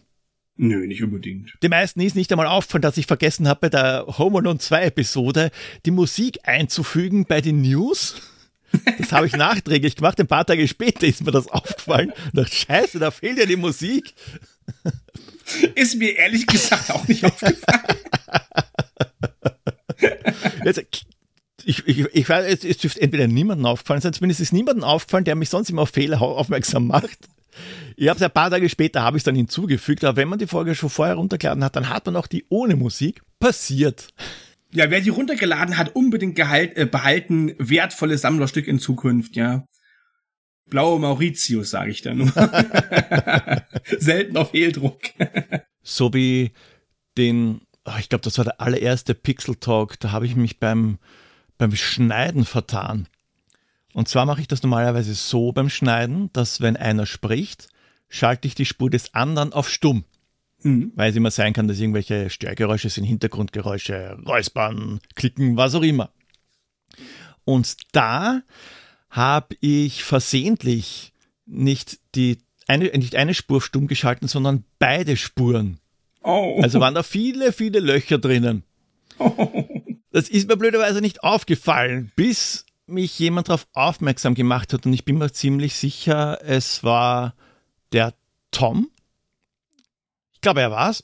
Nö, 0.56 0.86
nicht 0.86 1.02
unbedingt. 1.02 1.54
Die 1.62 1.68
meisten 1.68 2.00
ist 2.00 2.14
nicht 2.14 2.30
einmal 2.30 2.46
aufgefallen, 2.46 2.82
dass 2.82 2.96
ich 2.96 3.06
vergessen 3.06 3.48
habe, 3.48 3.60
bei 3.62 3.68
der 3.70 4.06
Home 4.18 4.38
Alone 4.38 4.60
2 4.60 4.84
Episode 4.84 5.50
die 5.84 5.90
Musik 5.90 6.38
einzufügen 6.44 7.24
bei 7.26 7.40
den 7.40 7.62
News. 7.62 8.14
Das 8.98 9.10
habe 9.10 9.26
ich 9.26 9.32
nachträglich 9.36 9.96
gemacht. 9.96 10.20
Ein 10.20 10.28
paar 10.28 10.46
Tage 10.46 10.68
später 10.68 11.06
ist 11.06 11.24
mir 11.24 11.32
das 11.32 11.48
aufgefallen. 11.48 12.12
Dachte, 12.32 12.54
scheiße, 12.54 13.00
da 13.00 13.10
fehlt 13.10 13.38
ja 13.38 13.46
die 13.46 13.56
Musik. 13.56 14.14
Ist 15.74 15.96
mir 15.96 16.16
ehrlich 16.16 16.46
gesagt 16.46 16.90
auch 16.92 17.06
nicht 17.08 17.24
aufgefallen. 17.24 17.82
Jetzt, 20.64 21.06
ich, 21.66 21.86
ich, 21.86 22.06
ich 22.12 22.28
weiß, 22.28 22.64
es 22.64 22.78
dürfte 22.78 23.00
entweder 23.00 23.26
niemandem 23.26 23.66
aufgefallen 23.66 24.00
sein, 24.00 24.12
zumindest 24.12 24.40
ist 24.40 24.52
niemandem 24.52 24.84
aufgefallen, 24.84 25.24
der 25.24 25.34
mich 25.34 25.50
sonst 25.50 25.70
immer 25.70 25.82
auf 25.82 25.90
Fehler 25.90 26.20
aufmerksam 26.22 26.86
macht. 26.86 27.28
Ich 27.96 28.08
habe 28.08 28.16
es 28.16 28.22
ein 28.22 28.30
paar 28.30 28.50
Tage 28.50 28.68
später 28.68 29.02
habe 29.02 29.16
ich 29.16 29.22
dann 29.22 29.36
hinzugefügt, 29.36 30.04
aber 30.04 30.16
wenn 30.16 30.28
man 30.28 30.38
die 30.38 30.46
Folge 30.46 30.74
schon 30.74 30.90
vorher 30.90 31.14
runtergeladen 31.14 31.62
hat, 31.62 31.76
dann 31.76 31.88
hat 31.88 32.06
man 32.06 32.16
auch 32.16 32.26
die 32.26 32.44
ohne 32.48 32.76
Musik. 32.76 33.22
Passiert. 33.38 34.08
Ja, 34.72 34.90
wer 34.90 35.00
die 35.00 35.10
runtergeladen 35.10 35.78
hat, 35.78 35.94
unbedingt 35.94 36.34
gehalt, 36.34 36.76
äh, 36.76 36.86
behalten. 36.86 37.54
Wertvolles 37.58 38.22
Sammlerstück 38.22 38.66
in 38.66 38.80
Zukunft, 38.80 39.36
ja. 39.36 39.66
Blaue 40.68 40.98
Mauritius, 40.98 41.70
sage 41.70 41.90
ich 41.90 42.02
da 42.02 42.14
nur. 42.14 42.32
Seltener 43.98 44.46
Fehldruck. 44.46 45.02
so 45.82 46.12
wie 46.12 46.52
den, 47.16 47.60
oh, 47.84 47.92
ich 48.00 48.08
glaube, 48.08 48.22
das 48.22 48.38
war 48.38 48.44
der 48.44 48.60
allererste 48.60 49.14
Pixel 49.14 49.54
Talk, 49.56 50.00
da 50.00 50.10
habe 50.10 50.26
ich 50.26 50.34
mich 50.34 50.58
beim, 50.58 50.98
beim 51.58 51.74
Schneiden 51.74 52.44
vertan. 52.44 53.06
Und 53.92 54.08
zwar 54.08 54.26
mache 54.26 54.40
ich 54.40 54.48
das 54.48 54.62
normalerweise 54.62 55.14
so 55.14 55.52
beim 55.52 55.70
Schneiden, 55.70 56.30
dass 56.32 56.60
wenn 56.60 56.76
einer 56.76 57.06
spricht, 57.06 57.68
schalte 58.08 58.48
ich 58.48 58.54
die 58.54 58.64
Spur 58.64 58.90
des 58.90 59.14
anderen 59.14 59.52
auf 59.52 59.70
stumm. 59.70 60.04
Mhm. 60.62 60.92
Weil 60.96 61.10
es 61.10 61.16
immer 61.16 61.30
sein 61.30 61.52
kann, 61.52 61.68
dass 61.68 61.78
irgendwelche 61.78 62.30
Störgeräusche 62.30 62.88
sind, 62.88 63.04
Hintergrundgeräusche, 63.04 64.18
Räuspern, 64.26 65.00
Klicken, 65.14 65.56
was 65.56 65.74
auch 65.74 65.82
immer. 65.82 66.10
Und 67.44 67.76
da 67.92 68.42
habe 69.10 69.56
ich 69.60 70.02
versehentlich 70.02 71.12
nicht 71.46 72.00
die 72.14 72.38
eine, 72.66 72.86
nicht 72.86 73.14
eine 73.14 73.34
Spur 73.34 73.60
stumm 73.60 73.86
geschalten, 73.86 74.26
sondern 74.26 74.64
beide 74.78 75.16
Spuren. 75.16 75.78
Oh. 76.22 76.58
Also 76.62 76.80
waren 76.80 76.94
da 76.94 77.02
viele, 77.02 77.52
viele 77.52 77.80
Löcher 77.80 78.18
drinnen. 78.18 78.64
Das 80.14 80.28
ist 80.28 80.46
mir 80.46 80.56
blöderweise 80.56 81.00
nicht 81.00 81.24
aufgefallen, 81.24 82.12
bis 82.14 82.66
mich 82.86 83.18
jemand 83.18 83.48
darauf 83.48 83.66
aufmerksam 83.72 84.36
gemacht 84.36 84.72
hat 84.72 84.86
und 84.86 84.92
ich 84.92 85.04
bin 85.04 85.18
mir 85.18 85.32
ziemlich 85.32 85.74
sicher, 85.74 86.38
es 86.44 86.84
war 86.84 87.34
der 87.90 88.14
Tom. 88.52 88.88
Ich 90.32 90.40
glaube, 90.40 90.60
er 90.60 90.70
war 90.70 90.90
es. 90.90 91.02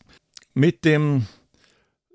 Mit 0.54 0.84
dem 0.84 1.26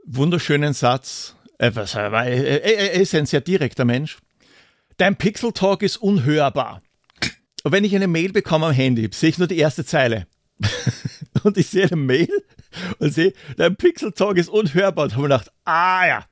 wunderschönen 0.06 0.74
Satz, 0.74 1.36
er 1.58 1.76
ist 1.76 3.14
ein 3.14 3.26
sehr 3.26 3.42
direkter 3.42 3.84
Mensch. 3.84 4.20
Dein 4.96 5.18
Pixel 5.18 5.52
Talk 5.52 5.84
ist 5.84 5.98
unhörbar. 5.98 6.82
Und 7.64 7.74
wenn 7.74 7.84
ich 7.84 7.94
eine 7.94 8.08
Mail 8.08 8.32
bekomme 8.32 8.68
am 8.68 8.72
Handy, 8.72 9.10
sehe 9.12 9.32
ich 9.32 9.38
nur 9.38 9.50
die 9.50 9.58
erste 9.58 9.84
Zeile. 9.84 10.28
und 11.44 11.58
ich 11.58 11.68
sehe 11.68 11.88
eine 11.88 11.98
Mail 11.98 12.30
und 13.00 13.14
sehe, 13.14 13.34
dein 13.58 13.76
Pixel 13.76 14.14
Talk 14.14 14.38
ist 14.38 14.48
unhörbar. 14.48 15.04
Und 15.04 15.12
habe 15.12 15.24
mir 15.24 15.28
gedacht, 15.28 15.52
ah 15.66 16.08
ja, 16.08 16.26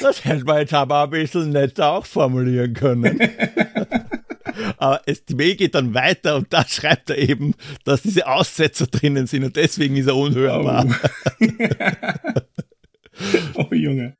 das 0.00 0.24
hätte 0.24 0.44
man 0.44 0.58
jetzt 0.58 0.74
aber 0.74 1.04
ein 1.04 1.10
bisschen 1.10 1.50
netter 1.50 1.90
auch 1.92 2.06
formulieren 2.06 2.74
können. 2.74 3.18
aber 4.78 5.02
es, 5.06 5.24
die 5.24 5.34
Mail 5.34 5.56
geht 5.56 5.74
dann 5.74 5.94
weiter 5.94 6.36
und 6.36 6.52
da 6.52 6.66
schreibt 6.66 7.10
er 7.10 7.18
eben, 7.18 7.54
dass 7.84 8.02
diese 8.02 8.26
Aussetzer 8.26 8.86
drinnen 8.86 9.26
sind 9.26 9.44
und 9.44 9.56
deswegen 9.56 9.96
ist 9.96 10.06
er 10.06 10.16
unhörbar. 10.16 10.86
Oh, 13.54 13.66
oh 13.70 13.74
Junge. 13.74 14.16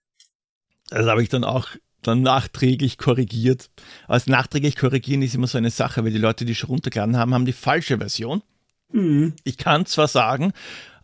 Das 0.88 1.06
habe 1.06 1.22
ich 1.22 1.28
dann 1.28 1.44
auch 1.44 1.68
dann 2.02 2.22
nachträglich 2.22 2.98
korrigiert. 2.98 3.70
Aber 4.04 4.14
das 4.14 4.26
nachträglich 4.26 4.76
korrigieren 4.76 5.22
ist 5.22 5.34
immer 5.34 5.46
so 5.46 5.58
eine 5.58 5.70
Sache, 5.70 6.04
weil 6.04 6.10
die 6.10 6.18
Leute, 6.18 6.44
die 6.44 6.54
schon 6.54 6.70
runtergeladen 6.70 7.16
haben, 7.16 7.32
haben 7.32 7.46
die 7.46 7.52
falsche 7.52 7.98
Version. 7.98 8.42
Mhm. 8.90 9.34
Ich 9.44 9.56
kann 9.56 9.86
zwar 9.86 10.08
sagen, 10.08 10.52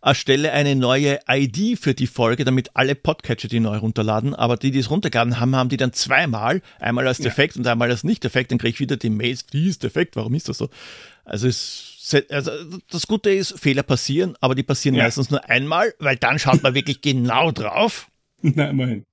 erstelle 0.01 0.51
eine 0.51 0.75
neue 0.75 1.19
ID 1.27 1.79
für 1.79 1.93
die 1.93 2.07
Folge, 2.07 2.45
damit 2.45 2.71
alle 2.75 2.95
Podcatcher 2.95 3.47
die 3.47 3.59
neu 3.59 3.77
runterladen, 3.77 4.33
aber 4.35 4.57
die, 4.57 4.71
die 4.71 4.79
es 4.79 4.89
runtergeladen 4.89 5.39
haben, 5.39 5.55
haben 5.55 5.69
die 5.69 5.77
dann 5.77 5.93
zweimal, 5.93 6.61
einmal 6.79 7.07
als 7.07 7.17
defekt 7.17 7.55
ja. 7.55 7.59
und 7.59 7.67
einmal 7.67 7.89
als 7.89 8.03
nicht 8.03 8.23
defekt, 8.23 8.51
dann 8.51 8.57
kriege 8.57 8.71
ich 8.71 8.79
wieder 8.79 8.97
die 8.97 9.09
Mails, 9.09 9.45
wie 9.51 9.67
ist 9.67 9.83
defekt, 9.83 10.15
warum 10.15 10.33
ist 10.33 10.49
das 10.49 10.57
so? 10.57 10.69
Also, 11.25 11.47
es, 11.47 12.15
also 12.29 12.51
das 12.89 13.07
Gute 13.07 13.31
ist, 13.31 13.59
Fehler 13.59 13.83
passieren, 13.83 14.35
aber 14.41 14.55
die 14.55 14.63
passieren 14.63 14.95
ja. 14.95 15.03
meistens 15.03 15.29
nur 15.29 15.47
einmal, 15.49 15.93
weil 15.99 16.17
dann 16.17 16.39
schaut 16.39 16.63
man 16.63 16.73
wirklich 16.73 17.01
genau 17.01 17.51
drauf. 17.51 18.09
Na, 18.41 18.69
immerhin. 18.69 19.05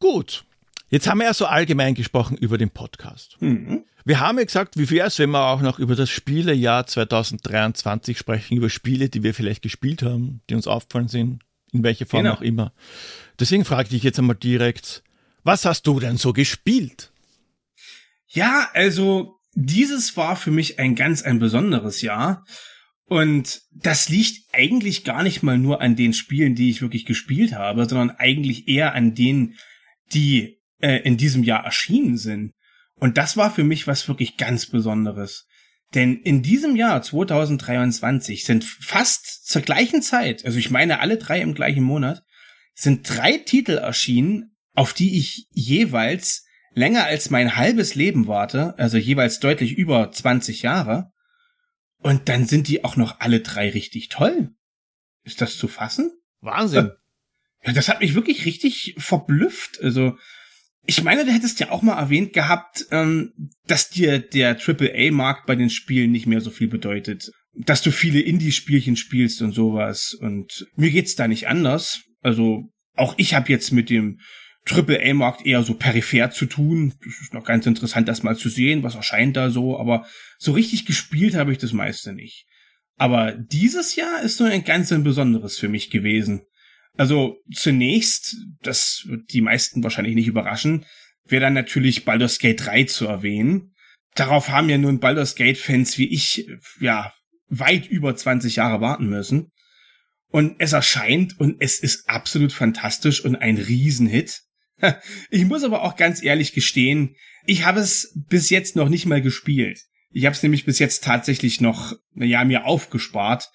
Gut. 0.00 0.44
Jetzt 0.90 1.08
haben 1.08 1.18
wir 1.18 1.26
ja 1.26 1.34
so 1.34 1.46
allgemein 1.46 1.94
gesprochen 1.94 2.36
über 2.36 2.58
den 2.58 2.70
Podcast. 2.70 3.36
Mhm. 3.40 3.84
Wir 4.04 4.18
haben 4.18 4.38
ja 4.38 4.44
gesagt, 4.44 4.76
wie 4.76 4.90
wäre 4.90 5.06
es, 5.06 5.18
wenn 5.18 5.30
wir 5.30 5.46
auch 5.46 5.60
noch 5.60 5.78
über 5.78 5.94
das 5.94 6.10
Spielejahr 6.10 6.86
2023 6.86 8.18
sprechen, 8.18 8.56
über 8.56 8.68
Spiele, 8.70 9.08
die 9.08 9.22
wir 9.22 9.32
vielleicht 9.32 9.62
gespielt 9.62 10.02
haben, 10.02 10.40
die 10.50 10.54
uns 10.54 10.66
aufgefallen 10.66 11.08
sind, 11.08 11.42
in 11.72 11.84
welcher 11.84 12.06
Form 12.06 12.24
Genau. 12.24 12.34
auch 12.34 12.40
immer. 12.40 12.72
Deswegen 13.38 13.64
frage 13.64 13.84
ich 13.84 13.90
dich 13.90 14.02
jetzt 14.02 14.18
einmal 14.18 14.36
direkt, 14.36 15.04
was 15.44 15.64
hast 15.64 15.86
du 15.86 16.00
denn 16.00 16.16
so 16.16 16.32
gespielt? 16.32 17.12
Ja, 18.26 18.68
also 18.74 19.36
dieses 19.54 20.16
war 20.16 20.34
für 20.36 20.50
mich 20.50 20.78
ein 20.78 20.94
ganz 20.96 21.22
ein 21.22 21.38
besonderes 21.38 22.02
Jahr. 22.02 22.44
Und 23.04 23.62
das 23.72 24.08
liegt 24.08 24.42
eigentlich 24.52 25.04
gar 25.04 25.22
nicht 25.22 25.42
mal 25.42 25.58
nur 25.58 25.80
an 25.80 25.96
den 25.96 26.12
Spielen, 26.12 26.54
die 26.54 26.70
ich 26.70 26.82
wirklich 26.82 27.06
gespielt 27.06 27.54
habe, 27.54 27.88
sondern 27.88 28.10
eigentlich 28.10 28.68
eher 28.68 28.94
an 28.94 29.14
denen, 29.14 29.56
die 30.12 30.59
äh, 30.80 30.98
in 30.98 31.16
diesem 31.16 31.42
Jahr 31.42 31.64
erschienen 31.64 32.16
sind. 32.16 32.52
Und 32.94 33.16
das 33.16 33.36
war 33.36 33.50
für 33.50 33.64
mich 33.64 33.86
was 33.86 34.08
wirklich 34.08 34.36
ganz 34.36 34.66
Besonderes. 34.66 35.46
Denn 35.94 36.16
in 36.16 36.42
diesem 36.42 36.76
Jahr 36.76 37.02
2023 37.02 38.44
sind 38.44 38.64
fast 38.64 39.46
zur 39.46 39.62
gleichen 39.62 40.02
Zeit, 40.02 40.44
also 40.44 40.58
ich 40.58 40.70
meine 40.70 41.00
alle 41.00 41.16
drei 41.16 41.40
im 41.40 41.54
gleichen 41.54 41.82
Monat, 41.82 42.22
sind 42.74 43.08
drei 43.08 43.38
Titel 43.38 43.72
erschienen, 43.72 44.56
auf 44.74 44.92
die 44.92 45.18
ich 45.18 45.48
jeweils 45.50 46.44
länger 46.72 47.04
als 47.04 47.30
mein 47.30 47.56
halbes 47.56 47.94
Leben 47.94 48.28
warte, 48.28 48.78
also 48.78 48.96
jeweils 48.96 49.40
deutlich 49.40 49.72
über 49.72 50.12
20 50.12 50.62
Jahre. 50.62 51.10
Und 51.98 52.28
dann 52.28 52.46
sind 52.46 52.68
die 52.68 52.84
auch 52.84 52.96
noch 52.96 53.20
alle 53.20 53.40
drei 53.40 53.70
richtig 53.70 54.08
toll. 54.08 54.54
Ist 55.24 55.40
das 55.40 55.58
zu 55.58 55.68
fassen? 55.68 56.12
Wahnsinn. 56.40 56.92
Ja, 57.64 57.72
das 57.72 57.88
hat 57.88 58.00
mich 58.00 58.14
wirklich 58.14 58.46
richtig 58.46 58.94
verblüfft. 58.96 59.80
Also, 59.82 60.16
ich 60.86 61.02
meine, 61.02 61.24
du 61.24 61.32
hättest 61.32 61.60
ja 61.60 61.70
auch 61.70 61.82
mal 61.82 61.98
erwähnt 61.98 62.32
gehabt, 62.32 62.86
ähm, 62.90 63.32
dass 63.66 63.90
dir 63.90 64.18
der 64.18 64.58
AAA-Markt 64.58 65.46
bei 65.46 65.56
den 65.56 65.70
Spielen 65.70 66.10
nicht 66.10 66.26
mehr 66.26 66.40
so 66.40 66.50
viel 66.50 66.68
bedeutet. 66.68 67.30
Dass 67.52 67.82
du 67.82 67.90
viele 67.90 68.20
Indie-Spielchen 68.20 68.96
spielst 68.96 69.42
und 69.42 69.52
sowas. 69.52 70.14
Und 70.14 70.66
mir 70.76 70.90
geht's 70.90 71.16
da 71.16 71.28
nicht 71.28 71.48
anders. 71.48 72.02
Also, 72.22 72.70
auch 72.94 73.14
ich 73.18 73.34
habe 73.34 73.50
jetzt 73.50 73.72
mit 73.72 73.90
dem 73.90 74.20
AAA-Markt 74.68 75.46
eher 75.46 75.62
so 75.62 75.74
peripher 75.74 76.30
zu 76.30 76.46
tun. 76.46 76.94
Das 77.04 77.20
ist 77.20 77.34
noch 77.34 77.44
ganz 77.44 77.66
interessant, 77.66 78.08
das 78.08 78.22
mal 78.22 78.36
zu 78.36 78.48
sehen, 78.48 78.82
was 78.82 78.94
erscheint 78.94 79.36
da 79.36 79.50
so. 79.50 79.78
Aber 79.78 80.06
so 80.38 80.52
richtig 80.52 80.86
gespielt 80.86 81.34
habe 81.34 81.52
ich 81.52 81.58
das 81.58 81.72
meiste 81.72 82.12
nicht. 82.12 82.46
Aber 82.96 83.32
dieses 83.32 83.96
Jahr 83.96 84.22
ist 84.22 84.36
so 84.36 84.44
ein 84.44 84.64
ganz 84.64 84.92
ein 84.92 85.04
besonderes 85.04 85.58
für 85.58 85.68
mich 85.68 85.90
gewesen. 85.90 86.42
Also 86.96 87.36
zunächst, 87.52 88.36
das 88.62 89.04
wird 89.06 89.32
die 89.32 89.40
meisten 89.40 89.82
wahrscheinlich 89.82 90.14
nicht 90.14 90.26
überraschen, 90.26 90.84
wäre 91.24 91.42
dann 91.42 91.54
natürlich 91.54 92.04
Baldur's 92.04 92.38
Gate 92.38 92.64
3 92.64 92.84
zu 92.84 93.06
erwähnen. 93.06 93.74
Darauf 94.14 94.48
haben 94.48 94.68
ja 94.68 94.78
nun 94.78 95.00
Baldur's 95.00 95.34
Gate 95.36 95.58
Fans 95.58 95.96
wie 95.98 96.08
ich, 96.08 96.46
ja, 96.80 97.12
weit 97.48 97.86
über 97.86 98.14
20 98.14 98.56
Jahre 98.56 98.80
warten 98.80 99.08
müssen. 99.08 99.50
Und 100.28 100.56
es 100.58 100.72
erscheint 100.72 101.38
und 101.40 101.56
es 101.60 101.80
ist 101.80 102.08
absolut 102.08 102.52
fantastisch 102.52 103.24
und 103.24 103.36
ein 103.36 103.56
Riesenhit. 103.56 104.42
Ich 105.30 105.44
muss 105.44 105.62
aber 105.62 105.82
auch 105.82 105.96
ganz 105.96 106.22
ehrlich 106.22 106.54
gestehen, 106.54 107.14
ich 107.44 107.64
habe 107.64 107.80
es 107.80 108.14
bis 108.14 108.48
jetzt 108.48 108.76
noch 108.76 108.88
nicht 108.88 109.04
mal 109.06 109.20
gespielt. 109.20 109.78
Ich 110.10 110.24
habe 110.24 110.34
es 110.34 110.42
nämlich 110.42 110.64
bis 110.64 110.78
jetzt 110.78 111.04
tatsächlich 111.04 111.60
noch, 111.60 111.92
ja, 112.14 112.44
mir 112.44 112.64
aufgespart, 112.64 113.50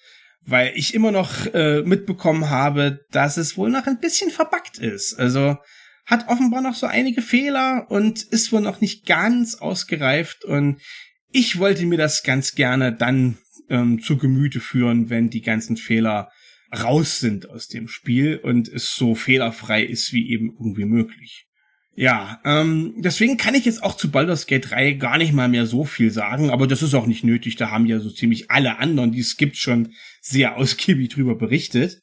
weil 0.46 0.72
ich 0.76 0.94
immer 0.94 1.10
noch 1.10 1.46
äh, 1.52 1.82
mitbekommen 1.82 2.48
habe, 2.48 3.04
dass 3.10 3.36
es 3.36 3.56
wohl 3.56 3.70
noch 3.70 3.86
ein 3.86 4.00
bisschen 4.00 4.30
verbuggt 4.30 4.78
ist. 4.78 5.18
Also 5.18 5.56
hat 6.06 6.28
offenbar 6.28 6.62
noch 6.62 6.74
so 6.74 6.86
einige 6.86 7.20
Fehler 7.20 7.86
und 7.90 8.22
ist 8.22 8.52
wohl 8.52 8.60
noch 8.60 8.80
nicht 8.80 9.06
ganz 9.06 9.56
ausgereift 9.56 10.44
und 10.44 10.80
ich 11.32 11.58
wollte 11.58 11.84
mir 11.84 11.98
das 11.98 12.22
ganz 12.22 12.54
gerne 12.54 12.92
dann 12.92 13.38
ähm, 13.68 14.00
zu 14.00 14.16
Gemüte 14.16 14.60
führen, 14.60 15.10
wenn 15.10 15.30
die 15.30 15.42
ganzen 15.42 15.76
Fehler 15.76 16.30
raus 16.72 17.18
sind 17.18 17.50
aus 17.50 17.68
dem 17.68 17.88
Spiel 17.88 18.38
und 18.42 18.68
es 18.68 18.94
so 18.94 19.14
fehlerfrei 19.14 19.82
ist 19.82 20.12
wie 20.12 20.30
eben 20.30 20.50
irgendwie 20.50 20.84
möglich. 20.84 21.46
Ja, 21.98 22.40
ähm, 22.44 22.94
deswegen 22.98 23.38
kann 23.38 23.54
ich 23.54 23.64
jetzt 23.64 23.82
auch 23.82 23.96
zu 23.96 24.10
Baldur's 24.10 24.46
Gate 24.46 24.70
3 24.70 24.92
gar 24.92 25.16
nicht 25.16 25.32
mal 25.32 25.48
mehr 25.48 25.64
so 25.64 25.84
viel 25.84 26.10
sagen, 26.10 26.50
aber 26.50 26.66
das 26.66 26.82
ist 26.82 26.94
auch 26.94 27.06
nicht 27.06 27.24
nötig, 27.24 27.56
da 27.56 27.70
haben 27.70 27.86
ja 27.86 28.00
so 28.00 28.10
ziemlich 28.10 28.50
alle 28.50 28.78
anderen, 28.78 29.12
die 29.12 29.20
es 29.20 29.38
gibt, 29.38 29.56
schon 29.56 29.94
sehr 30.26 30.56
ausgiebig 30.56 31.10
drüber 31.10 31.36
berichtet. 31.36 32.02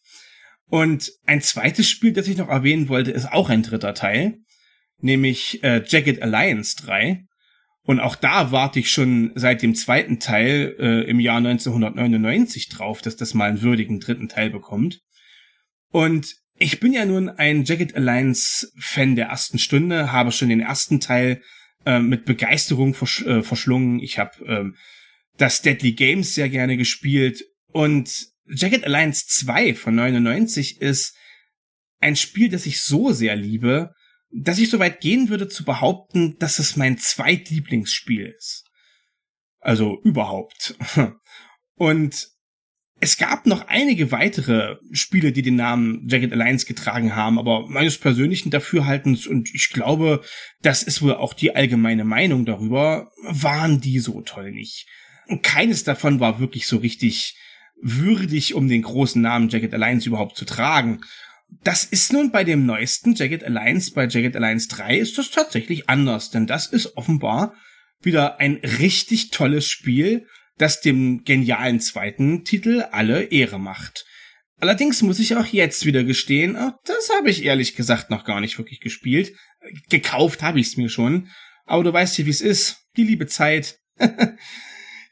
Und 0.69 1.11
ein 1.25 1.41
zweites 1.41 1.89
Spiel, 1.89 2.13
das 2.13 2.27
ich 2.27 2.37
noch 2.37 2.49
erwähnen 2.49 2.89
wollte, 2.89 3.11
ist 3.11 3.31
auch 3.31 3.49
ein 3.49 3.63
dritter 3.63 3.93
Teil, 3.93 4.39
nämlich 4.99 5.63
äh, 5.63 5.83
Jagged 5.85 6.21
Alliance 6.21 6.75
3. 6.77 7.25
Und 7.85 7.99
auch 7.99 8.15
da 8.15 8.51
warte 8.51 8.79
ich 8.79 8.89
schon 8.89 9.33
seit 9.35 9.61
dem 9.61 9.75
zweiten 9.75 10.19
Teil 10.19 10.75
äh, 10.79 11.01
im 11.09 11.19
Jahr 11.19 11.37
1999 11.37 12.69
drauf, 12.69 13.01
dass 13.01 13.17
das 13.17 13.33
mal 13.33 13.49
einen 13.49 13.61
würdigen 13.61 13.99
dritten 13.99 14.29
Teil 14.29 14.49
bekommt. 14.49 15.01
Und 15.91 16.33
ich 16.57 16.79
bin 16.79 16.93
ja 16.93 17.05
nun 17.05 17.29
ein 17.29 17.65
Jagged 17.65 17.95
Alliance 17.95 18.71
Fan 18.79 19.17
der 19.17 19.27
ersten 19.27 19.59
Stunde, 19.59 20.13
habe 20.13 20.31
schon 20.31 20.49
den 20.49 20.61
ersten 20.61 21.01
Teil 21.01 21.41
äh, 21.85 21.99
mit 21.99 22.23
Begeisterung 22.23 22.93
versch 22.93 23.21
äh, 23.23 23.43
verschlungen. 23.43 23.99
Ich 23.99 24.17
habe 24.17 24.31
ähm, 24.45 24.75
das 25.37 25.61
Deadly 25.61 25.91
Games 25.91 26.35
sehr 26.35 26.47
gerne 26.47 26.77
gespielt 26.77 27.43
und 27.73 28.27
Jagged 28.45 28.85
Alliance 28.85 29.25
2 29.27 29.73
von 29.75 29.95
99 29.95 30.79
ist 30.81 31.15
ein 31.99 32.15
Spiel, 32.15 32.49
das 32.49 32.65
ich 32.65 32.81
so 32.81 33.11
sehr 33.11 33.35
liebe, 33.35 33.93
dass 34.31 34.59
ich 34.59 34.69
so 34.69 34.79
weit 34.79 34.99
gehen 34.99 35.29
würde 35.29 35.47
zu 35.47 35.63
behaupten, 35.63 36.37
dass 36.39 36.59
es 36.59 36.75
mein 36.75 36.97
zweitlieblingsspiel 36.97 38.33
ist. 38.37 38.65
Also 39.59 39.99
überhaupt. 40.03 40.75
Und 41.75 42.33
Es 43.03 43.17
gab 43.17 43.45
noch 43.45 43.67
einige 43.67 44.11
weitere 44.11 44.77
Spiele, 44.93 45.33
die 45.33 45.41
den 45.41 45.57
Namen 45.57 46.07
Jagged 46.07 46.31
Alliance 46.31 46.65
getragen 46.65 47.17
haben, 47.17 47.37
aber 47.37 47.67
meines 47.67 47.97
persönlichen 47.97 48.49
Dafürhaltens, 48.49 49.27
und 49.27 49.53
ich 49.53 49.71
glaube, 49.71 50.23
das 50.61 50.83
ist 50.83 51.01
wohl 51.01 51.15
auch 51.15 51.33
die 51.33 51.53
allgemeine 51.53 52.05
Meinung 52.05 52.45
darüber, 52.45 53.11
waren 53.23 53.81
die 53.81 53.99
so 53.99 54.21
toll 54.21 54.51
nicht. 54.51 54.87
Keines 55.41 55.83
davon 55.83 56.21
war 56.21 56.39
wirklich 56.39 56.65
so 56.65 56.77
richtig 56.77 57.37
würdig, 57.83 58.55
um 58.55 58.67
den 58.67 58.81
großen 58.81 59.21
Namen 59.21 59.49
Jagged 59.49 59.73
Alliance 59.73 60.07
überhaupt 60.07 60.37
zu 60.37 60.45
tragen. 60.45 61.01
Das 61.63 61.83
ist 61.83 62.11
nun 62.13 62.31
bei 62.31 62.43
dem 62.43 62.65
neuesten 62.65 63.13
Jagged 63.13 63.43
Alliance, 63.43 63.91
bei 63.91 64.07
Jagged 64.07 64.35
Alliance 64.35 64.67
3, 64.69 64.97
ist 64.97 65.17
das 65.17 65.29
tatsächlich 65.29 65.89
anders, 65.89 66.31
denn 66.31 66.47
das 66.47 66.67
ist 66.67 66.97
offenbar 66.97 67.53
wieder 68.01 68.39
ein 68.39 68.55
richtig 68.55 69.29
tolles 69.29 69.67
Spiel, 69.67 70.25
das 70.57 70.81
dem 70.81 71.23
genialen 71.23 71.79
zweiten 71.79 72.43
Titel 72.43 72.85
alle 72.91 73.23
Ehre 73.23 73.59
macht. 73.59 74.05
Allerdings 74.59 75.01
muss 75.01 75.19
ich 75.19 75.35
auch 75.35 75.45
jetzt 75.45 75.85
wieder 75.85 76.03
gestehen, 76.03 76.53
das 76.85 77.09
habe 77.15 77.29
ich 77.29 77.43
ehrlich 77.43 77.75
gesagt 77.75 78.09
noch 78.09 78.23
gar 78.23 78.39
nicht 78.39 78.57
wirklich 78.57 78.79
gespielt. 78.79 79.33
Gekauft 79.89 80.41
habe 80.41 80.59
ich 80.59 80.67
es 80.67 80.77
mir 80.77 80.89
schon, 80.89 81.29
aber 81.65 81.83
du 81.83 81.93
weißt 81.93 82.17
ja, 82.17 82.25
wie 82.25 82.29
es 82.29 82.41
ist. 82.41 82.77
Die 82.95 83.03
liebe 83.03 83.27
Zeit. 83.27 83.79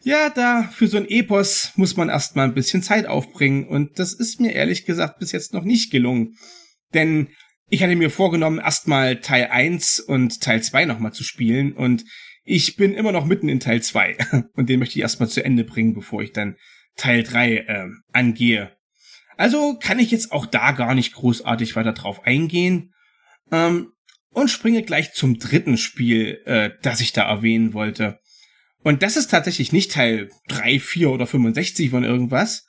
ja, 0.03 0.29
da 0.29 0.63
für 0.63 0.87
so 0.87 0.97
ein 0.97 1.07
Epos 1.07 1.71
muss 1.75 1.95
man 1.95 2.09
erstmal 2.09 2.47
ein 2.47 2.53
bisschen 2.53 2.83
Zeit 2.83 3.05
aufbringen 3.05 3.67
und 3.67 3.99
das 3.99 4.13
ist 4.13 4.39
mir 4.39 4.53
ehrlich 4.53 4.85
gesagt 4.85 5.19
bis 5.19 5.31
jetzt 5.31 5.53
noch 5.53 5.63
nicht 5.63 5.91
gelungen. 5.91 6.37
Denn 6.93 7.29
ich 7.69 7.83
hatte 7.83 7.95
mir 7.95 8.09
vorgenommen, 8.09 8.59
erstmal 8.59 9.21
Teil 9.21 9.47
1 9.49 9.99
und 9.99 10.41
Teil 10.41 10.61
2 10.61 10.85
nochmal 10.85 11.13
zu 11.13 11.23
spielen 11.23 11.73
und 11.73 12.03
ich 12.43 12.75
bin 12.75 12.93
immer 12.93 13.11
noch 13.11 13.25
mitten 13.25 13.49
in 13.49 13.59
Teil 13.59 13.81
2 13.81 14.17
und 14.53 14.69
den 14.69 14.79
möchte 14.79 14.97
ich 14.97 15.01
erstmal 15.01 15.29
zu 15.29 15.43
Ende 15.43 15.63
bringen, 15.63 15.93
bevor 15.93 16.21
ich 16.21 16.31
dann 16.31 16.57
Teil 16.97 17.23
3 17.23 17.55
äh, 17.55 17.87
angehe. 18.11 18.75
Also 19.37 19.77
kann 19.79 19.99
ich 19.99 20.11
jetzt 20.11 20.31
auch 20.31 20.45
da 20.45 20.71
gar 20.71 20.95
nicht 20.95 21.13
großartig 21.13 21.75
weiter 21.75 21.93
drauf 21.93 22.25
eingehen 22.25 22.93
ähm, 23.51 23.91
und 24.29 24.49
springe 24.49 24.83
gleich 24.83 25.13
zum 25.13 25.37
dritten 25.37 25.77
Spiel, 25.77 26.41
äh, 26.45 26.71
das 26.81 27.01
ich 27.01 27.13
da 27.13 27.27
erwähnen 27.29 27.73
wollte. 27.73 28.19
Und 28.83 29.03
das 29.03 29.17
ist 29.17 29.29
tatsächlich 29.29 29.71
nicht 29.71 29.91
Teil 29.91 30.29
3, 30.47 30.79
4 30.79 31.09
oder 31.11 31.27
65 31.27 31.91
von 31.91 32.03
irgendwas, 32.03 32.65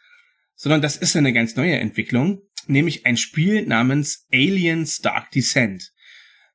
sondern 0.55 0.83
das 0.83 0.97
ist 0.97 1.17
eine 1.17 1.33
ganz 1.33 1.57
neue 1.57 1.79
Entwicklung, 1.79 2.43
nämlich 2.67 3.07
ein 3.07 3.17
Spiel 3.17 3.67
namens 3.67 4.27
Aliens 4.33 4.99
Dark 4.99 5.31
Descent. 5.31 5.91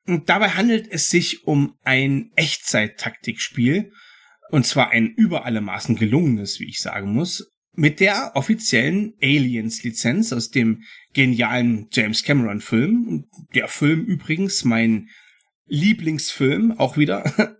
Und 0.06 0.30
dabei 0.30 0.50
handelt 0.50 0.88
es 0.90 1.10
sich 1.10 1.46
um 1.46 1.76
ein 1.84 2.32
Echtzeit-Taktikspiel, 2.36 3.92
und 4.50 4.66
zwar 4.66 4.92
ein 4.92 5.10
über 5.10 5.44
alle 5.44 5.60
Maßen 5.60 5.98
gelungenes, 5.98 6.60
wie 6.60 6.70
ich 6.70 6.80
sagen 6.80 7.12
muss, 7.12 7.52
mit 7.74 8.00
der 8.00 8.32
offiziellen 8.36 9.14
Aliens-Lizenz 9.22 10.32
aus 10.34 10.50
dem 10.50 10.84
genialen 11.14 11.88
James 11.92 12.24
Cameron-Film. 12.24 13.26
Der 13.54 13.68
Film 13.68 14.06
übrigens 14.06 14.64
mein 14.64 15.10
Lieblingsfilm, 15.66 16.72
auch 16.80 16.98
wieder. 16.98 17.58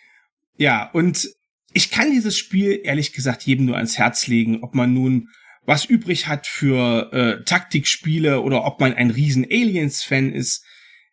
ja, 0.56 0.90
und 0.90 1.28
ich 1.72 1.90
kann 1.90 2.10
dieses 2.10 2.36
Spiel 2.36 2.80
ehrlich 2.84 3.12
gesagt 3.12 3.44
jedem 3.44 3.66
nur 3.66 3.76
ans 3.76 3.98
Herz 3.98 4.26
legen, 4.26 4.62
ob 4.62 4.74
man 4.74 4.92
nun 4.92 5.28
was 5.66 5.84
übrig 5.84 6.26
hat 6.26 6.46
für 6.46 7.12
äh, 7.12 7.44
Taktikspiele 7.44 8.40
oder 8.40 8.64
ob 8.64 8.80
man 8.80 8.94
ein 8.94 9.10
riesen 9.10 9.44
Aliens-Fan 9.44 10.32
ist 10.32 10.64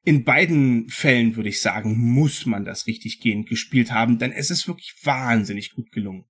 in 0.08 0.24
beiden 0.24 0.88
Fällen 0.88 1.36
würde 1.36 1.50
ich 1.50 1.60
sagen, 1.60 1.98
muss 1.98 2.46
man 2.46 2.64
das 2.64 2.88
richtig 2.88 3.20
gehend 3.20 3.50
gespielt 3.50 3.92
haben, 3.92 4.20
denn 4.20 4.32
es 4.32 4.50
ist 4.50 4.66
wirklich 4.66 4.94
wahnsinnig 5.04 5.74
gut 5.74 5.92
gelungen. 5.92 6.24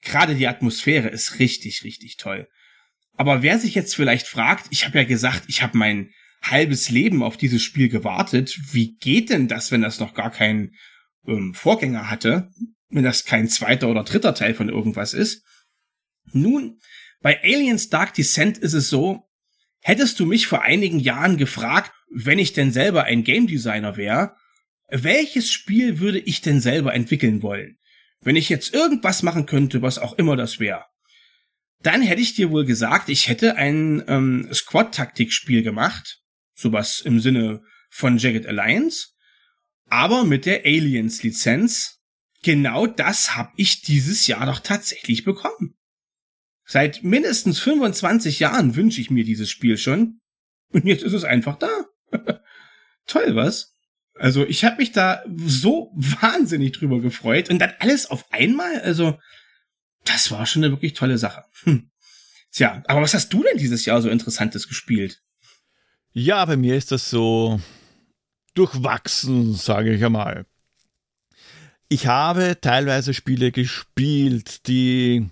Gerade 0.00 0.34
die 0.34 0.48
Atmosphäre 0.48 1.08
ist 1.08 1.38
richtig, 1.38 1.84
richtig 1.84 2.16
toll. 2.16 2.48
Aber 3.16 3.44
wer 3.44 3.60
sich 3.60 3.76
jetzt 3.76 3.94
vielleicht 3.94 4.26
fragt, 4.26 4.66
ich 4.70 4.84
habe 4.84 4.98
ja 4.98 5.04
gesagt, 5.04 5.44
ich 5.46 5.62
habe 5.62 5.78
mein 5.78 6.10
halbes 6.42 6.90
Leben 6.90 7.22
auf 7.22 7.36
dieses 7.36 7.62
Spiel 7.62 7.88
gewartet, 7.88 8.58
wie 8.72 8.96
geht 8.96 9.30
denn 9.30 9.46
das, 9.46 9.70
wenn 9.70 9.82
das 9.82 10.00
noch 10.00 10.14
gar 10.14 10.32
keinen 10.32 10.74
ähm, 11.24 11.54
Vorgänger 11.54 12.10
hatte, 12.10 12.50
wenn 12.92 13.04
das 13.04 13.24
kein 13.24 13.48
zweiter 13.48 13.88
oder 13.88 14.04
dritter 14.04 14.34
Teil 14.34 14.54
von 14.54 14.68
irgendwas 14.68 15.14
ist? 15.14 15.44
Nun, 16.32 16.78
bei 17.20 17.42
Aliens 17.42 17.88
Dark 17.88 18.14
Descent 18.14 18.58
ist 18.58 18.74
es 18.74 18.88
so, 18.88 19.28
hättest 19.80 20.20
du 20.20 20.26
mich 20.26 20.46
vor 20.46 20.62
einigen 20.62 20.98
Jahren 20.98 21.36
gefragt, 21.36 21.92
wenn 22.10 22.38
ich 22.38 22.52
denn 22.52 22.72
selber 22.72 23.04
ein 23.04 23.24
Game 23.24 23.46
Designer 23.46 23.96
wäre, 23.96 24.36
welches 24.88 25.50
Spiel 25.50 26.00
würde 26.00 26.18
ich 26.18 26.42
denn 26.42 26.60
selber 26.60 26.94
entwickeln 26.94 27.42
wollen? 27.42 27.78
Wenn 28.20 28.36
ich 28.36 28.48
jetzt 28.48 28.74
irgendwas 28.74 29.22
machen 29.22 29.46
könnte, 29.46 29.82
was 29.82 29.98
auch 29.98 30.18
immer 30.18 30.36
das 30.36 30.60
wäre. 30.60 30.84
Dann 31.80 32.02
hätte 32.02 32.22
ich 32.22 32.34
dir 32.34 32.50
wohl 32.50 32.64
gesagt, 32.64 33.08
ich 33.08 33.28
hätte 33.28 33.56
ein 33.56 34.04
ähm, 34.06 34.48
Squad-Taktik-Spiel 34.52 35.62
gemacht. 35.62 36.20
Sowas 36.54 37.00
im 37.00 37.18
Sinne 37.18 37.62
von 37.90 38.18
Jagged 38.18 38.46
Alliance. 38.46 39.08
Aber 39.88 40.24
mit 40.24 40.46
der 40.46 40.64
Aliens-Lizenz. 40.64 42.01
Genau 42.42 42.86
das 42.86 43.36
habe 43.36 43.52
ich 43.56 43.82
dieses 43.82 44.26
Jahr 44.26 44.46
doch 44.46 44.58
tatsächlich 44.58 45.24
bekommen. 45.24 45.76
Seit 46.64 47.02
mindestens 47.02 47.58
25 47.60 48.40
Jahren 48.40 48.76
wünsche 48.76 49.00
ich 49.00 49.10
mir 49.10 49.24
dieses 49.24 49.50
Spiel 49.50 49.76
schon. 49.76 50.20
Und 50.70 50.86
jetzt 50.86 51.02
ist 51.02 51.12
es 51.12 51.24
einfach 51.24 51.58
da. 51.58 51.86
Toll, 53.06 53.36
was? 53.36 53.74
Also 54.14 54.46
ich 54.46 54.64
habe 54.64 54.76
mich 54.76 54.92
da 54.92 55.22
so 55.36 55.92
wahnsinnig 55.94 56.72
drüber 56.72 57.00
gefreut 57.00 57.50
und 57.50 57.58
dann 57.58 57.72
alles 57.78 58.06
auf 58.06 58.30
einmal. 58.32 58.80
Also 58.80 59.18
das 60.04 60.30
war 60.30 60.46
schon 60.46 60.64
eine 60.64 60.72
wirklich 60.72 60.94
tolle 60.94 61.18
Sache. 61.18 61.44
Hm. 61.64 61.90
Tja, 62.50 62.82
aber 62.86 63.00
was 63.00 63.14
hast 63.14 63.32
du 63.32 63.42
denn 63.42 63.58
dieses 63.58 63.84
Jahr 63.84 64.02
so 64.02 64.10
Interessantes 64.10 64.68
gespielt? 64.68 65.22
Ja, 66.12 66.44
bei 66.44 66.56
mir 66.56 66.76
ist 66.76 66.92
das 66.92 67.08
so 67.08 67.60
durchwachsen, 68.54 69.54
sage 69.54 69.94
ich 69.94 70.04
einmal. 70.04 70.46
Ich 71.92 72.06
habe 72.06 72.56
teilweise 72.58 73.12
Spiele 73.12 73.52
gespielt, 73.52 74.66
die 74.66 75.26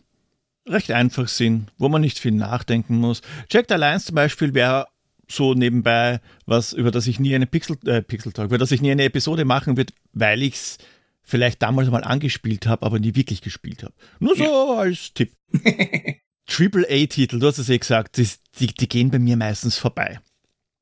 recht 0.68 0.90
einfach 0.90 1.26
sind, 1.26 1.72
wo 1.78 1.88
man 1.88 2.02
nicht 2.02 2.18
viel 2.18 2.32
nachdenken 2.32 2.96
muss. 2.96 3.22
Jack 3.50 3.72
Alliance 3.72 4.08
zum 4.08 4.16
Beispiel 4.16 4.52
wäre 4.52 4.86
so 5.26 5.54
nebenbei 5.54 6.20
was, 6.44 6.74
über 6.74 6.90
das 6.90 7.06
ich 7.06 7.18
nie 7.18 7.34
eine 7.34 7.46
Pixel, 7.46 7.78
äh, 7.86 8.02
Pixel 8.02 8.32
Talk, 8.32 8.48
über 8.48 8.58
das 8.58 8.72
ich 8.72 8.82
nie 8.82 8.90
eine 8.90 9.04
Episode 9.04 9.46
machen 9.46 9.78
wird, 9.78 9.94
weil 10.12 10.42
ich 10.42 10.52
es 10.52 10.78
vielleicht 11.22 11.62
damals 11.62 11.88
mal 11.88 12.04
angespielt 12.04 12.66
habe, 12.66 12.84
aber 12.84 12.98
nie 12.98 13.14
wirklich 13.14 13.40
gespielt 13.40 13.82
habe. 13.82 13.94
Nur 14.18 14.36
so 14.36 14.44
ja. 14.44 14.80
als 14.80 15.14
Tipp. 15.14 15.32
Triple 16.46 16.86
A-Titel, 16.90 17.38
du 17.38 17.46
hast 17.46 17.56
es 17.56 17.70
eh 17.70 17.78
gesagt, 17.78 18.18
die, 18.18 18.28
die, 18.58 18.66
die, 18.66 18.88
gehen 18.88 19.10
bei 19.10 19.18
mir 19.18 19.38
meistens 19.38 19.78
vorbei. 19.78 20.20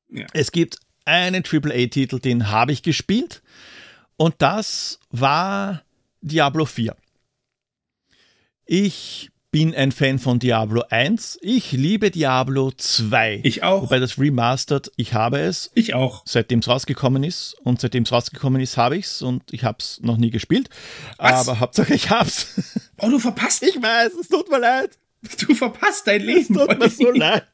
Ja. 0.09 0.25
Es 0.33 0.51
gibt 0.51 0.77
einen 1.05 1.41
Triple 1.41 1.73
A-Titel, 1.73 2.19
den 2.19 2.49
habe 2.49 2.73
ich 2.73 2.83
gespielt 2.83 3.41
und 4.19 4.35
das 4.39 4.99
war 5.11 5.81
Diablo 6.21 6.65
4. 6.65 6.95
Ich 8.65 9.31
bin 9.49 9.73
ein 9.73 9.91
Fan 9.91 10.19
von 10.19 10.37
Diablo 10.37 10.83
1. 10.89 11.39
Ich 11.41 11.71
liebe 11.71 12.11
Diablo 12.11 12.71
2. 12.71 13.41
Ich 13.43 13.63
auch. 13.63 13.83
Wobei 13.83 13.99
das 13.99 14.19
Remastered, 14.19 14.91
ich 14.97 15.13
habe 15.13 15.39
es. 15.39 15.71
Ich 15.73 15.93
auch. 15.93 16.21
Seitdem 16.25 16.59
es 16.59 16.67
rausgekommen 16.67 17.23
ist. 17.23 17.55
Und 17.63 17.81
seitdem 17.81 18.03
es 18.03 18.11
rausgekommen 18.11 18.61
ist, 18.61 18.77
habe 18.77 18.97
ich 18.97 19.05
es. 19.05 19.21
Und 19.21 19.51
ich 19.53 19.63
habe 19.63 19.77
es 19.79 20.01
noch 20.01 20.17
nie 20.17 20.29
gespielt. 20.29 20.69
Was? 21.17 21.47
Aber 21.47 21.59
Hauptsache, 21.61 21.93
ich 21.93 22.09
hab's. 22.09 22.61
Oh, 22.97 23.09
du 23.09 23.17
verpasst. 23.17 23.63
Ich 23.63 23.81
weiß, 23.81 24.11
es 24.19 24.27
tut 24.27 24.51
mir 24.51 24.59
leid. 24.59 24.99
Du 25.47 25.55
verpasst 25.55 26.05
dein 26.05 26.21
Leben. 26.21 26.41
Es 26.41 26.47
tut 26.47 26.77
mir 26.77 26.89
so 26.89 27.09
leid. 27.09 27.47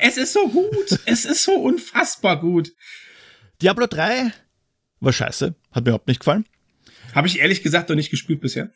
Es 0.00 0.16
ist 0.16 0.32
so 0.32 0.48
gut. 0.48 0.98
Es 1.06 1.24
ist 1.24 1.44
so 1.44 1.52
unfassbar 1.52 2.40
gut. 2.40 2.72
Diablo 3.62 3.86
3 3.86 4.32
war 5.00 5.12
scheiße. 5.12 5.54
Hat 5.72 5.84
mir 5.84 5.90
überhaupt 5.90 6.08
nicht 6.08 6.20
gefallen. 6.20 6.46
Habe 7.14 7.26
ich 7.28 7.38
ehrlich 7.38 7.62
gesagt 7.62 7.88
noch 7.88 7.96
nicht 7.96 8.10
gespielt 8.10 8.40
bisher. 8.40 8.70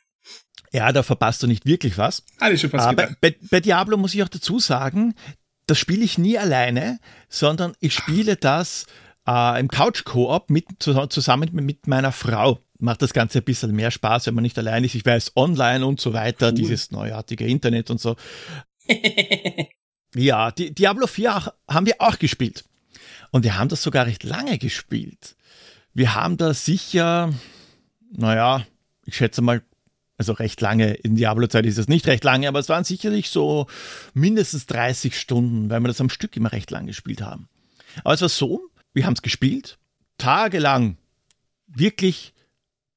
Ja, 0.72 0.90
da 0.92 1.02
verpasst 1.02 1.42
du 1.42 1.46
nicht 1.46 1.66
wirklich 1.66 1.98
was. 1.98 2.24
Hatte 2.40 2.54
ich 2.54 2.60
schon 2.60 2.70
fast 2.70 2.86
Aber 2.86 3.14
bei, 3.20 3.36
bei 3.50 3.60
Diablo 3.60 3.96
muss 3.96 4.14
ich 4.14 4.22
auch 4.22 4.28
dazu 4.28 4.58
sagen, 4.58 5.14
das 5.66 5.78
spiele 5.78 6.04
ich 6.04 6.18
nie 6.18 6.36
alleine, 6.36 6.98
sondern 7.28 7.74
ich 7.80 7.94
spiele 7.94 8.36
das 8.36 8.86
äh, 9.26 9.60
im 9.60 9.68
Couch-Koop 9.68 10.50
mit, 10.50 10.66
zusammen 10.80 11.50
mit 11.52 11.86
meiner 11.86 12.12
Frau. 12.12 12.60
Macht 12.78 13.02
das 13.02 13.12
Ganze 13.12 13.38
ein 13.38 13.44
bisschen 13.44 13.74
mehr 13.74 13.90
Spaß, 13.90 14.26
wenn 14.26 14.34
man 14.34 14.42
nicht 14.42 14.58
allein 14.58 14.84
ist. 14.84 14.94
Ich 14.94 15.06
weiß, 15.06 15.36
online 15.36 15.86
und 15.86 16.00
so 16.00 16.12
weiter, 16.12 16.48
cool. 16.48 16.54
dieses 16.54 16.90
neuartige 16.90 17.46
Internet 17.46 17.90
und 17.90 18.00
so. 18.00 18.16
ja, 20.14 20.50
die, 20.50 20.74
Diablo 20.74 21.06
4 21.06 21.54
haben 21.68 21.86
wir 21.86 21.94
auch 21.98 22.18
gespielt. 22.18 22.64
Und 23.30 23.44
wir 23.44 23.58
haben 23.58 23.68
das 23.68 23.82
sogar 23.82 24.06
recht 24.06 24.24
lange 24.24 24.58
gespielt. 24.58 25.36
Wir 25.94 26.14
haben 26.14 26.36
da 26.36 26.52
sicher, 26.52 27.32
naja, 28.10 28.66
ich 29.06 29.16
schätze 29.16 29.42
mal 29.42 29.62
also 30.16 30.32
recht 30.32 30.60
lange, 30.60 30.94
in 30.94 31.16
Diablo-Zeit 31.16 31.66
ist 31.66 31.78
es 31.78 31.88
nicht 31.88 32.06
recht 32.06 32.22
lange, 32.22 32.46
aber 32.46 32.60
es 32.60 32.68
waren 32.68 32.84
sicherlich 32.84 33.30
so 33.30 33.66
mindestens 34.12 34.66
30 34.66 35.18
Stunden, 35.18 35.70
weil 35.70 35.80
wir 35.80 35.88
das 35.88 36.00
am 36.00 36.10
Stück 36.10 36.36
immer 36.36 36.52
recht 36.52 36.70
lang 36.70 36.86
gespielt 36.86 37.20
haben. 37.20 37.48
Aber 38.04 38.14
es 38.14 38.22
war 38.22 38.28
so, 38.28 38.70
wir 38.92 39.06
haben 39.06 39.14
es 39.14 39.22
gespielt, 39.22 39.78
tagelang, 40.18 40.98
wirklich 41.66 42.32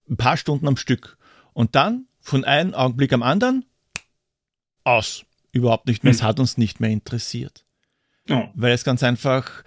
ein 0.09 0.17
paar 0.17 0.37
Stunden 0.37 0.67
am 0.67 0.77
Stück. 0.77 1.17
Und 1.53 1.75
dann 1.75 2.05
von 2.19 2.45
einem 2.45 2.73
Augenblick 2.73 3.13
am 3.13 3.23
anderen 3.23 3.65
aus. 4.83 5.25
überhaupt 5.51 5.87
nicht 5.87 6.03
mehr. 6.03 6.11
Es 6.11 6.21
hat 6.21 6.39
uns 6.39 6.57
nicht 6.57 6.79
mehr 6.79 6.91
interessiert. 6.91 7.65
Oh. 8.29 8.47
Weil 8.53 8.73
es 8.73 8.83
ganz 8.83 9.01
einfach, 9.01 9.63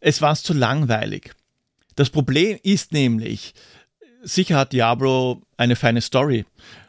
es 0.00 0.20
war 0.20 0.30
uns 0.30 0.42
zu 0.42 0.54
langweilig. 0.54 1.34
Das 1.94 2.10
Problem 2.10 2.58
ist 2.62 2.92
nämlich, 2.92 3.54
sicher 4.22 4.56
hat 4.56 4.72
Diablo 4.72 5.42
eine 5.56 5.76
feine 5.76 6.00
Story. 6.00 6.44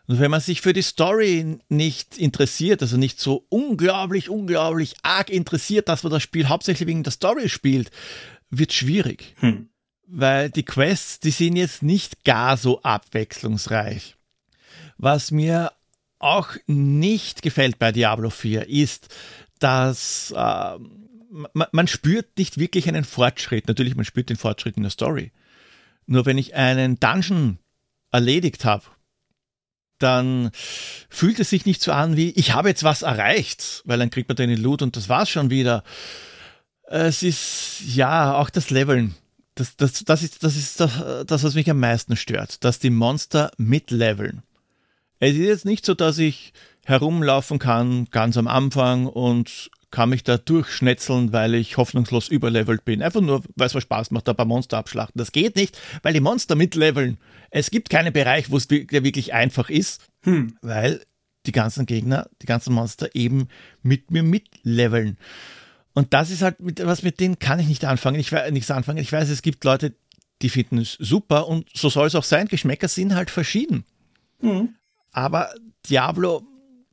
Und 0.07 0.19
wenn 0.19 0.31
man 0.31 0.41
sich 0.41 0.61
für 0.61 0.73
die 0.73 0.83
Story 0.83 1.57
nicht 1.67 2.17
interessiert, 2.17 2.81
also 2.81 2.97
nicht 2.97 3.19
so 3.19 3.45
unglaublich, 3.49 4.29
unglaublich 4.29 4.95
arg 5.01 5.29
interessiert, 5.29 5.89
dass 5.89 6.03
man 6.03 6.11
das 6.11 6.23
Spiel 6.23 6.47
hauptsächlich 6.47 6.87
wegen 6.87 7.03
der 7.03 7.11
Story 7.11 7.49
spielt, 7.49 7.89
wird 8.49 8.71
schwierig. 8.71 9.33
Hm. 9.39 9.69
Weil 10.07 10.51
die 10.51 10.63
Quests, 10.63 11.19
die 11.19 11.31
sind 11.31 11.55
jetzt 11.55 11.81
nicht 11.81 12.23
gar 12.23 12.57
so 12.57 12.81
abwechslungsreich. 12.83 14.15
Was 14.97 15.31
mir 15.31 15.71
auch 16.19 16.49
nicht 16.67 17.41
gefällt 17.41 17.79
bei 17.79 17.91
Diablo 17.91 18.29
4 18.29 18.69
ist, 18.69 19.09
dass 19.59 20.31
äh, 20.35 20.77
man, 21.53 21.67
man 21.71 21.87
spürt 21.87 22.37
nicht 22.37 22.57
wirklich 22.57 22.87
einen 22.87 23.03
Fortschritt. 23.03 23.67
Natürlich, 23.67 23.95
man 23.95 24.05
spürt 24.05 24.29
den 24.29 24.37
Fortschritt 24.37 24.77
in 24.77 24.83
der 24.83 24.91
Story. 24.91 25.31
Nur 26.07 26.25
wenn 26.25 26.37
ich 26.37 26.55
einen 26.55 26.99
Dungeon 26.99 27.59
erledigt 28.11 28.65
habe, 28.65 28.85
dann 29.99 30.51
fühlt 31.09 31.39
es 31.39 31.49
sich 31.49 31.65
nicht 31.65 31.81
so 31.81 31.91
an 31.91 32.17
wie, 32.17 32.31
ich 32.31 32.53
habe 32.53 32.69
jetzt 32.69 32.83
was 32.83 33.01
erreicht, 33.01 33.81
weil 33.85 33.99
dann 33.99 34.09
kriegt 34.09 34.27
man 34.27 34.35
den 34.35 34.61
Loot 34.61 34.81
und 34.81 34.95
das 34.95 35.09
war's 35.09 35.29
schon 35.29 35.49
wieder. 35.49 35.83
Es 36.87 37.23
ist, 37.23 37.81
ja, 37.85 38.35
auch 38.35 38.49
das 38.49 38.69
Leveln. 38.69 39.15
Das, 39.55 39.77
das, 39.77 40.03
das 40.03 40.21
ist, 40.21 40.43
das, 40.43 40.55
ist 40.57 40.79
das, 40.79 41.25
das, 41.25 41.43
was 41.43 41.55
mich 41.55 41.69
am 41.69 41.79
meisten 41.79 42.17
stört, 42.17 42.63
dass 42.63 42.79
die 42.79 42.89
Monster 42.89 43.51
mitleveln. 43.57 44.43
Es 45.19 45.31
ist 45.31 45.39
jetzt 45.39 45.65
nicht 45.65 45.85
so, 45.85 45.93
dass 45.93 46.17
ich 46.17 46.51
herumlaufen 46.83 47.57
kann, 47.57 48.05
ganz 48.11 48.37
am 48.37 48.47
Anfang 48.47 49.07
und 49.07 49.71
kann 49.91 50.09
mich 50.09 50.23
da 50.23 50.37
durchschnetzeln, 50.37 51.31
weil 51.31 51.55
ich 51.55 51.77
hoffnungslos 51.77 52.27
überlevelt 52.27 52.85
bin. 52.85 53.01
Einfach 53.01 53.21
nur, 53.21 53.43
weil 53.55 53.67
es 53.67 53.73
mir 53.73 53.81
Spaß 53.81 54.11
macht, 54.11 54.27
da 54.27 54.33
ein 54.33 54.35
paar 54.37 54.45
Monster 54.45 54.77
abschlachten. 54.77 55.17
Das 55.17 55.31
geht 55.31 55.55
nicht, 55.55 55.77
weil 56.03 56.13
die 56.13 56.19
Monster 56.19 56.55
mitleveln. 56.55 57.17
Es 57.51 57.71
gibt 57.71 57.89
keinen 57.89 58.11
Bereich, 58.13 58.51
wo 58.51 58.57
es 58.57 58.69
wirklich 58.69 59.33
einfach 59.33 59.69
ist, 59.69 60.01
Hm. 60.23 60.57
weil 60.61 61.01
die 61.45 61.51
ganzen 61.51 61.85
Gegner, 61.85 62.27
die 62.41 62.47
ganzen 62.47 62.73
Monster 62.73 63.13
eben 63.13 63.47
mit 63.83 64.11
mir 64.11 64.23
mitleveln. 64.23 65.17
Und 65.93 66.13
das 66.13 66.29
ist 66.31 66.41
halt 66.41 66.59
mit, 66.59 66.85
was 66.85 67.03
mit 67.03 67.19
denen 67.19 67.39
kann 67.39 67.59
ich 67.59 67.67
nicht 67.67 67.85
anfangen. 67.85 68.19
Ich 68.19 68.31
weiß 68.31 68.51
nichts 68.51 68.71
anfangen. 68.71 68.97
Ich 68.97 69.11
weiß, 69.11 69.29
es 69.29 69.41
gibt 69.41 69.63
Leute, 69.63 69.93
die 70.41 70.49
finden 70.49 70.79
es 70.79 70.93
super 70.93 71.47
und 71.47 71.69
so 71.73 71.89
soll 71.89 72.07
es 72.07 72.15
auch 72.15 72.23
sein. 72.23 72.47
Geschmäcker 72.47 72.87
sind 72.89 73.15
halt 73.15 73.29
verschieden. 73.29 73.85
Hm. 74.41 74.75
Aber 75.11 75.53
Diablo, 75.89 76.43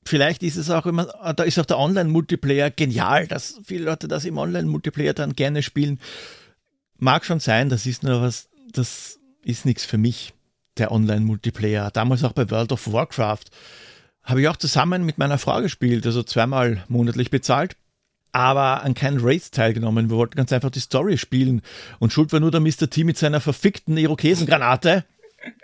vielleicht 0.04 0.42
ist 0.42 0.56
es 0.56 0.70
auch 0.70 0.86
immer, 0.86 1.06
da 1.34 1.42
ist 1.44 1.58
auch 1.58 1.66
der 1.66 1.78
Online-Multiplayer 1.78 2.70
genial, 2.70 3.26
dass 3.26 3.60
viele 3.64 3.84
Leute 3.84 4.08
das 4.08 4.24
im 4.24 4.38
Online-Multiplayer 4.38 5.14
dann 5.14 5.34
gerne 5.34 5.62
spielen. 5.62 6.00
Mag 6.98 7.24
schon 7.24 7.40
sein, 7.40 7.68
das 7.68 7.86
ist 7.86 8.02
nur 8.02 8.22
was, 8.22 8.48
das 8.72 9.18
ist 9.44 9.64
nichts 9.64 9.84
für 9.84 9.98
mich, 9.98 10.34
der 10.78 10.92
Online-Multiplayer. 10.92 11.90
Damals 11.90 12.24
auch 12.24 12.32
bei 12.32 12.50
World 12.50 12.72
of 12.72 12.92
Warcraft 12.92 13.44
habe 14.22 14.40
ich 14.40 14.48
auch 14.48 14.56
zusammen 14.56 15.04
mit 15.04 15.18
meiner 15.18 15.38
Frau 15.38 15.60
gespielt, 15.60 16.06
also 16.06 16.22
zweimal 16.22 16.84
monatlich 16.88 17.30
bezahlt. 17.30 17.76
Aber 18.34 18.82
an 18.82 18.94
keinen 18.94 19.20
Raids 19.20 19.50
teilgenommen. 19.50 20.08
Wir 20.08 20.16
wollten 20.16 20.36
ganz 20.36 20.52
einfach 20.54 20.70
die 20.70 20.80
Story 20.80 21.18
spielen. 21.18 21.60
Und 21.98 22.14
schuld 22.14 22.32
war 22.32 22.40
nur 22.40 22.50
der 22.50 22.60
Mr. 22.60 22.88
T 22.88 23.04
mit 23.04 23.18
seiner 23.18 23.42
verfickten 23.42 23.98
Irokesengranate. 23.98 25.04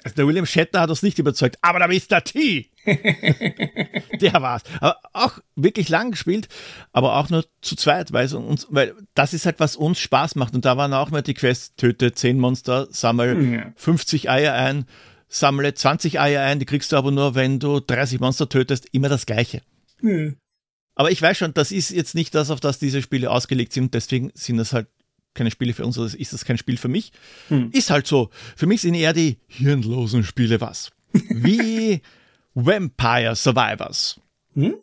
Also 0.04 0.16
der 0.16 0.26
William 0.26 0.44
Shatner 0.44 0.80
hat 0.80 0.90
uns 0.90 1.02
nicht 1.02 1.18
überzeugt, 1.18 1.56
aber 1.62 1.78
der 1.78 1.88
Mr. 1.88 2.22
T, 2.22 2.68
der 4.20 4.32
war's. 4.34 4.62
Aber 4.80 4.98
auch 5.12 5.38
wirklich 5.56 5.88
lang 5.88 6.12
gespielt, 6.12 6.48
aber 6.92 7.16
auch 7.16 7.30
nur 7.30 7.44
zu 7.60 7.76
zweit, 7.76 8.12
weil, 8.12 8.32
uns, 8.34 8.66
weil 8.70 8.94
das 9.14 9.34
ist 9.34 9.46
halt, 9.46 9.60
was 9.60 9.76
uns 9.76 9.98
Spaß 9.98 10.36
macht. 10.36 10.54
Und 10.54 10.64
da 10.64 10.76
waren 10.76 10.92
auch 10.92 11.10
mal 11.10 11.22
die 11.22 11.34
Quests, 11.34 11.74
töte 11.76 12.12
10 12.12 12.38
Monster, 12.38 12.88
sammel 12.90 13.52
Ja. 13.52 13.72
50 13.76 14.30
Eier 14.30 14.54
ein, 14.54 14.86
sammle 15.28 15.74
20 15.74 16.20
Eier 16.20 16.42
ein, 16.42 16.58
die 16.58 16.66
kriegst 16.66 16.92
du 16.92 16.96
aber 16.96 17.10
nur, 17.10 17.34
wenn 17.34 17.58
du 17.58 17.80
30 17.80 18.20
Monster 18.20 18.48
tötest, 18.48 18.86
immer 18.92 19.08
das 19.08 19.26
Gleiche. 19.26 19.62
Hm. 20.00 20.36
Aber 20.94 21.10
ich 21.10 21.22
weiß 21.22 21.36
schon, 21.38 21.54
das 21.54 21.70
ist 21.70 21.90
jetzt 21.90 22.14
nicht 22.14 22.34
das, 22.34 22.50
auf 22.50 22.60
das 22.60 22.78
diese 22.78 23.02
Spiele 23.02 23.30
ausgelegt 23.30 23.72
sind. 23.72 23.94
Deswegen 23.94 24.32
sind 24.34 24.56
das 24.56 24.72
halt 24.72 24.88
keine 25.34 25.50
Spiele 25.52 25.72
für 25.72 25.86
uns, 25.86 25.96
oder 25.96 26.12
ist 26.12 26.32
das 26.32 26.44
kein 26.44 26.58
Spiel 26.58 26.76
für 26.76 26.88
mich. 26.88 27.12
Hm. 27.48 27.70
Ist 27.72 27.90
halt 27.90 28.06
so. 28.06 28.30
Für 28.56 28.66
mich 28.66 28.80
sind 28.80 28.94
eher 28.94 29.12
die 29.12 29.38
hirnlosen 29.46 30.24
Spiele 30.24 30.60
was. 30.60 30.90
Wie 31.12 32.02
Vampire 32.60 33.36
Survivors. 33.36 34.20
Hm? 34.54 34.74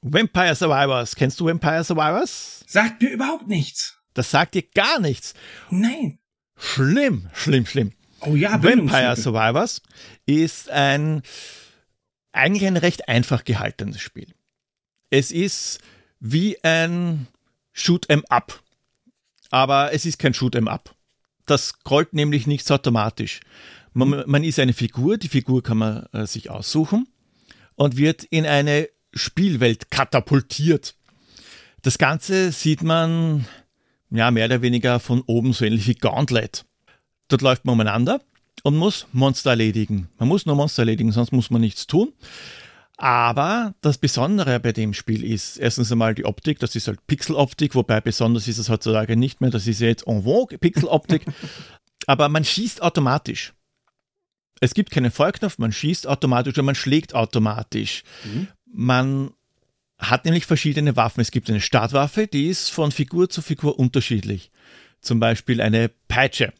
Vampire 0.00 0.54
Survivors. 0.54 1.14
Kennst 1.14 1.38
du 1.38 1.44
Vampire 1.44 1.84
Survivors? 1.84 2.64
Sagt 2.66 3.02
mir 3.02 3.10
überhaupt 3.10 3.48
nichts. 3.48 3.98
Das 4.14 4.30
sagt 4.30 4.54
dir 4.54 4.62
gar 4.62 4.98
nichts. 4.98 5.34
Nein. 5.68 6.18
Schlimm, 6.56 7.28
schlimm, 7.34 7.66
schlimm. 7.66 7.92
Oh 8.20 8.34
ja, 8.34 8.62
Vampire. 8.62 9.14
Survivors 9.14 9.82
ist 10.24 10.70
ein 10.70 11.22
eigentlich 12.32 12.66
ein 12.66 12.78
recht 12.78 13.08
einfach 13.08 13.44
gehaltenes 13.44 14.00
Spiel. 14.00 14.32
Es 15.10 15.30
ist 15.30 15.80
wie 16.20 16.62
ein 16.64 17.26
Shoot 17.72 18.08
'em 18.08 18.24
up, 18.30 18.62
aber 19.50 19.92
es 19.92 20.06
ist 20.06 20.18
kein 20.18 20.32
Shoot 20.34 20.54
'em 20.54 20.66
up. 20.66 20.94
Das 21.44 21.68
scrollt 21.68 22.14
nämlich 22.14 22.46
nichts 22.46 22.70
automatisch. 22.70 23.40
Man, 23.92 24.24
man 24.26 24.44
ist 24.44 24.58
eine 24.58 24.72
Figur, 24.72 25.18
die 25.18 25.28
Figur 25.28 25.62
kann 25.62 25.78
man 25.78 26.06
äh, 26.12 26.26
sich 26.26 26.48
aussuchen 26.50 27.06
und 27.78 27.96
wird 27.96 28.24
in 28.24 28.44
eine 28.44 28.88
Spielwelt 29.14 29.90
katapultiert. 29.90 30.94
Das 31.82 31.96
Ganze 31.96 32.52
sieht 32.52 32.82
man 32.82 33.46
ja 34.10 34.30
mehr 34.30 34.46
oder 34.46 34.62
weniger 34.62 35.00
von 35.00 35.22
oben 35.22 35.52
so 35.52 35.64
ähnlich 35.64 35.86
wie 35.86 35.94
Gauntlet. 35.94 36.66
Dort 37.28 37.42
läuft 37.42 37.64
man 37.64 37.74
umeinander 37.74 38.20
und 38.64 38.76
muss 38.76 39.06
Monster 39.12 39.50
erledigen. 39.50 40.08
Man 40.18 40.28
muss 40.28 40.44
nur 40.44 40.56
Monster 40.56 40.82
erledigen, 40.82 41.12
sonst 41.12 41.32
muss 41.32 41.50
man 41.50 41.60
nichts 41.60 41.86
tun. 41.86 42.12
Aber 42.96 43.74
das 43.80 43.96
Besondere 43.96 44.58
bei 44.58 44.72
dem 44.72 44.92
Spiel 44.92 45.22
ist 45.22 45.56
erstens 45.56 45.92
einmal 45.92 46.16
die 46.16 46.24
Optik, 46.24 46.58
das 46.58 46.74
ist 46.74 46.88
halt 46.88 47.06
Pixeloptik, 47.06 47.76
wobei 47.76 48.00
besonders 48.00 48.48
ist 48.48 48.58
es 48.58 48.68
heutzutage 48.68 49.16
nicht 49.16 49.40
mehr, 49.40 49.50
das 49.50 49.68
ist 49.68 49.80
ja 49.80 49.86
jetzt 49.86 50.08
en 50.08 50.24
vogue, 50.24 50.58
Pixeloptik. 50.58 51.24
Aber 52.08 52.28
man 52.28 52.44
schießt 52.44 52.82
automatisch. 52.82 53.52
Es 54.60 54.74
gibt 54.74 54.90
keinen 54.90 55.10
Feuerknopf, 55.10 55.58
man 55.58 55.72
schießt 55.72 56.06
automatisch 56.06 56.54
oder 56.54 56.62
man 56.62 56.74
schlägt 56.74 57.14
automatisch. 57.14 58.02
Man 58.66 59.30
hat 59.98 60.24
nämlich 60.24 60.46
verschiedene 60.46 60.96
Waffen. 60.96 61.20
Es 61.20 61.30
gibt 61.30 61.50
eine 61.50 61.60
Startwaffe, 61.60 62.26
die 62.26 62.46
ist 62.46 62.70
von 62.70 62.92
Figur 62.92 63.28
zu 63.28 63.42
Figur 63.42 63.78
unterschiedlich. 63.78 64.50
Zum 65.00 65.20
Beispiel 65.20 65.60
eine 65.60 65.90
Peitsche. 66.08 66.52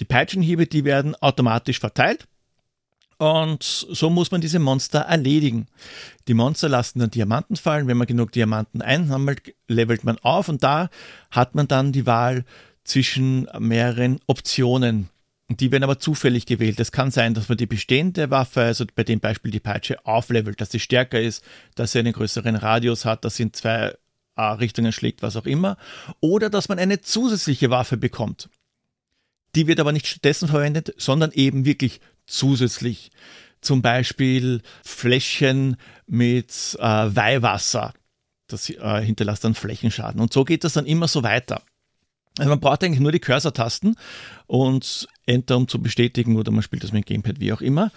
Die 0.00 0.04
Peitschenhiebe, 0.04 0.66
die 0.66 0.84
werden 0.84 1.14
automatisch 1.16 1.78
verteilt. 1.78 2.26
Und 3.18 3.62
so 3.62 4.10
muss 4.10 4.32
man 4.32 4.40
diese 4.40 4.58
Monster 4.58 5.00
erledigen. 5.00 5.68
Die 6.26 6.34
Monster 6.34 6.68
lassen 6.68 6.98
dann 6.98 7.10
Diamanten 7.10 7.54
fallen. 7.54 7.86
Wenn 7.86 7.96
man 7.96 8.08
genug 8.08 8.32
Diamanten 8.32 8.82
einsammelt, 8.82 9.54
levelt 9.68 10.02
man 10.02 10.18
auf 10.18 10.48
und 10.48 10.64
da 10.64 10.90
hat 11.30 11.54
man 11.54 11.68
dann 11.68 11.92
die 11.92 12.06
Wahl 12.06 12.44
zwischen 12.82 13.48
mehreren 13.60 14.18
Optionen. 14.26 15.08
Die 15.56 15.72
werden 15.72 15.84
aber 15.84 15.98
zufällig 15.98 16.46
gewählt. 16.46 16.80
Es 16.80 16.92
kann 16.92 17.10
sein, 17.10 17.34
dass 17.34 17.48
man 17.48 17.58
die 17.58 17.66
bestehende 17.66 18.30
Waffe, 18.30 18.62
also 18.62 18.84
bei 18.94 19.04
dem 19.04 19.20
Beispiel 19.20 19.50
die 19.50 19.60
Peitsche, 19.60 20.04
auflevelt, 20.06 20.60
dass 20.60 20.70
sie 20.70 20.80
stärker 20.80 21.20
ist, 21.20 21.44
dass 21.74 21.92
sie 21.92 21.98
einen 21.98 22.12
größeren 22.12 22.56
Radius 22.56 23.04
hat, 23.04 23.24
dass 23.24 23.36
sie 23.36 23.44
in 23.44 23.52
zwei 23.52 23.94
äh, 24.36 24.42
Richtungen 24.42 24.92
schlägt, 24.92 25.22
was 25.22 25.36
auch 25.36 25.46
immer. 25.46 25.76
Oder 26.20 26.50
dass 26.50 26.68
man 26.68 26.78
eine 26.78 27.00
zusätzliche 27.00 27.70
Waffe 27.70 27.96
bekommt. 27.96 28.48
Die 29.54 29.66
wird 29.66 29.80
aber 29.80 29.92
nicht 29.92 30.06
stattdessen 30.06 30.48
verwendet, 30.48 30.94
sondern 30.96 31.32
eben 31.32 31.64
wirklich 31.64 32.00
zusätzlich. 32.26 33.10
Zum 33.60 33.82
Beispiel 33.82 34.62
Fläschchen 34.84 35.76
mit 36.06 36.76
äh, 36.80 36.82
Weihwasser. 36.82 37.94
Das 38.48 38.68
äh, 38.68 39.02
hinterlässt 39.02 39.44
dann 39.44 39.54
Flächenschaden. 39.54 40.20
Und 40.20 40.32
so 40.32 40.44
geht 40.44 40.64
das 40.64 40.72
dann 40.72 40.86
immer 40.86 41.08
so 41.08 41.22
weiter. 41.22 41.62
Also 42.38 42.48
man 42.48 42.60
braucht 42.60 42.82
eigentlich 42.82 43.00
nur 43.00 43.12
die 43.12 43.20
Cursor-Tasten 43.20 43.96
und 44.46 45.08
Enter, 45.26 45.56
um 45.56 45.68
zu 45.68 45.80
bestätigen, 45.80 46.36
oder 46.36 46.50
man 46.50 46.62
spielt 46.62 46.82
das 46.82 46.92
mit 46.92 47.06
Gamepad, 47.06 47.40
wie 47.40 47.52
auch 47.52 47.60
immer. 47.60 47.90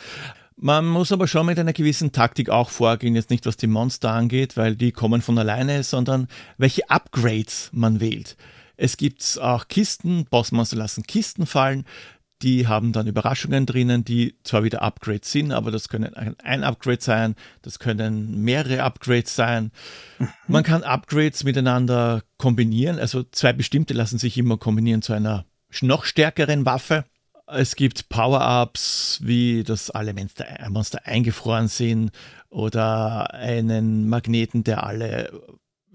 Man 0.57 0.85
muss 0.85 1.11
aber 1.11 1.27
schon 1.27 1.45
mit 1.45 1.59
einer 1.59 1.73
gewissen 1.73 2.11
Taktik 2.11 2.49
auch 2.49 2.69
vorgehen, 2.69 3.15
jetzt 3.15 3.29
nicht 3.29 3.45
was 3.45 3.57
die 3.57 3.67
Monster 3.67 4.11
angeht, 4.11 4.55
weil 4.55 4.75
die 4.75 4.93
kommen 4.93 5.21
von 5.21 5.37
alleine, 5.37 5.83
sondern 5.83 6.27
welche 6.57 6.89
Upgrades 6.89 7.69
man 7.73 7.99
wählt. 7.99 8.37
Es 8.77 8.97
gibt 8.97 9.39
auch 9.41 9.67
Kisten, 9.67 10.25
Bossmonster 10.25 10.77
lassen 10.77 11.03
Kisten 11.03 11.45
fallen, 11.45 11.85
die 12.41 12.67
haben 12.67 12.91
dann 12.91 13.07
Überraschungen 13.07 13.65
drinnen, 13.65 14.03
die 14.03 14.37
zwar 14.43 14.63
wieder 14.63 14.81
Upgrades 14.81 15.31
sind, 15.31 15.51
aber 15.51 15.71
das 15.71 15.89
können 15.89 16.13
ein, 16.13 16.35
ein 16.43 16.63
Upgrade 16.63 17.01
sein, 17.01 17.35
das 17.61 17.79
können 17.79 18.41
mehrere 18.41 18.83
Upgrades 18.83 19.35
sein. 19.35 19.71
Man 20.47 20.63
kann 20.63 20.83
Upgrades 20.83 21.43
miteinander 21.43 22.23
kombinieren, 22.37 22.99
also 22.99 23.23
zwei 23.23 23.53
bestimmte 23.53 23.93
lassen 23.93 24.17
sich 24.17 24.37
immer 24.37 24.57
kombinieren 24.57 25.01
zu 25.01 25.13
einer 25.13 25.45
noch 25.81 26.05
stärkeren 26.05 26.65
Waffe. 26.65 27.05
Es 27.47 27.75
gibt 27.75 28.09
Power-Ups, 28.09 29.19
wie 29.21 29.63
dass 29.63 29.91
alle 29.91 30.13
Monster, 30.13 30.45
Monster 30.69 31.05
eingefroren 31.05 31.67
sind 31.67 32.11
oder 32.49 33.33
einen 33.33 34.09
Magneten, 34.09 34.63
der 34.63 34.83
alle 34.83 35.29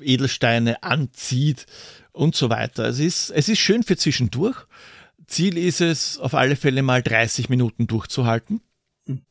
Edelsteine 0.00 0.82
anzieht 0.82 1.66
und 2.12 2.36
so 2.36 2.50
weiter. 2.50 2.84
Es 2.84 2.98
ist, 2.98 3.30
es 3.30 3.48
ist 3.48 3.58
schön 3.58 3.82
für 3.82 3.96
zwischendurch. 3.96 4.56
Ziel 5.30 5.56
ist 5.56 5.80
es, 5.80 6.18
auf 6.18 6.34
alle 6.34 6.56
Fälle 6.56 6.82
mal 6.82 7.02
30 7.02 7.48
Minuten 7.48 7.86
durchzuhalten. 7.86 8.60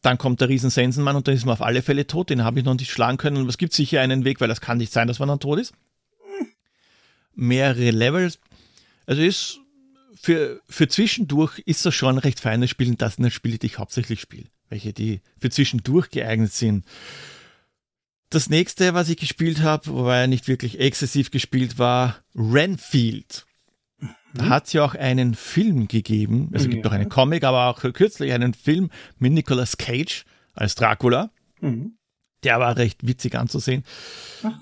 Dann 0.01 0.17
kommt 0.17 0.41
der 0.41 0.49
Riesensensenmann 0.49 1.15
und 1.15 1.27
dann 1.27 1.35
ist 1.35 1.45
man 1.45 1.53
auf 1.53 1.61
alle 1.61 1.81
Fälle 1.81 2.07
tot. 2.07 2.29
Den 2.29 2.43
habe 2.43 2.59
ich 2.59 2.65
noch 2.65 2.73
nicht 2.73 2.89
schlagen 2.89 3.17
können. 3.17 3.37
Und 3.37 3.49
es 3.49 3.57
gibt 3.57 3.73
sicher 3.73 4.01
einen 4.01 4.23
Weg, 4.23 4.39
weil 4.41 4.47
das 4.47 4.61
kann 4.61 4.77
nicht 4.77 4.93
sein, 4.93 5.07
dass 5.07 5.19
man 5.19 5.27
dann 5.27 5.39
tot 5.39 5.59
ist. 5.59 5.73
Mehrere 7.35 7.91
Levels. 7.91 8.39
Also 9.05 9.21
ist 9.21 9.59
für, 10.15 10.61
für 10.67 10.87
zwischendurch 10.87 11.59
ist 11.59 11.85
das 11.85 11.95
schon 11.95 12.15
ein 12.15 12.19
recht 12.19 12.39
feines 12.39 12.69
Spiel 12.69 12.89
und 12.89 13.01
das 13.01 13.15
sind 13.15 13.31
Spiele, 13.31 13.57
die 13.57 13.67
ich 13.67 13.77
hauptsächlich 13.77 14.21
spiele. 14.21 14.47
Welche, 14.69 14.93
die 14.93 15.21
für 15.37 15.49
zwischendurch 15.49 16.09
geeignet 16.09 16.53
sind. 16.53 16.85
Das 18.29 18.49
nächste, 18.49 18.93
was 18.93 19.09
ich 19.09 19.17
gespielt 19.17 19.61
habe, 19.61 19.87
wobei 19.87 20.27
nicht 20.27 20.47
wirklich 20.47 20.79
exzessiv 20.79 21.31
gespielt 21.31 21.77
war, 21.77 22.23
Renfield. 22.35 23.45
Da 24.33 24.49
hat 24.49 24.67
es 24.67 24.73
ja 24.73 24.83
auch 24.85 24.95
einen 24.95 25.33
Film 25.35 25.87
gegeben. 25.87 26.49
Es 26.53 26.69
gibt 26.69 26.85
Ja. 26.85 26.91
auch 26.91 26.95
einen 26.95 27.09
Comic, 27.09 27.43
aber 27.43 27.67
auch 27.67 27.81
kürzlich 27.93 28.31
einen 28.33 28.53
Film 28.53 28.89
mit 29.17 29.33
Nicolas 29.33 29.77
Cage 29.77 30.23
als 30.53 30.75
Dracula. 30.75 31.31
Mhm. 31.61 31.93
Der 32.43 32.59
war 32.59 32.77
recht 32.77 33.05
witzig 33.05 33.35
anzusehen. 33.35 33.83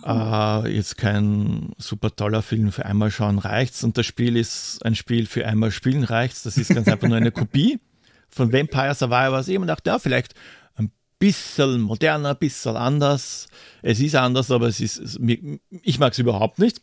Äh, 0.06 0.76
jetzt 0.76 0.98
kein 0.98 1.74
super 1.78 2.16
toller 2.16 2.42
Film 2.42 2.72
für 2.72 2.86
einmal 2.86 3.12
schauen 3.12 3.38
reicht's. 3.38 3.84
Und 3.84 3.98
das 4.00 4.06
Spiel 4.08 4.36
ist 4.36 4.84
ein 4.84 4.96
Spiel 4.96 5.28
für 5.28 5.46
einmal 5.46 5.70
spielen 5.72 6.04
reicht's. 6.04 6.42
Das 6.44 6.58
ist 6.58 6.74
ganz 6.74 6.88
einfach 6.88 7.08
nur 7.08 7.18
eine 7.18 7.32
Kopie 7.32 7.80
von 8.30 8.52
Vampire 8.52 8.96
Survivors. 8.96 9.48
Ich 9.48 9.60
dachte, 9.60 9.90
ja, 9.92 10.00
vielleicht 10.00 10.34
ein 10.76 10.92
bisschen 11.20 11.82
moderner, 11.82 12.30
ein 12.32 12.38
bisschen 12.40 12.76
anders. 12.76 13.48
Es 13.84 14.00
ist 14.00 14.16
anders, 14.16 14.50
aber 14.50 14.68
es 14.68 14.80
ist, 14.80 15.20
ich 15.84 16.00
mag 16.00 16.14
es 16.14 16.20
überhaupt 16.20 16.58
nicht. 16.58 16.82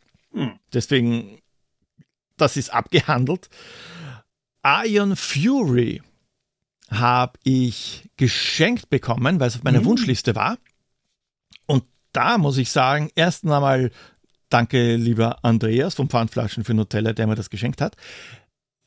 Deswegen, 0.73 1.39
das 2.37 2.57
ist 2.57 2.71
abgehandelt. 2.71 3.49
Iron 4.65 5.17
Fury 5.17 6.03
habe 6.91 7.39
ich 7.43 8.09
geschenkt 8.17 8.89
bekommen, 8.91 9.41
weil 9.41 9.49
es 9.49 9.57
auf 9.57 9.63
meiner 9.63 9.85
Wunschliste 9.85 10.35
war. 10.35 10.59
Und 11.67 11.85
da 12.13 12.39
muss 12.39 12.59
ich 12.59 12.71
sagen, 12.71 13.11
erst 13.15 13.45
einmal 13.45 13.91
danke, 14.49 14.97
lieber 14.97 15.45
Andreas 15.45 15.95
vom 15.95 16.09
Pfandflaschen 16.09 16.65
für 16.65 16.75
Nutella, 16.75 17.13
der 17.13 17.27
mir 17.27 17.35
das 17.35 17.51
geschenkt 17.51 17.81
hat. 17.81 17.97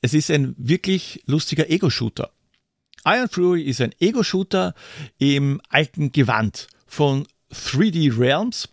Es 0.01 0.13
ist 0.13 0.31
ein 0.31 0.55
wirklich 0.57 1.23
lustiger 1.25 1.69
Ego-Shooter. 1.69 2.31
Iron 3.05 3.29
Fury 3.29 3.63
ist 3.63 3.81
ein 3.81 3.93
Ego-Shooter 3.99 4.73
im 5.17 5.61
alten 5.69 6.11
Gewand 6.11 6.67
von 6.85 7.27
3D 7.51 8.17
Realms. 8.17 8.69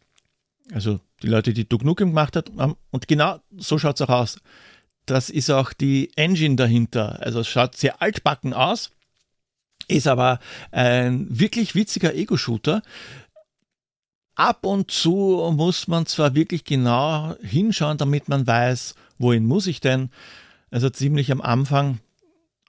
Also 0.72 1.00
die 1.24 1.30
Leute, 1.30 1.52
die 1.54 1.68
Duke 1.68 1.84
Nukem 1.84 2.10
gemacht 2.10 2.36
hat. 2.36 2.50
Und 2.50 3.08
genau 3.08 3.40
so 3.56 3.78
schaut 3.78 3.96
es 3.96 4.02
auch 4.02 4.10
aus. 4.10 4.40
Das 5.06 5.30
ist 5.30 5.50
auch 5.50 5.72
die 5.72 6.10
Engine 6.16 6.56
dahinter. 6.56 7.20
Also 7.20 7.40
es 7.40 7.48
schaut 7.48 7.76
sehr 7.76 8.00
altbacken 8.00 8.52
aus, 8.52 8.90
ist 9.88 10.06
aber 10.06 10.38
ein 10.70 11.26
wirklich 11.28 11.74
witziger 11.74 12.14
Ego-Shooter. 12.14 12.82
Ab 14.36 14.64
und 14.66 14.90
zu 14.90 15.50
muss 15.54 15.88
man 15.88 16.06
zwar 16.06 16.34
wirklich 16.34 16.64
genau 16.64 17.34
hinschauen, 17.42 17.98
damit 17.98 18.28
man 18.28 18.46
weiß, 18.46 18.94
wohin 19.18 19.44
muss 19.46 19.66
ich 19.66 19.80
denn. 19.80 20.10
Also 20.70 20.90
ziemlich 20.90 21.30
am 21.30 21.40
Anfang 21.40 22.00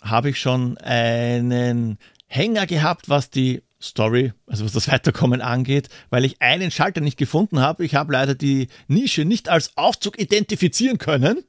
habe 0.01 0.29
ich 0.29 0.39
schon 0.39 0.77
einen 0.77 1.97
Hänger 2.27 2.67
gehabt, 2.67 3.09
was 3.09 3.29
die 3.29 3.63
Story, 3.85 4.33
also 4.47 4.65
was 4.65 4.73
das 4.73 4.87
Weiterkommen 4.87 5.41
angeht, 5.41 5.89
weil 6.09 6.25
ich 6.25 6.41
einen 6.41 6.71
Schalter 6.71 7.01
nicht 7.01 7.17
gefunden 7.17 7.59
habe. 7.59 7.85
Ich 7.85 7.95
habe 7.95 8.13
leider 8.13 8.35
die 8.35 8.67
Nische 8.87 9.25
nicht 9.25 9.49
als 9.49 9.77
Aufzug 9.77 10.19
identifizieren 10.19 10.97
können, 10.97 11.43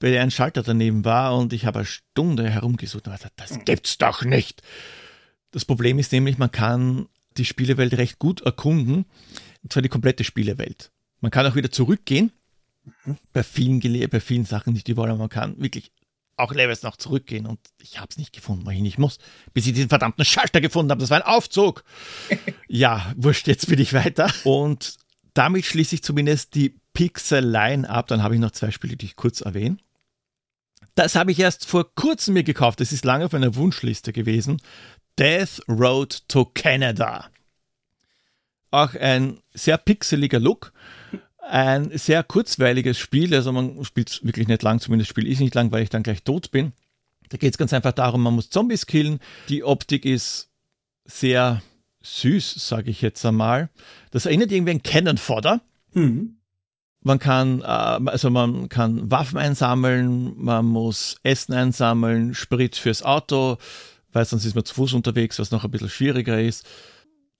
der 0.00 0.22
ein 0.22 0.30
Schalter 0.30 0.62
daneben 0.62 1.04
war 1.04 1.36
und 1.36 1.52
ich 1.52 1.66
habe 1.66 1.80
eine 1.80 1.86
Stunde 1.86 2.48
herumgesucht 2.48 3.06
und 3.06 3.14
gesagt, 3.14 3.34
das 3.36 3.64
gibt's 3.64 3.98
doch 3.98 4.22
nicht. 4.22 4.62
Das 5.50 5.64
Problem 5.64 5.98
ist 5.98 6.12
nämlich, 6.12 6.38
man 6.38 6.50
kann 6.50 7.08
die 7.36 7.44
Spielewelt 7.44 7.94
recht 7.94 8.18
gut 8.18 8.42
erkunden, 8.42 9.06
und 9.62 9.72
zwar 9.72 9.82
die 9.82 9.88
komplette 9.88 10.24
Spielewelt. 10.24 10.90
Man 11.20 11.30
kann 11.30 11.46
auch 11.46 11.54
wieder 11.54 11.70
zurückgehen, 11.70 12.32
bei 13.32 13.42
vielen, 13.42 13.80
bei 13.80 14.20
vielen 14.20 14.44
Sachen 14.44 14.72
nicht 14.72 14.88
überall, 14.88 15.10
aber 15.10 15.18
man 15.18 15.28
kann 15.28 15.60
wirklich 15.60 15.92
auch 16.38 16.52
Levels 16.52 16.82
noch 16.82 16.96
zurückgehen 16.96 17.46
und 17.46 17.58
ich 17.82 17.98
habe 17.98 18.08
es 18.10 18.16
nicht 18.16 18.32
gefunden, 18.32 18.64
wohin 18.66 18.84
ich 18.84 18.98
muss, 18.98 19.18
bis 19.54 19.66
ich 19.66 19.72
diesen 19.72 19.88
verdammten 19.88 20.24
Schalter 20.24 20.60
gefunden 20.60 20.90
habe. 20.90 21.00
Das 21.00 21.10
war 21.10 21.18
ein 21.18 21.34
Aufzug. 21.34 21.84
ja, 22.68 23.12
wurscht, 23.16 23.48
jetzt 23.48 23.68
bin 23.68 23.78
ich 23.80 23.92
weiter. 23.92 24.32
Und 24.44 24.96
damit 25.34 25.64
schließe 25.64 25.96
ich 25.96 26.02
zumindest 26.02 26.54
die 26.54 26.80
Pixel-Line 26.94 27.88
ab. 27.88 28.08
Dann 28.08 28.22
habe 28.22 28.34
ich 28.34 28.40
noch 28.40 28.50
zwei 28.52 28.70
Spiele, 28.70 28.96
die 28.96 29.06
ich 29.06 29.16
kurz 29.16 29.40
erwähne. 29.40 29.78
Das 30.94 31.14
habe 31.14 31.30
ich 31.30 31.38
erst 31.38 31.66
vor 31.66 31.94
kurzem 31.94 32.34
mir 32.34 32.42
gekauft. 32.42 32.80
Das 32.80 32.92
ist 32.92 33.04
lange 33.04 33.26
auf 33.26 33.32
meiner 33.32 33.54
Wunschliste 33.54 34.12
gewesen. 34.12 34.60
Death 35.18 35.60
Road 35.68 36.22
to 36.28 36.44
Canada. 36.44 37.30
Auch 38.70 38.94
ein 38.94 39.40
sehr 39.54 39.78
pixeliger 39.78 40.40
Look. 40.40 40.72
Ein 41.50 41.96
sehr 41.96 42.22
kurzweiliges 42.22 42.98
Spiel. 42.98 43.34
Also 43.34 43.52
man 43.52 43.82
spielt 43.84 44.10
es 44.10 44.24
wirklich 44.24 44.48
nicht 44.48 44.62
lang, 44.62 44.80
zumindest 44.80 45.10
spiele 45.10 45.28
ich 45.28 45.40
nicht 45.40 45.54
lang, 45.54 45.72
weil 45.72 45.82
ich 45.82 45.88
dann 45.90 46.02
gleich 46.02 46.22
tot 46.22 46.50
bin. 46.50 46.72
Da 47.30 47.38
geht 47.38 47.52
es 47.52 47.58
ganz 47.58 47.72
einfach 47.72 47.92
darum, 47.92 48.22
man 48.22 48.34
muss 48.34 48.50
Zombies 48.50 48.86
killen. 48.86 49.20
Die 49.48 49.64
Optik 49.64 50.04
ist 50.04 50.50
sehr 51.04 51.62
süß, 52.02 52.54
sage 52.68 52.90
ich 52.90 53.02
jetzt 53.02 53.24
einmal. 53.24 53.70
Das 54.10 54.26
erinnert 54.26 54.52
irgendwie 54.52 54.72
an 54.72 54.82
Cannon 54.82 55.18
Fodder. 55.18 55.60
Mhm. 55.94 56.36
Man 57.02 57.18
kann, 57.18 57.60
äh, 57.62 57.64
also 57.64 58.30
man 58.30 58.68
kann 58.68 59.10
Waffen 59.10 59.38
einsammeln, 59.38 60.34
man 60.36 60.66
muss 60.66 61.16
Essen 61.22 61.54
einsammeln, 61.54 62.34
Sprit 62.34 62.76
fürs 62.76 63.02
Auto, 63.02 63.56
weil 64.12 64.24
sonst 64.24 64.44
ist 64.44 64.54
man 64.54 64.64
zu 64.64 64.74
Fuß 64.74 64.94
unterwegs, 64.94 65.38
was 65.38 65.50
noch 65.50 65.64
ein 65.64 65.70
bisschen 65.70 65.90
schwieriger 65.90 66.40
ist. 66.40 66.66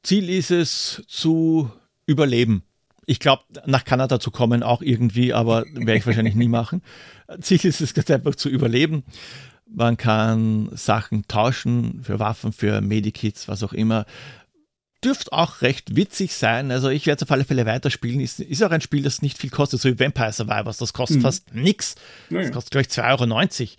Ziel 0.02 0.30
ist 0.30 0.50
es 0.50 1.02
zu 1.08 1.70
überleben. 2.06 2.62
Ich 3.10 3.20
glaube, 3.20 3.42
nach 3.64 3.84
Kanada 3.86 4.20
zu 4.20 4.30
kommen 4.30 4.62
auch 4.62 4.82
irgendwie, 4.82 5.32
aber 5.32 5.64
werde 5.72 5.96
ich 5.96 6.06
wahrscheinlich 6.06 6.34
nie 6.34 6.48
machen. 6.48 6.82
Ziel 7.40 7.64
ist 7.64 7.80
es 7.80 7.94
ganz 7.94 8.10
einfach 8.10 8.34
zu 8.34 8.48
überleben. 8.50 9.02
Man 9.66 9.96
kann 9.96 10.68
Sachen 10.74 11.26
tauschen 11.26 12.02
für 12.02 12.18
Waffen, 12.18 12.52
für 12.52 12.80
Medikits, 12.82 13.48
was 13.48 13.62
auch 13.62 13.72
immer 13.72 14.04
dürfte 15.04 15.32
auch 15.32 15.62
recht 15.62 15.94
witzig 15.94 16.34
sein. 16.34 16.70
Also 16.72 16.88
ich 16.88 17.06
werde 17.06 17.18
es 17.18 17.22
auf 17.22 17.30
alle 17.30 17.44
Fälle 17.44 17.64
weiterspielen. 17.66 18.20
Ist, 18.20 18.40
ist 18.40 18.62
auch 18.64 18.70
ein 18.72 18.80
Spiel, 18.80 19.02
das 19.04 19.22
nicht 19.22 19.38
viel 19.38 19.48
kostet, 19.50 19.80
so 19.80 19.88
wie 19.88 19.98
Vampire 19.98 20.32
Survivors. 20.32 20.78
Das 20.78 20.92
kostet 20.92 21.22
fast 21.22 21.54
nix. 21.54 21.94
Das 21.94 22.02
Naja. 22.30 22.50
kostet, 22.50 22.72
glaube 22.72 22.82
ich, 22.82 22.88
2,90 22.88 23.60
Euro. 23.62 23.70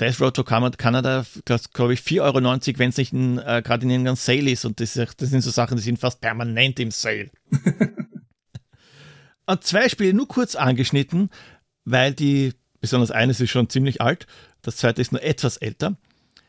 Death 0.00 0.20
Road 0.20 0.34
to 0.34 0.42
Can- 0.42 0.76
Canada 0.76 1.24
kostet, 1.46 1.72
glaube 1.72 1.94
ich, 1.94 2.00
4,90 2.00 2.20
Euro, 2.22 2.78
wenn 2.80 2.90
es 2.90 2.96
nicht 2.96 3.12
äh, 3.12 3.62
gerade 3.62 3.84
in 3.84 3.90
irgendeinem 3.90 4.16
Sale 4.16 4.50
ist. 4.50 4.64
Und 4.64 4.80
das, 4.80 4.94
das 4.94 5.30
sind 5.30 5.42
so 5.42 5.50
Sachen, 5.50 5.76
die 5.76 5.82
sind 5.84 6.00
fast 6.00 6.20
permanent 6.20 6.80
im 6.80 6.90
Sale. 6.90 7.30
Und 9.46 9.64
zwei 9.64 9.88
Spiele 9.88 10.14
nur 10.14 10.28
kurz 10.28 10.54
angeschnitten, 10.54 11.30
weil 11.84 12.14
die, 12.14 12.52
besonders 12.80 13.10
eines 13.10 13.40
ist 13.40 13.50
schon 13.50 13.68
ziemlich 13.68 14.00
alt, 14.00 14.26
das 14.62 14.76
zweite 14.76 15.02
ist 15.02 15.12
nur 15.12 15.22
etwas 15.22 15.56
älter. 15.58 15.96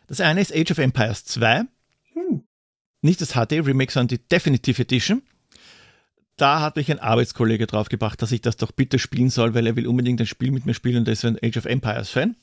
Das 0.07 0.21
eine 0.21 0.41
ist 0.41 0.55
Age 0.55 0.71
of 0.71 0.77
Empires 0.77 1.25
2 1.25 1.65
nicht 3.05 3.21
das 3.21 3.33
HD 3.33 3.53
Remake, 3.65 3.91
sondern 3.91 4.17
die 4.17 4.27
Definitive 4.27 4.81
Edition. 4.81 5.21
Da 6.35 6.59
hat 6.59 6.75
mich 6.75 6.91
ein 6.91 6.99
Arbeitskollege 6.99 7.65
drauf 7.65 7.87
gebracht, 7.87 8.21
dass 8.21 8.33
ich 8.33 8.41
das 8.41 8.57
doch 8.57 8.73
bitte 8.73 8.99
spielen 8.99 9.29
soll, 9.29 9.53
weil 9.53 9.65
er 9.65 9.77
will 9.77 9.87
unbedingt 9.87 10.19
ein 10.19 10.27
Spiel 10.27 10.51
mit 10.51 10.65
mir 10.65 10.73
spielen 10.73 10.97
und 10.97 11.07
er 11.07 11.13
ist 11.13 11.23
ein 11.23 11.37
Age 11.41 11.57
of 11.57 11.65
Empires 11.65 12.09
Fan. 12.09 12.35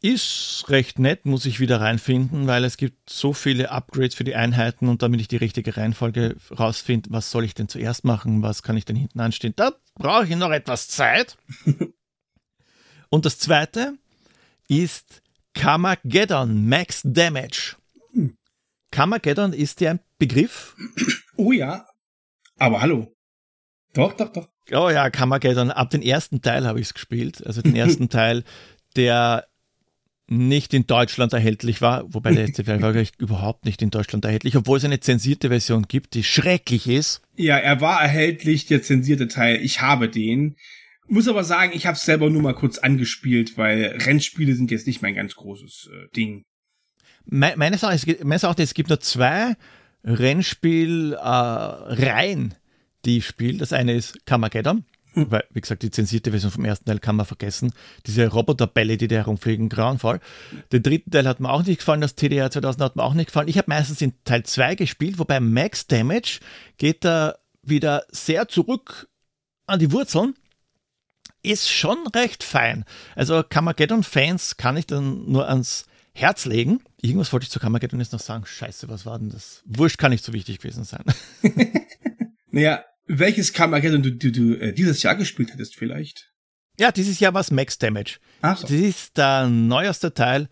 Ist 0.00 0.66
recht 0.68 1.00
nett, 1.00 1.26
muss 1.26 1.44
ich 1.44 1.58
wieder 1.58 1.80
reinfinden, 1.80 2.46
weil 2.46 2.62
es 2.62 2.76
gibt 2.76 3.10
so 3.10 3.32
viele 3.32 3.72
Upgrades 3.72 4.14
für 4.14 4.22
die 4.22 4.36
Einheiten 4.36 4.88
und 4.88 5.02
damit 5.02 5.20
ich 5.20 5.26
die 5.26 5.36
richtige 5.36 5.76
Reihenfolge 5.76 6.36
rausfinde, 6.56 7.10
was 7.10 7.32
soll 7.32 7.44
ich 7.44 7.54
denn 7.54 7.68
zuerst 7.68 8.04
machen, 8.04 8.42
was 8.42 8.62
kann 8.62 8.76
ich 8.76 8.84
denn 8.84 8.94
hinten 8.94 9.18
anstehen, 9.18 9.54
da 9.56 9.72
brauche 9.96 10.24
ich 10.24 10.36
noch 10.36 10.52
etwas 10.52 10.86
Zeit. 10.86 11.36
und 13.10 13.24
das 13.24 13.40
zweite 13.40 13.94
ist 14.68 15.20
Kamageddon 15.54 16.68
Max 16.68 17.00
Damage. 17.04 17.74
Kamageddon 18.92 19.52
ist 19.52 19.80
ja 19.80 19.90
ein 19.92 20.00
Begriff. 20.18 20.76
Oh 21.36 21.50
ja. 21.50 21.86
Aber 22.56 22.80
hallo. 22.80 23.12
Doch, 23.94 24.12
doch, 24.12 24.32
doch. 24.32 24.48
Oh 24.70 24.90
ja, 24.90 25.10
Kamageddon. 25.10 25.70
Ab 25.70 25.90
den 25.90 26.02
ersten 26.02 26.40
Teil 26.40 26.66
habe 26.66 26.80
ich 26.80 26.86
es 26.86 26.94
gespielt. 26.94 27.44
Also 27.46 27.62
den 27.62 27.76
ersten 27.76 28.08
Teil, 28.08 28.44
der 28.96 29.48
nicht 30.28 30.74
in 30.74 30.86
Deutschland 30.86 31.32
erhältlich 31.32 31.80
war, 31.80 32.04
wobei 32.12 32.32
der 32.32 32.52
Teil 32.52 32.82
war 32.82 32.94
überhaupt 33.18 33.64
nicht 33.64 33.82
in 33.82 33.90
Deutschland 33.90 34.24
erhältlich, 34.24 34.56
obwohl 34.56 34.78
es 34.78 34.84
eine 34.84 35.00
zensierte 35.00 35.48
Version 35.48 35.86
gibt, 35.88 36.14
die 36.14 36.22
schrecklich 36.22 36.86
ist. 36.86 37.22
Ja, 37.36 37.56
er 37.56 37.80
war 37.80 38.00
erhältlich, 38.02 38.66
der 38.66 38.82
zensierte 38.82 39.26
Teil. 39.28 39.60
Ich 39.62 39.80
habe 39.80 40.08
den. 40.08 40.56
Muss 41.06 41.28
aber 41.28 41.44
sagen, 41.44 41.72
ich 41.74 41.86
habe 41.86 41.96
es 41.96 42.04
selber 42.04 42.28
nur 42.28 42.42
mal 42.42 42.54
kurz 42.54 42.78
angespielt, 42.78 43.56
weil 43.56 43.96
Rennspiele 44.04 44.54
sind 44.54 44.70
jetzt 44.70 44.86
nicht 44.86 45.00
mein 45.00 45.14
ganz 45.14 45.34
großes 45.34 45.88
äh, 45.90 46.08
Ding. 46.14 46.42
Me 47.24 47.54
meines 47.56 47.82
Erachtens, 47.82 48.04
es 48.58 48.74
gibt 48.74 48.90
nur 48.90 49.00
zwei 49.00 49.56
Rennspielreihen, 50.04 52.50
äh, 52.50 52.54
die 53.06 53.16
ich 53.18 53.26
spiele. 53.26 53.58
Das 53.58 53.72
eine 53.72 53.94
ist 53.94 54.26
Carmageddon. 54.26 54.84
Weil, 55.30 55.44
wie 55.50 55.60
gesagt, 55.60 55.82
die 55.82 55.90
zensierte 55.90 56.30
Version 56.30 56.50
vom 56.50 56.64
ersten 56.64 56.84
Teil 56.86 56.98
kann 56.98 57.16
man 57.16 57.26
vergessen. 57.26 57.72
Diese 58.06 58.26
Roboterbälle, 58.28 58.96
die 58.96 59.08
da 59.08 59.16
herumfliegen, 59.16 59.68
grauenvoll. 59.68 60.20
Den 60.72 60.82
dritten 60.82 61.10
Teil 61.10 61.26
hat 61.26 61.40
mir 61.40 61.50
auch 61.50 61.64
nicht 61.64 61.78
gefallen, 61.78 62.00
das 62.00 62.14
TDR 62.14 62.50
2000 62.50 62.82
hat 62.82 62.96
mir 62.96 63.02
auch 63.02 63.14
nicht 63.14 63.26
gefallen. 63.26 63.48
Ich 63.48 63.58
habe 63.58 63.68
meistens 63.68 64.00
in 64.00 64.12
Teil 64.24 64.44
2 64.44 64.74
gespielt, 64.74 65.18
wobei 65.18 65.40
Max 65.40 65.86
Damage 65.86 66.40
geht 66.76 67.04
da 67.04 67.36
wieder 67.62 68.04
sehr 68.10 68.48
zurück 68.48 69.08
an 69.66 69.78
die 69.78 69.92
Wurzeln. 69.92 70.34
Ist 71.42 71.70
schon 71.70 72.06
recht 72.14 72.42
fein. 72.42 72.84
Also 73.14 73.42
Carmageddon-Fans 73.42 74.56
kann 74.56 74.76
ich 74.76 74.86
dann 74.86 75.30
nur 75.30 75.48
ans 75.48 75.86
Herz 76.12 76.46
legen. 76.46 76.80
Irgendwas 77.00 77.32
wollte 77.32 77.44
ich 77.44 77.50
zu 77.50 77.60
Carmageddon 77.60 78.00
jetzt 78.00 78.12
noch 78.12 78.20
sagen. 78.20 78.44
Scheiße, 78.44 78.88
was 78.88 79.06
war 79.06 79.18
denn 79.18 79.30
das? 79.30 79.62
Wurscht 79.64 79.98
kann 79.98 80.10
nicht 80.10 80.24
so 80.24 80.32
wichtig 80.32 80.58
gewesen 80.58 80.84
sein. 80.84 81.04
naja, 82.50 82.84
welches 83.08 83.52
Carmageddon 83.52 84.02
du, 84.02 84.12
du, 84.12 84.30
du 84.30 84.54
äh, 84.54 84.72
dieses 84.72 85.02
Jahr 85.02 85.16
gespielt 85.16 85.52
hättest 85.52 85.74
vielleicht? 85.76 86.32
Ja, 86.78 86.92
dieses 86.92 87.18
Jahr 87.18 87.34
war 87.34 87.40
es 87.40 87.50
Max 87.50 87.78
Damage. 87.78 88.18
Ach 88.42 88.56
so. 88.56 88.66
Das 88.66 88.76
ist 88.76 89.16
der 89.16 89.48
neueste 89.48 90.14
Teil. 90.14 90.48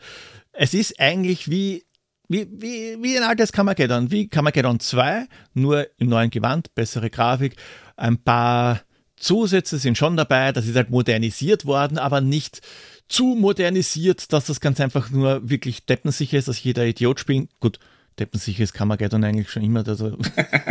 Es 0.52 0.74
ist 0.74 0.98
eigentlich 0.98 1.50
wie, 1.50 1.84
wie, 2.28 2.48
wie, 2.50 2.96
wie 3.00 3.16
ein 3.16 3.22
altes 3.22 3.52
Carmageddon, 3.52 4.10
wie 4.10 4.28
Carmageddon 4.28 4.80
2, 4.80 5.26
nur 5.54 5.86
im 5.98 6.08
neuen 6.08 6.30
Gewand, 6.30 6.74
bessere 6.74 7.10
Grafik, 7.10 7.56
ein 7.96 8.18
paar 8.18 8.80
Zusätze 9.16 9.78
sind 9.78 9.96
schon 9.96 10.16
dabei, 10.16 10.52
das 10.52 10.66
ist 10.66 10.76
halt 10.76 10.90
modernisiert 10.90 11.64
worden, 11.64 11.98
aber 11.98 12.20
nicht 12.20 12.60
zu 13.08 13.36
modernisiert, 13.38 14.32
dass 14.32 14.46
das 14.46 14.60
ganz 14.60 14.80
einfach 14.80 15.10
nur 15.10 15.48
wirklich 15.48 15.86
deppensicher 15.86 16.38
ist, 16.38 16.48
dass 16.48 16.62
jeder 16.62 16.84
Idiot 16.84 17.20
spielen. 17.20 17.48
Gut, 17.60 17.78
deppensicher 18.18 18.64
ist 18.64 18.74
Carmageddon 18.74 19.24
eigentlich 19.24 19.50
schon 19.50 19.62
immer. 19.62 19.86
Also 19.86 20.18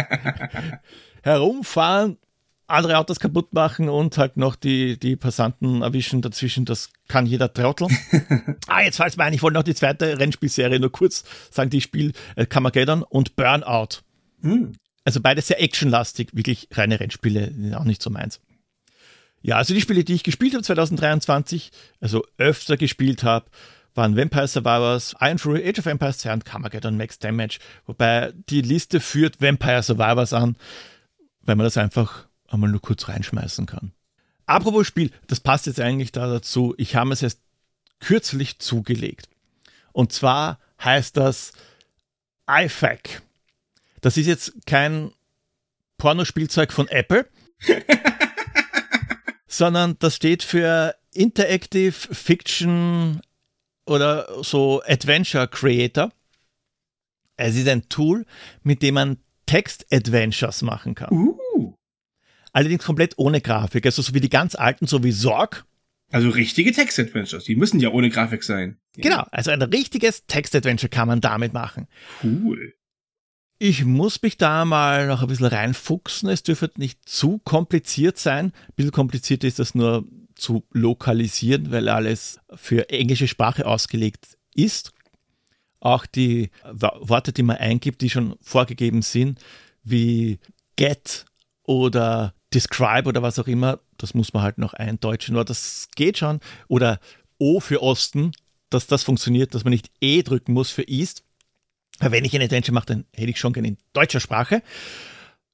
herumfahren, 1.26 2.18
andere 2.68 2.98
Autos 2.98 3.20
kaputt 3.20 3.54
machen 3.54 3.90
und 3.90 4.18
halt 4.18 4.38
noch 4.38 4.56
die, 4.56 4.98
die 4.98 5.16
Passanten 5.16 5.82
erwischen 5.82 6.22
dazwischen. 6.22 6.66
Das 6.66 6.90
kann 7.08 7.26
jeder 7.26 7.52
Trottel. 7.52 7.88
ah, 8.68 8.82
jetzt 8.82 8.98
fällt 8.98 9.18
mir 9.18 9.24
ein, 9.24 9.34
ich 9.34 9.42
wollte 9.42 9.56
noch 9.56 9.64
die 9.64 9.76
zweite 9.76 10.20
Rennspielserie 10.20 10.80
nur 10.80 10.92
kurz 10.92 11.24
sagen, 11.52 11.70
die 11.70 11.82
Spiel 11.82 12.14
äh, 12.36 12.46
Carmageddon 12.46 13.04
und 13.04 13.36
Burnout. 13.36 14.02
Hm. 14.42 14.74
Also 15.04 15.20
beide 15.20 15.42
sehr 15.42 15.62
actionlastig, 15.62 16.30
wirklich 16.34 16.68
reine 16.72 17.00
Rennspiele, 17.00 17.76
auch 17.78 17.84
nicht 17.84 18.02
so 18.02 18.10
meins. 18.10 18.40
Ja, 19.42 19.58
also 19.58 19.76
die 19.76 19.82
Spiele, 19.82 20.04
die 20.04 20.16
ich 20.16 20.24
gespielt 20.24 20.54
habe 20.54 20.64
2023, 20.64 21.72
also 22.02 22.26
öfter 22.38 22.78
gespielt 22.78 23.24
habe, 23.24 23.46
waren 23.94 24.18
Vampire 24.18 24.48
Survivors, 24.48 25.16
Iron 25.22 25.38
Fury, 25.38 25.68
Age 25.68 25.80
of 25.80 25.86
Empires 25.86 26.18
2 26.20 26.34
und 26.34 26.46
Carmageddon 26.46 26.98
Max 26.98 27.20
Damage. 27.20 27.60
Wobei 27.86 28.34
die 28.50 28.62
Liste 28.62 29.00
führt 29.00 29.42
Vampire 29.42 29.84
Survivors 29.84 30.34
an, 30.34 30.56
weil 31.46 31.56
man 31.56 31.64
das 31.64 31.78
einfach 31.78 32.28
einmal 32.48 32.70
nur 32.70 32.82
kurz 32.82 33.08
reinschmeißen 33.08 33.66
kann. 33.66 33.92
Apropos 34.46 34.86
Spiel, 34.86 35.12
das 35.28 35.40
passt 35.40 35.66
jetzt 35.66 35.80
eigentlich 35.80 36.12
da 36.12 36.28
dazu. 36.28 36.76
Ich 36.78 36.96
habe 36.96 37.14
es 37.14 37.24
erst 37.24 37.42
kürzlich 38.00 38.60
zugelegt. 38.60 39.30
Und 39.92 40.12
zwar 40.14 40.60
heißt 40.84 41.18
das 41.18 41.54
iFac. 42.48 43.22
Das 44.02 44.18
ist 44.18 44.28
jetzt 44.28 44.54
kein 44.68 45.12
Pornospielzeug 45.98 46.72
von 46.72 46.88
Apple. 46.90 47.28
sondern 49.58 49.98
das 50.00 50.16
steht 50.16 50.44
für 50.44 50.96
Interactive 51.14 51.94
Fiction 51.94 53.22
oder 53.86 54.44
so 54.44 54.82
Adventure 54.86 55.48
Creator. 55.48 56.12
Es 57.38 57.56
ist 57.56 57.68
ein 57.68 57.88
Tool, 57.90 58.26
mit 58.64 58.82
dem 58.82 58.96
man 58.96 59.18
Text-Adventures 59.46 60.62
machen 60.62 60.96
kann. 60.96 61.12
Uh. 61.12 61.74
Allerdings 62.52 62.86
komplett 62.86 63.16
ohne 63.18 63.42
Grafik, 63.42 63.86
also 63.86 64.02
so 64.02 64.14
wie 64.14 64.22
die 64.22 64.30
ganz 64.30 64.56
alten, 64.56 64.88
so 64.88 65.04
wie 65.04 65.12
Sorg. 65.12 65.66
Also 66.12 66.30
richtige 66.30 66.72
Text-Adventures, 66.72 67.44
die 67.44 67.56
müssen 67.56 67.80
ja 67.80 67.90
ohne 67.90 68.10
Grafik 68.10 68.44
sein. 68.44 68.78
Genau, 68.96 69.26
also 69.32 69.52
ein 69.52 69.62
richtiges 69.62 70.26
Text-Adventure 70.28 70.90
kann 70.90 71.08
man 71.08 71.20
damit 71.20 71.52
machen. 71.52 71.88
Cool. 72.24 72.74
Ich 73.58 73.86
muss 73.86 74.22
mich 74.22 74.38
da 74.38 74.66
mal 74.66 75.08
noch 75.08 75.22
ein 75.22 75.28
bisschen 75.28 75.46
reinfuchsen. 75.46 76.30
Es 76.30 76.44
dürfte 76.44 76.72
nicht 76.78 77.08
zu 77.08 77.40
kompliziert 77.40 78.18
sein. 78.18 78.48
Ein 78.48 78.74
bisschen 78.76 78.92
kompliziert 78.92 79.44
ist 79.44 79.60
das 79.60 79.76
nur 79.76 80.06
zu 80.36 80.66
lokalisieren, 80.72 81.72
weil 81.72 81.88
alles 81.88 82.40
für 82.54 82.90
englische 82.90 83.28
Sprache 83.28 83.66
ausgelegt 83.66 84.38
ist. 84.54 84.92
Auch 85.86 86.08
die 86.08 86.50
Worte, 86.72 87.32
die 87.32 87.44
man 87.44 87.58
eingibt, 87.58 88.02
die 88.02 88.10
schon 88.10 88.36
vorgegeben 88.42 89.04
sind, 89.04 89.40
wie 89.84 90.40
get 90.78 91.26
oder 91.62 92.34
describe 92.56 93.08
oder 93.08 93.22
was 93.22 93.38
auch 93.38 93.46
immer, 93.46 93.80
das 94.00 94.16
muss 94.16 94.34
man 94.34 94.42
halt 94.42 94.58
noch 94.58 94.74
eindeutschen. 94.74 95.36
Nur 95.36 95.46
das 95.46 95.88
geht 95.96 96.18
schon. 96.18 96.40
Oder 96.68 97.00
O 97.38 97.60
für 97.60 97.84
Osten, 97.84 98.32
dass 98.72 98.88
das 98.88 99.04
funktioniert, 99.04 99.54
dass 99.54 99.64
man 99.64 99.70
nicht 99.70 99.92
E 100.02 100.24
drücken 100.24 100.54
muss 100.54 100.72
für 100.72 100.82
East. 100.82 101.24
Wenn 102.00 102.26
ich 102.26 102.36
ein 102.36 102.42
Adventure 102.42 102.74
mache, 102.74 102.88
dann 102.88 103.06
hätte 103.14 103.30
ich 103.30 103.38
schon 103.38 103.54
gerne 103.54 103.68
in 103.68 103.78
deutscher 103.94 104.20
Sprache. 104.20 104.64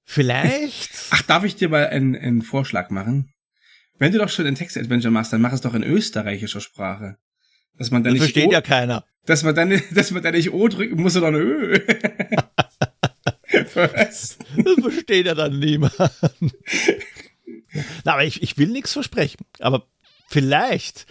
Vielleicht. 0.05 0.91
Ach, 1.09 1.23
darf 1.23 1.43
ich 1.43 1.57
dir 1.57 1.67
mal 1.67 1.87
einen, 1.87 2.15
einen 2.15 2.41
Vorschlag 2.41 2.89
machen? 2.89 3.33
Wenn 3.99 4.13
du 4.13 4.17
doch 4.17 4.29
schon 4.29 4.47
ein 4.47 4.55
Text-Adventure 4.55 5.11
machst, 5.11 5.33
dann 5.33 5.41
mach 5.41 5.51
es 5.51 5.59
doch 5.59 5.73
in 5.73 5.83
österreichischer 5.83 6.61
Sprache. 6.61 7.17
Dass 7.77 7.91
man 7.91 8.03
dann 8.03 8.13
das 8.13 8.21
nicht 8.21 8.33
versteht 8.33 8.49
o, 8.49 8.51
ja 8.51 8.61
keiner. 8.61 9.05
Dass 9.25 9.43
man 9.43 9.55
dann, 9.55 9.81
dass 9.93 10.11
man 10.11 10.23
dann 10.23 10.33
nicht 10.33 10.51
O 10.51 10.67
drücken 10.67 11.01
muss, 11.01 11.13
sondern 11.13 11.35
Ö. 11.35 11.79
Das 13.73 14.37
versteht 14.81 15.25
ja 15.25 15.35
dann 15.35 15.59
niemand. 15.59 15.93
Na, 18.03 18.13
aber 18.13 18.23
ich, 18.23 18.41
ich 18.41 18.57
will 18.57 18.69
nichts 18.69 18.93
versprechen. 18.93 19.45
Aber 19.59 19.87
vielleicht 20.29 21.05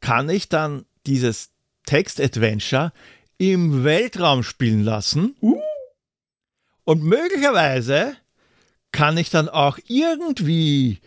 kann 0.00 0.28
ich 0.28 0.48
dann 0.48 0.84
dieses 1.06 1.50
Text-Adventure 1.86 2.92
im 3.38 3.84
Weltraum 3.84 4.42
spielen 4.42 4.82
lassen. 4.82 5.36
Uh. 5.40 5.60
Und 6.84 7.02
möglicherweise 7.02 8.16
kann 8.92 9.18
ich 9.18 9.30
dann 9.30 9.48
auch 9.48 9.78
irgendwie 9.88 11.00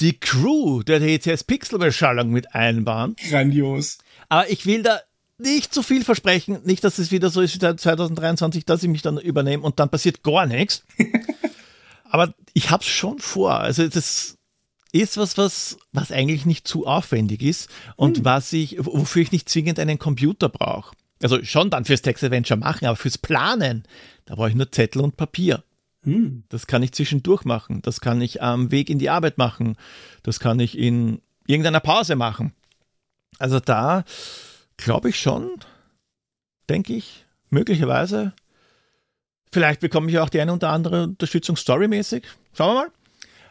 die 0.00 0.18
Crew 0.18 0.82
der 0.82 1.00
DCS 1.00 1.44
Pixelbeschallung 1.44 2.30
mit 2.30 2.54
einbauen. 2.54 3.16
Grandios. 3.28 3.98
Aber 4.30 4.48
ich 4.48 4.64
will 4.64 4.82
da 4.82 5.00
nicht 5.36 5.74
zu 5.74 5.82
viel 5.82 6.04
versprechen. 6.04 6.60
Nicht, 6.64 6.84
dass 6.84 6.98
es 6.98 7.10
wieder 7.10 7.30
so 7.30 7.40
ist 7.40 7.54
wie 7.54 7.58
2023, 7.58 8.64
dass 8.64 8.82
ich 8.82 8.88
mich 8.88 9.02
dann 9.02 9.18
übernehme 9.18 9.62
und 9.62 9.78
dann 9.78 9.90
passiert 9.90 10.22
gar 10.22 10.46
nichts. 10.46 10.84
Aber 12.10 12.34
ich 12.54 12.70
hab's 12.70 12.86
schon 12.86 13.18
vor. 13.18 13.54
Also 13.60 13.86
das 13.86 14.38
ist 14.92 15.16
was, 15.16 15.36
was, 15.36 15.78
was 15.92 16.12
eigentlich 16.12 16.46
nicht 16.46 16.66
zu 16.66 16.86
aufwendig 16.86 17.42
ist 17.42 17.68
und 17.96 18.18
hm. 18.18 18.24
was 18.24 18.52
ich, 18.52 18.76
wofür 18.78 19.22
ich 19.22 19.32
nicht 19.32 19.48
zwingend 19.48 19.78
einen 19.78 19.98
Computer 19.98 20.48
brauche. 20.48 20.94
Also 21.22 21.42
schon 21.44 21.70
dann 21.70 21.84
fürs 21.84 22.02
Text-Adventure 22.02 22.58
machen, 22.58 22.86
aber 22.86 22.96
fürs 22.96 23.18
Planen, 23.18 23.84
da 24.24 24.36
brauche 24.36 24.48
ich 24.48 24.54
nur 24.54 24.70
Zettel 24.72 25.02
und 25.02 25.16
Papier. 25.16 25.62
Hm. 26.02 26.44
Das 26.48 26.66
kann 26.66 26.82
ich 26.82 26.92
zwischendurch 26.92 27.44
machen. 27.44 27.82
Das 27.82 28.00
kann 28.00 28.20
ich 28.20 28.42
am 28.42 28.70
Weg 28.70 28.90
in 28.90 28.98
die 28.98 29.10
Arbeit 29.10 29.38
machen. 29.38 29.76
Das 30.22 30.40
kann 30.40 30.58
ich 30.60 30.78
in 30.78 31.20
irgendeiner 31.46 31.80
Pause 31.80 32.16
machen. 32.16 32.52
Also 33.40 33.60
da 33.60 34.04
glaube 34.76 35.10
ich 35.10 35.20
schon, 35.20 35.50
denke 36.68 36.94
ich, 36.94 37.24
möglicherweise. 37.48 38.32
Vielleicht 39.52 39.80
bekomme 39.80 40.10
ich 40.10 40.18
auch 40.18 40.28
die 40.28 40.40
eine 40.40 40.52
oder 40.52 40.70
andere 40.70 41.04
Unterstützung 41.04 41.56
storymäßig. 41.56 42.24
Schauen 42.52 42.74
wir 42.74 42.82
mal. 42.82 42.90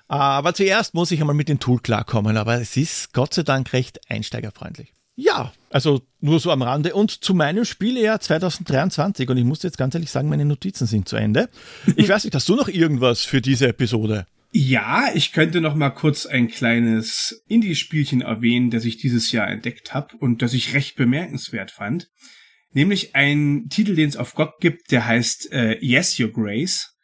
Aber 0.07 0.53
zuerst 0.53 0.93
muss 0.93 1.11
ich 1.11 1.21
einmal 1.21 1.35
mit 1.35 1.49
dem 1.49 1.59
Tool 1.59 1.79
klarkommen. 1.79 2.37
Aber 2.37 2.55
es 2.61 2.77
ist 2.77 3.13
Gott 3.13 3.33
sei 3.33 3.43
Dank 3.43 3.73
recht 3.73 3.99
einsteigerfreundlich. 4.09 4.93
Ja, 5.15 5.51
also 5.69 6.01
nur 6.21 6.39
so 6.39 6.51
am 6.51 6.61
Rande. 6.61 6.95
Und 6.95 7.11
zu 7.23 7.33
meinem 7.33 7.65
Spielejahr 7.65 8.19
2023. 8.19 9.29
Und 9.29 9.37
ich 9.37 9.43
muss 9.43 9.63
jetzt 9.63 9.77
ganz 9.77 9.93
ehrlich 9.93 10.09
sagen, 10.09 10.29
meine 10.29 10.45
Notizen 10.45 10.87
sind 10.87 11.09
zu 11.09 11.17
Ende. 11.17 11.49
Ich 11.97 12.07
weiß 12.07 12.23
nicht, 12.23 12.33
hast 12.33 12.47
du 12.47 12.55
noch 12.55 12.69
irgendwas 12.69 13.25
für 13.25 13.41
diese 13.41 13.67
Episode? 13.67 14.25
Ja, 14.51 15.11
ich 15.13 15.31
könnte 15.31 15.61
noch 15.61 15.75
mal 15.75 15.91
kurz 15.91 16.25
ein 16.25 16.47
kleines 16.47 17.43
Indie-Spielchen 17.47 18.21
erwähnen, 18.21 18.71
das 18.71 18.83
ich 18.85 18.97
dieses 18.97 19.31
Jahr 19.31 19.47
entdeckt 19.47 19.93
habe 19.93 20.17
und 20.17 20.41
das 20.41 20.53
ich 20.53 20.73
recht 20.73 20.95
bemerkenswert 20.95 21.69
fand. 21.71 22.09
Nämlich 22.71 23.15
ein 23.15 23.67
Titel, 23.69 23.95
den 23.95 24.09
es 24.09 24.17
auf 24.17 24.33
GOG 24.33 24.59
gibt, 24.59 24.91
der 24.91 25.05
heißt 25.05 25.51
äh, 25.51 25.77
Yes, 25.83 26.19
Your 26.19 26.31
Grace. 26.31 26.95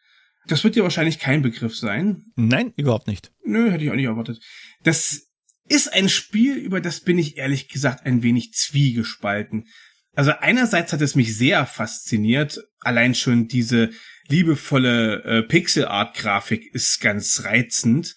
Das 0.47 0.63
wird 0.63 0.75
dir 0.75 0.83
wahrscheinlich 0.83 1.19
kein 1.19 1.41
Begriff 1.41 1.75
sein. 1.75 2.25
Nein, 2.35 2.73
überhaupt 2.77 3.07
nicht. 3.07 3.31
Nö, 3.43 3.71
hätte 3.71 3.83
ich 3.83 3.89
auch 3.89 3.95
nicht 3.95 4.05
erwartet. 4.05 4.39
Das 4.83 5.27
ist 5.67 5.93
ein 5.93 6.09
Spiel, 6.09 6.55
über 6.55 6.81
das 6.81 7.01
bin 7.01 7.17
ich 7.17 7.37
ehrlich 7.37 7.69
gesagt 7.69 8.05
ein 8.05 8.21
wenig 8.21 8.53
zwiegespalten. 8.53 9.67
Also 10.13 10.31
einerseits 10.39 10.93
hat 10.93 11.01
es 11.01 11.15
mich 11.15 11.35
sehr 11.35 11.65
fasziniert, 11.65 12.59
allein 12.79 13.15
schon 13.15 13.47
diese 13.47 13.89
liebevolle 14.27 15.23
äh, 15.23 15.41
Pixel-Art-Grafik 15.43 16.73
ist 16.73 16.99
ganz 17.01 17.43
reizend. 17.43 18.15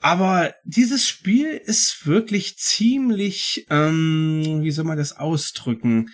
Aber 0.00 0.54
dieses 0.64 1.06
Spiel 1.06 1.48
ist 1.48 2.06
wirklich 2.06 2.56
ziemlich, 2.56 3.66
ähm, 3.68 4.60
wie 4.62 4.70
soll 4.70 4.86
man 4.86 4.96
das 4.96 5.16
ausdrücken? 5.16 6.08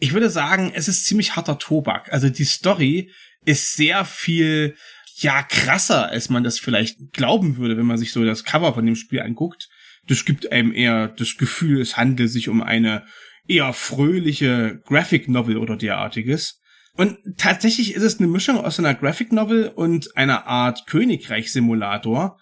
Ich 0.00 0.12
würde 0.12 0.28
sagen, 0.28 0.72
es 0.74 0.88
ist 0.88 1.06
ziemlich 1.06 1.36
harter 1.36 1.58
Tobak. 1.58 2.12
Also 2.12 2.28
die 2.28 2.44
Story 2.44 3.12
ist 3.44 3.76
sehr 3.76 4.04
viel, 4.04 4.76
ja, 5.16 5.42
krasser, 5.44 6.08
als 6.08 6.30
man 6.30 6.42
das 6.42 6.58
vielleicht 6.58 7.12
glauben 7.12 7.58
würde, 7.58 7.76
wenn 7.76 7.86
man 7.86 7.98
sich 7.98 8.12
so 8.12 8.24
das 8.24 8.42
Cover 8.42 8.74
von 8.74 8.86
dem 8.86 8.96
Spiel 8.96 9.20
anguckt. 9.20 9.68
Das 10.08 10.24
gibt 10.24 10.50
einem 10.50 10.74
eher 10.74 11.06
das 11.06 11.36
Gefühl, 11.36 11.80
es 11.80 11.96
handelt 11.96 12.30
sich 12.30 12.48
um 12.48 12.60
eine 12.60 13.06
eher 13.46 13.72
fröhliche 13.72 14.80
Graphic 14.84 15.28
Novel 15.28 15.58
oder 15.58 15.76
derartiges. 15.76 16.60
Und 16.94 17.18
tatsächlich 17.38 17.94
ist 17.94 18.02
es 18.02 18.18
eine 18.18 18.28
Mischung 18.28 18.58
aus 18.58 18.78
einer 18.78 18.94
Graphic 18.94 19.32
Novel 19.32 19.68
und 19.68 20.16
einer 20.16 20.46
Art 20.46 20.86
Königreich-Simulator. 20.86 22.38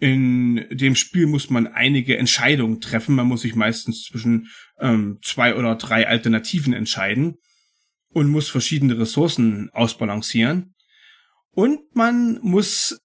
In 0.00 0.66
dem 0.70 0.96
Spiel 0.96 1.26
muss 1.26 1.50
man 1.50 1.66
einige 1.66 2.16
Entscheidungen 2.16 2.80
treffen. 2.80 3.14
Man 3.14 3.26
muss 3.26 3.42
sich 3.42 3.54
meistens 3.54 4.04
zwischen 4.04 4.48
ähm, 4.80 5.18
zwei 5.22 5.54
oder 5.54 5.76
drei 5.76 6.08
Alternativen 6.08 6.72
entscheiden 6.72 7.36
und 8.08 8.28
muss 8.28 8.48
verschiedene 8.48 8.98
Ressourcen 8.98 9.70
ausbalancieren. 9.72 10.74
Und 11.50 11.80
man 11.94 12.40
muss 12.42 12.98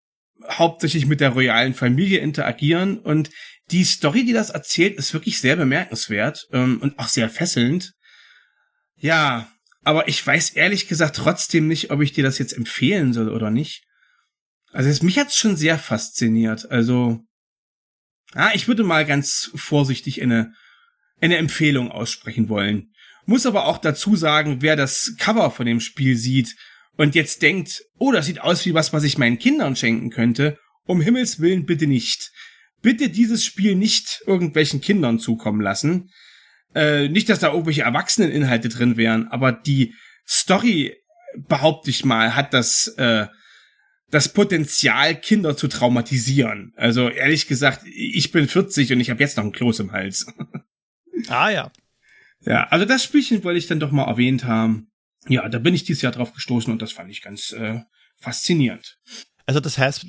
hauptsächlich 0.50 1.06
mit 1.06 1.20
der 1.20 1.32
royalen 1.32 1.74
Familie 1.74 2.20
interagieren 2.20 2.98
und 3.00 3.30
die 3.72 3.84
Story, 3.84 4.24
die 4.24 4.34
das 4.34 4.50
erzählt, 4.50 4.98
ist 4.98 5.14
wirklich 5.14 5.42
sehr 5.42 5.58
bemerkenswert 5.58 6.48
ähm, 6.54 6.80
und 6.82 6.98
auch 7.00 7.10
sehr 7.10 7.30
fesselnd. 7.30 7.94
Ja, 8.96 9.52
aber 9.88 10.08
ich 10.08 10.26
weiß 10.26 10.52
ehrlich 10.52 10.88
gesagt 10.88 11.16
trotzdem 11.16 11.68
nicht, 11.68 11.92
ob 11.92 12.02
ich 12.02 12.14
dir 12.14 12.24
das 12.24 12.38
jetzt 12.38 12.54
empfehlen 12.54 13.14
soll 13.14 13.30
oder 13.30 13.50
nicht. 13.50 13.84
Also 14.72 14.90
es, 14.90 15.02
mich 15.02 15.18
hat's 15.18 15.38
schon 15.38 15.56
sehr 15.56 15.80
fasziniert. 15.80 16.70
Also, 16.70 17.22
ja, 18.36 18.52
ich 18.54 18.68
würde 18.68 18.84
mal 18.84 19.06
ganz 19.06 19.50
vorsichtig 19.56 20.22
eine, 20.22 20.54
eine 21.22 21.38
Empfehlung 21.38 21.92
aussprechen 21.92 22.50
wollen. 22.50 22.92
Muss 23.26 23.46
aber 23.46 23.66
auch 23.66 23.78
dazu 23.78 24.16
sagen, 24.16 24.62
wer 24.62 24.76
das 24.76 25.16
Cover 25.18 25.52
von 25.52 25.66
dem 25.66 25.80
Spiel 25.80 26.16
sieht 26.16 26.56
und 26.98 27.16
jetzt 27.16 27.42
denkt, 27.42 27.82
oh, 27.98 28.12
das 28.12 28.26
sieht 28.26 28.42
aus 28.42 28.66
wie 28.66 28.74
was, 28.74 28.94
was 28.94 29.04
ich 29.04 29.18
meinen 29.18 29.40
Kindern 29.40 29.76
schenken 29.76 30.10
könnte, 30.10 30.60
um 30.86 31.02
Himmels 31.02 31.40
Willen 31.40 31.66
bitte 31.66 31.88
nicht 31.88 32.32
bitte 32.82 33.10
dieses 33.10 33.44
Spiel 33.44 33.76
nicht 33.76 34.24
irgendwelchen 34.26 34.82
Kindern 34.82 35.20
zukommen 35.20 35.62
lassen. 35.62 36.12
Äh, 36.76 37.10
nicht, 37.10 37.30
dass 37.30 37.40
da 37.40 37.52
irgendwelche 37.52 37.84
Erwachseneninhalte 37.84 38.70
drin 38.70 38.98
wären, 38.98 39.28
aber 39.30 39.52
die 39.52 39.94
Story, 40.28 40.96
behaupte 41.36 41.90
ich 41.90 42.06
mal, 42.06 42.36
hat 42.36 42.54
das, 42.54 42.88
äh, 42.98 43.28
das 44.10 44.34
Potenzial, 44.34 45.20
Kinder 45.20 45.58
zu 45.58 45.68
traumatisieren. 45.68 46.74
Also 46.76 47.10
ehrlich 47.10 47.48
gesagt, 47.48 47.82
ich 47.86 48.32
bin 48.32 48.48
40 48.48 48.94
und 48.94 49.00
ich 49.00 49.10
habe 49.10 49.22
jetzt 49.22 49.38
noch 49.38 49.44
einen 49.44 49.54
Kloß 49.54 49.80
im 49.80 49.92
Hals. 49.92 50.26
Ah 51.30 51.50
ja. 51.50 51.72
Ja, 52.42 52.68
also 52.68 52.86
das 52.86 53.04
Spielchen 53.04 53.44
wollte 53.44 53.58
ich 53.58 53.66
dann 53.66 53.80
doch 53.80 53.90
mal 53.92 54.06
erwähnt 54.08 54.44
haben. 54.44 54.92
Ja, 55.28 55.50
da 55.50 55.58
bin 55.58 55.74
ich 55.74 55.84
dieses 55.84 56.04
Jahr 56.04 56.12
drauf 56.12 56.32
gestoßen 56.32 56.72
und 56.72 56.80
das 56.80 56.92
fand 56.92 57.10
ich 57.10 57.24
ganz 57.24 57.54
äh, 57.54 57.82
faszinierend. 58.20 59.00
Also 59.48 59.60
das 59.60 59.80
heißt, 59.80 60.08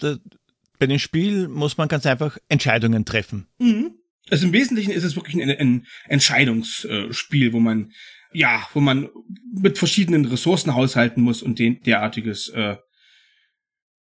bei 0.78 0.86
dem 0.86 0.98
Spiel 0.98 1.48
muss 1.48 1.78
man 1.78 1.88
ganz 1.88 2.04
einfach 2.04 2.36
Entscheidungen 2.48 3.06
treffen. 3.06 3.48
Mhm. 3.58 3.94
Also 4.30 4.46
im 4.46 4.52
Wesentlichen 4.52 4.92
ist 4.92 5.04
es 5.04 5.16
wirklich 5.16 5.34
ein, 5.34 5.50
ein 5.50 5.86
Entscheidungsspiel, 6.08 7.52
wo 7.52 7.60
man 7.60 7.92
ja, 8.32 8.66
wo 8.74 8.80
man 8.80 9.08
mit 9.54 9.78
verschiedenen 9.78 10.24
Ressourcen 10.26 10.74
haushalten 10.74 11.22
muss 11.22 11.42
und 11.42 11.58
den 11.58 11.82
derartiges. 11.82 12.48
Äh. 12.48 12.76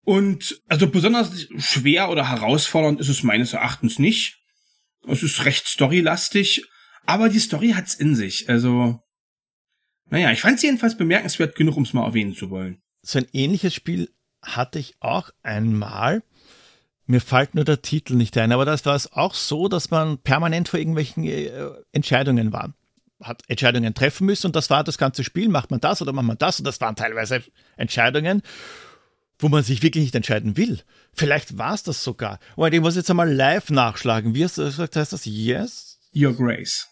Und 0.05 0.61
also 0.69 0.89
besonders 0.89 1.47
schwer 1.59 2.11
oder 2.11 2.29
herausfordernd 2.29 3.01
ist 3.01 3.09
es 3.09 3.23
meines 3.23 3.53
Erachtens 3.53 3.99
nicht. 3.99 4.39
Es 5.07 5.23
ist 5.23 5.45
recht 5.45 5.67
storylastig, 5.67 6.65
aber 7.07 7.29
die 7.29 7.39
Story 7.39 7.71
hat's 7.71 7.95
in 7.95 8.15
sich. 8.15 8.49
Also, 8.49 9.01
naja, 10.09 10.31
ich 10.31 10.41
fand 10.41 10.61
sie 10.61 10.67
jedenfalls 10.67 10.97
bemerkenswert 10.97 11.57
genug, 11.57 11.77
um 11.77 11.83
es 11.83 11.93
mal 11.93 12.07
erwähnen 12.07 12.35
zu 12.35 12.51
wollen. 12.51 12.83
So 13.03 13.19
ein 13.19 13.27
ähnliches 13.33 13.75
Spiel 13.75 14.11
hatte 14.43 14.79
ich 14.79 14.95
auch 15.01 15.31
einmal. 15.43 16.23
Mir 17.07 17.21
fällt 17.21 17.55
nur 17.55 17.65
der 17.65 17.83
Titel 17.83 18.15
nicht 18.15 18.37
ein, 18.39 18.53
aber 18.53 18.65
das 18.65 18.87
war 18.87 18.95
es 18.95 19.13
auch 19.13 19.35
so, 19.35 19.69
dass 19.69 19.91
man 19.91 20.19
permanent 20.19 20.69
vor 20.69 20.79
irgendwelchen 20.79 21.25
äh, 21.25 21.51
Entscheidungen 21.93 22.53
war. 22.53 22.75
Hat 23.23 23.43
Entscheidungen 23.47 23.95
treffen 23.95 24.27
müssen 24.27 24.47
und 24.49 24.57
das 24.57 24.71
war 24.71 24.85
das 24.85 24.99
ganze 24.99 25.23
Spiel. 25.23 25.49
Macht 25.49 25.71
man 25.71 25.81
das 25.81 26.01
oder 26.01 26.13
macht 26.13 26.27
man 26.27 26.39
das? 26.39 26.59
Und 26.59 26.65
das 26.67 26.81
waren 26.81 26.97
teilweise 26.97 27.43
Entscheidungen, 27.77 28.43
wo 29.39 29.49
man 29.49 29.63
sich 29.63 29.83
wirklich 29.83 30.05
nicht 30.05 30.15
entscheiden 30.15 30.57
will. 30.57 30.81
Vielleicht 31.13 31.59
war 31.59 31.75
es 31.75 31.83
das 31.83 32.03
sogar. 32.03 32.39
Und 32.57 32.73
ich 32.73 32.81
muss 32.81 32.97
jetzt 32.97 33.11
einmal 33.11 33.33
live 33.33 33.71
nachschlagen. 33.71 34.35
Wie 34.35 34.45
hast 34.45 34.59
du 34.59 34.65
gesagt, 34.65 34.97
heißt 34.97 35.13
das? 35.13 35.27
Yes? 35.27 36.01
Your 36.15 36.35
Grace. 36.35 36.89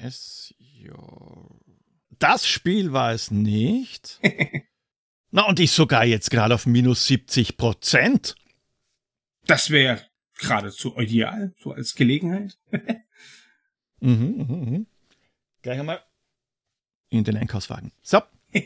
Yes, 0.00 0.54
your... 0.86 1.58
Das 2.18 2.46
Spiel 2.46 2.92
war 2.92 3.12
es 3.12 3.30
nicht. 3.30 4.20
Na, 5.30 5.46
und 5.46 5.58
ich 5.60 5.72
sogar 5.72 6.04
jetzt 6.04 6.30
gerade 6.30 6.54
auf 6.54 6.66
minus 6.66 7.06
70 7.06 7.56
Prozent. 7.56 8.34
Das 9.50 9.70
wäre 9.70 10.00
geradezu 10.38 10.96
ideal, 10.96 11.52
so 11.58 11.72
als 11.72 11.96
Gelegenheit. 11.96 12.56
mhm, 14.00 14.46
mh, 14.48 14.70
mh. 14.70 14.80
Gleich 15.62 15.80
einmal 15.80 16.04
in 17.08 17.24
den 17.24 17.36
Einkaufswagen. 17.36 17.90
So. 18.00 18.22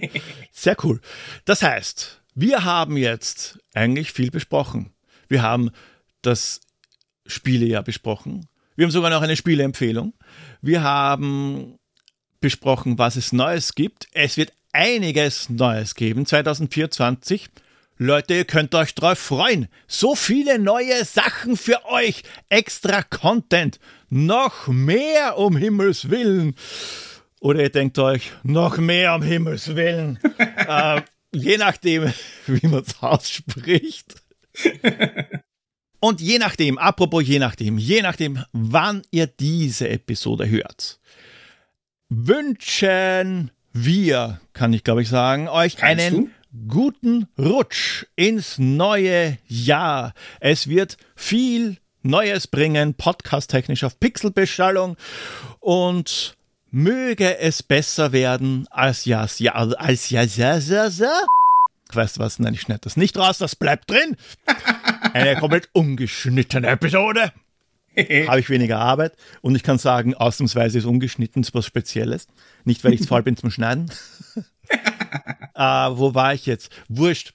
Sehr 0.52 0.76
cool. 0.84 1.00
Das 1.46 1.62
heißt, 1.62 2.22
wir 2.34 2.64
haben 2.64 2.98
jetzt 2.98 3.58
eigentlich 3.72 4.12
viel 4.12 4.30
besprochen. 4.30 4.92
Wir 5.26 5.40
haben 5.40 5.70
das 6.20 6.60
Spielejahr 7.24 7.82
besprochen. 7.82 8.46
Wir 8.76 8.84
haben 8.84 8.92
sogar 8.92 9.08
noch 9.08 9.22
eine 9.22 9.36
Spieleempfehlung. 9.36 10.12
Wir 10.60 10.82
haben 10.82 11.78
besprochen, 12.40 12.98
was 12.98 13.16
es 13.16 13.32
Neues 13.32 13.74
gibt. 13.74 14.06
Es 14.12 14.36
wird 14.36 14.52
einiges 14.74 15.48
Neues 15.48 15.94
geben 15.94 16.26
2024. 16.26 17.48
Leute, 17.96 18.34
ihr 18.34 18.44
könnt 18.44 18.74
euch 18.74 18.94
drauf 18.94 19.18
freuen. 19.18 19.68
So 19.86 20.16
viele 20.16 20.58
neue 20.58 21.04
Sachen 21.04 21.56
für 21.56 21.84
euch. 21.84 22.24
Extra 22.48 23.02
Content. 23.04 23.78
Noch 24.10 24.66
mehr 24.66 25.38
um 25.38 25.56
Himmels 25.56 26.10
Willen. 26.10 26.56
Oder 27.38 27.62
ihr 27.62 27.70
denkt 27.70 27.98
euch, 28.00 28.32
noch 28.42 28.78
mehr 28.78 29.14
um 29.14 29.22
Himmels 29.22 29.76
Willen. 29.76 30.18
äh, 30.38 31.02
je 31.32 31.56
nachdem, 31.56 32.12
wie 32.46 32.66
man 32.66 32.82
es 32.82 33.00
ausspricht. 33.00 34.16
Und 36.00 36.20
je 36.20 36.38
nachdem, 36.38 36.78
apropos 36.78 37.22
je 37.24 37.38
nachdem, 37.38 37.78
je 37.78 38.02
nachdem, 38.02 38.44
wann 38.52 39.02
ihr 39.12 39.28
diese 39.28 39.88
Episode 39.88 40.48
hört, 40.48 40.98
wünschen 42.08 43.52
wir, 43.72 44.40
kann 44.52 44.72
ich 44.72 44.82
glaube 44.82 45.02
ich 45.02 45.08
sagen, 45.08 45.48
euch 45.48 45.76
Kannst 45.76 46.06
einen 46.06 46.24
du? 46.24 46.30
Guten 46.68 47.26
Rutsch 47.38 48.06
ins 48.16 48.58
neue 48.58 49.38
Jahr. 49.46 50.14
Es 50.40 50.68
wird 50.68 50.96
viel 51.16 51.78
Neues 52.02 52.46
bringen, 52.46 52.94
podcast-technisch 52.94 53.84
auf 53.84 53.98
Pixelbeschallung 53.98 54.96
und 55.60 56.36
möge 56.70 57.38
es 57.38 57.62
besser 57.62 58.12
werden 58.12 58.66
als 58.70 59.04
ja, 59.04 59.26
ja, 59.38 59.52
als 59.54 60.10
ja, 60.10 60.22
ja, 60.22 60.58
ja, 60.58 60.86
ja. 60.86 61.20
Weißt 61.92 62.16
du 62.16 62.20
was? 62.20 62.38
Nein, 62.38 62.54
ich 62.54 62.62
schneide 62.62 62.80
das 62.80 62.96
nicht 62.96 63.16
raus, 63.16 63.38
das 63.38 63.56
bleibt 63.56 63.90
drin. 63.90 64.16
Eine 65.12 65.36
komplett 65.36 65.68
ungeschnittene 65.72 66.66
Episode. 66.66 67.32
Habe 68.26 68.40
ich 68.40 68.50
weniger 68.50 68.80
Arbeit 68.80 69.16
und 69.40 69.54
ich 69.54 69.62
kann 69.62 69.78
sagen, 69.78 70.14
ausnahmsweise 70.14 70.78
ist 70.78 70.84
ungeschnitten 70.84 71.46
was 71.52 71.66
Spezielles. 71.66 72.26
Nicht, 72.64 72.82
weil 72.82 72.92
ich 72.92 73.06
faul 73.06 73.22
bin 73.22 73.36
zum 73.36 73.50
Schneiden. 73.50 73.90
Äh, 75.54 75.60
wo 75.60 76.14
war 76.14 76.34
ich 76.34 76.46
jetzt? 76.46 76.70
Wurscht. 76.88 77.34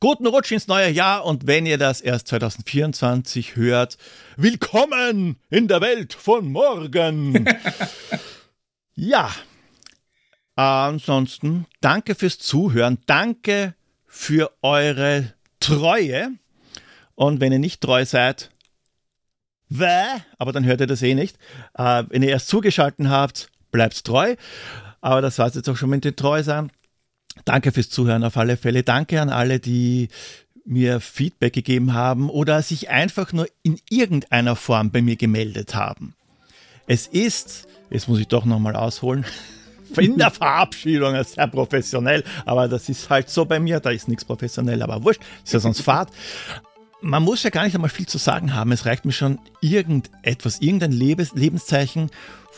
Guten 0.00 0.26
Rutsch 0.26 0.50
ins 0.50 0.66
neue 0.66 0.90
Jahr 0.90 1.26
und 1.26 1.46
wenn 1.46 1.66
ihr 1.66 1.76
das 1.76 2.00
erst 2.00 2.28
2024 2.28 3.56
hört, 3.56 3.98
willkommen 4.36 5.36
in 5.50 5.68
der 5.68 5.82
Welt 5.82 6.14
von 6.14 6.50
morgen. 6.50 7.44
ja. 8.94 9.30
Ansonsten 10.56 11.66
danke 11.80 12.14
fürs 12.14 12.38
Zuhören, 12.38 12.98
danke 13.06 13.74
für 14.06 14.50
eure 14.62 15.34
Treue 15.60 16.32
und 17.14 17.40
wenn 17.40 17.52
ihr 17.52 17.58
nicht 17.58 17.82
treu 17.82 18.04
seid, 18.04 18.50
Wäh, 19.70 20.22
aber 20.36 20.52
dann 20.52 20.64
hört 20.64 20.80
ihr 20.80 20.88
das 20.88 21.00
eh 21.02 21.14
nicht. 21.14 21.38
Äh, 21.74 22.04
wenn 22.08 22.22
ihr 22.22 22.30
erst 22.30 22.48
zugeschaltet 22.48 23.06
habt, 23.06 23.50
bleibt 23.70 24.04
treu. 24.04 24.34
Aber 25.00 25.22
das 25.22 25.38
war 25.38 25.46
es 25.46 25.54
jetzt 25.54 25.68
auch 25.68 25.76
schon 25.76 25.90
mit 25.90 26.04
den 26.04 26.16
Treu 26.16 26.42
sein. 26.42 26.70
Danke 27.44 27.72
fürs 27.72 27.90
Zuhören 27.90 28.24
auf 28.24 28.36
alle 28.36 28.56
Fälle. 28.56 28.82
Danke 28.82 29.20
an 29.20 29.30
alle, 29.30 29.60
die 29.60 30.08
mir 30.64 31.00
Feedback 31.00 31.52
gegeben 31.52 31.94
haben 31.94 32.28
oder 32.28 32.62
sich 32.62 32.90
einfach 32.90 33.32
nur 33.32 33.46
in 33.62 33.78
irgendeiner 33.88 34.56
Form 34.56 34.90
bei 34.90 35.02
mir 35.02 35.16
gemeldet 35.16 35.74
haben. 35.74 36.14
Es 36.86 37.06
ist, 37.06 37.66
jetzt 37.90 38.08
muss 38.08 38.18
ich 38.18 38.28
doch 38.28 38.44
nochmal 38.44 38.76
ausholen, 38.76 39.24
in 39.96 40.18
der 40.18 40.30
Verabschiedung 40.30 41.20
sehr 41.24 41.48
professionell, 41.48 42.24
aber 42.44 42.68
das 42.68 42.88
ist 42.88 43.10
halt 43.10 43.30
so 43.30 43.44
bei 43.44 43.58
mir, 43.58 43.80
da 43.80 43.90
ist 43.90 44.08
nichts 44.08 44.24
professionell, 44.24 44.82
aber 44.82 45.02
wurscht, 45.02 45.22
ist 45.44 45.52
ja 45.52 45.60
sonst 45.60 45.80
Fahrt. 45.80 46.10
man 47.00 47.22
muss 47.22 47.42
ja 47.42 47.50
gar 47.50 47.64
nicht 47.64 47.74
einmal 47.74 47.90
viel 47.90 48.06
zu 48.06 48.18
sagen 48.18 48.54
haben. 48.54 48.72
Es 48.72 48.86
reicht 48.86 49.04
mir 49.04 49.12
schon 49.12 49.38
irgendetwas, 49.60 50.60
irgendein 50.60 50.92
Lebens 50.92 51.32
Lebenszeichen 51.34 52.10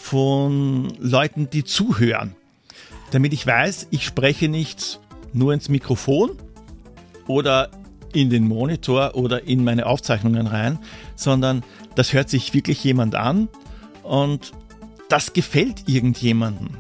von 0.03 0.93
Leuten, 0.99 1.49
die 1.49 1.63
zuhören. 1.63 2.35
Damit 3.13 3.33
ich 3.33 3.47
weiß, 3.47 3.87
ich 3.91 4.05
spreche 4.05 4.49
nicht 4.49 4.99
nur 5.33 5.55
ins 5.55 5.69
Mikrofon 5.69 6.33
oder 7.29 7.71
in 8.13 8.29
den 8.29 8.47
Monitor 8.47 9.15
oder 9.15 9.45
in 9.45 9.63
meine 9.63 9.87
Aufzeichnungen 9.87 10.49
rein, 10.49 10.81
sondern 11.15 11.63
das 11.95 12.13
hört 12.13 12.29
sich 12.29 12.53
wirklich 12.53 12.83
jemand 12.83 13.15
an 13.15 13.49
und 14.03 14.53
das 15.09 15.33
gefällt 15.33 15.89
irgendjemandem. 15.89 16.71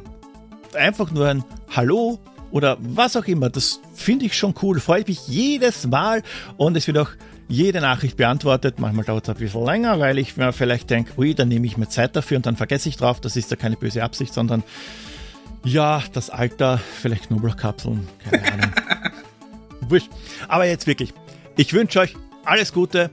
Einfach 0.74 1.12
nur 1.12 1.28
ein 1.28 1.44
Hallo 1.70 2.18
oder 2.50 2.76
was 2.80 3.16
auch 3.16 3.26
immer, 3.26 3.50
das 3.50 3.80
finde 3.94 4.26
ich 4.26 4.36
schon 4.36 4.54
cool, 4.62 4.80
freue 4.80 5.02
ich 5.02 5.06
mich 5.06 5.28
jedes 5.28 5.86
Mal 5.86 6.22
und 6.56 6.76
es 6.76 6.88
wird 6.88 6.98
auch 6.98 7.10
jede 7.48 7.80
Nachricht 7.80 8.16
beantwortet. 8.16 8.78
Manchmal 8.78 9.04
dauert 9.04 9.28
es 9.28 9.34
ein 9.34 9.40
bisschen 9.40 9.64
länger, 9.64 10.00
weil 10.00 10.18
ich 10.18 10.36
mir 10.36 10.52
vielleicht 10.52 10.90
denke, 10.90 11.12
ui, 11.18 11.34
dann 11.34 11.48
nehme 11.48 11.66
ich 11.66 11.76
mir 11.76 11.88
Zeit 11.88 12.16
dafür 12.16 12.36
und 12.38 12.46
dann 12.46 12.56
vergesse 12.56 12.88
ich 12.88 12.96
drauf. 12.96 13.20
Das 13.20 13.36
ist 13.36 13.50
ja 13.50 13.56
keine 13.56 13.76
böse 13.76 14.02
Absicht, 14.02 14.32
sondern 14.32 14.62
ja, 15.64 16.02
das 16.12 16.30
Alter, 16.30 16.80
vielleicht 17.00 17.28
Knoblauchkapseln, 17.28 18.08
keine 18.28 18.52
Ahnung. 18.52 18.72
Wurscht. 19.88 20.10
Aber 20.48 20.66
jetzt 20.66 20.86
wirklich, 20.86 21.12
ich 21.56 21.72
wünsche 21.72 22.00
euch 22.00 22.16
alles 22.44 22.72
Gute. 22.72 23.10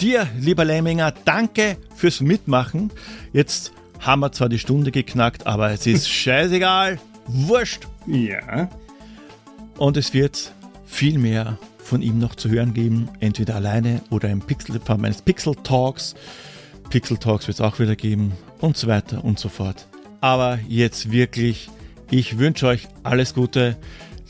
Dir, 0.00 0.26
lieber 0.38 0.64
Lemminger, 0.64 1.12
danke 1.24 1.76
fürs 1.94 2.20
Mitmachen. 2.20 2.90
Jetzt 3.32 3.72
haben 4.00 4.20
wir 4.20 4.32
zwar 4.32 4.48
die 4.48 4.58
Stunde 4.58 4.90
geknackt, 4.90 5.46
aber 5.46 5.70
es 5.70 5.86
ist 5.86 6.08
scheißegal. 6.10 6.98
Wurscht. 7.26 7.86
Ja. 8.06 8.68
Und 9.78 9.96
es 9.96 10.12
wird 10.12 10.52
viel 10.84 11.18
mehr 11.18 11.56
von 11.92 12.00
ihm 12.00 12.18
noch 12.18 12.36
zu 12.36 12.48
hören 12.48 12.72
geben, 12.72 13.10
entweder 13.20 13.54
alleine 13.54 14.00
oder 14.08 14.30
im 14.30 14.40
Pixel 14.40 14.80
Form 14.80 15.02
meines 15.02 15.20
Pixel 15.20 15.54
Talks. 15.62 16.14
Pixel 16.88 17.18
Talks 17.18 17.46
wird 17.46 17.56
es 17.56 17.60
auch 17.60 17.78
wieder 17.80 17.96
geben 17.96 18.32
und 18.62 18.78
so 18.78 18.86
weiter 18.86 19.22
und 19.22 19.38
so 19.38 19.50
fort. 19.50 19.86
Aber 20.22 20.58
jetzt 20.66 21.12
wirklich, 21.12 21.68
ich 22.10 22.38
wünsche 22.38 22.66
euch 22.66 22.88
alles 23.02 23.34
Gute. 23.34 23.76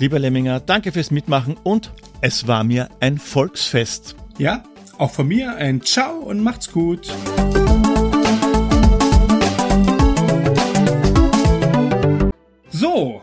Lieber 0.01 0.19
Lemminger, 0.19 0.59
danke 0.59 0.91
fürs 0.91 1.13
Mitmachen 1.13 1.57
und 1.63 1.93
es 2.21 2.49
war 2.49 2.65
mir 2.65 2.89
ein 2.99 3.17
Volksfest. 3.17 4.17
Ja, 4.39 4.65
auch 4.99 5.13
von 5.13 5.29
mir 5.29 5.55
ein 5.55 5.83
Ciao 5.83 6.17
und 6.17 6.43
macht's 6.43 6.73
gut. 6.73 7.15
So, 12.71 13.23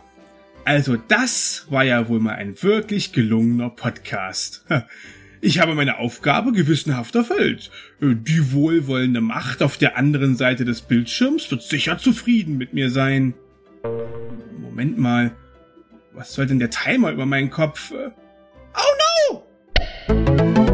also 0.69 0.97
das 0.97 1.65
war 1.71 1.83
ja 1.83 2.09
wohl 2.09 2.19
mal 2.19 2.35
ein 2.35 2.61
wirklich 2.61 3.11
gelungener 3.11 3.71
Podcast. 3.71 4.63
Ich 5.41 5.59
habe 5.59 5.73
meine 5.73 5.97
Aufgabe 5.97 6.51
gewissenhaft 6.51 7.15
erfüllt. 7.15 7.71
Äh, 8.01 8.13
die 8.13 8.51
wohlwollende 8.51 9.21
Macht 9.21 9.63
auf 9.63 9.77
der 9.77 9.97
anderen 9.97 10.35
Seite 10.35 10.65
des 10.65 10.81
Bildschirms 10.81 11.49
wird 11.49 11.63
sicher 11.63 11.97
zufrieden 11.97 12.57
mit 12.57 12.73
mir 12.73 12.91
sein. 12.91 13.33
Moment 14.61 14.99
mal. 14.99 15.31
Was 16.11 16.33
soll 16.33 16.45
denn 16.45 16.59
der 16.59 16.69
Timer 16.69 17.13
über 17.13 17.25
meinen 17.25 17.49
Kopf? 17.49 17.91
Äh, 17.91 18.11
oh 18.75 19.43
no! 20.09 20.68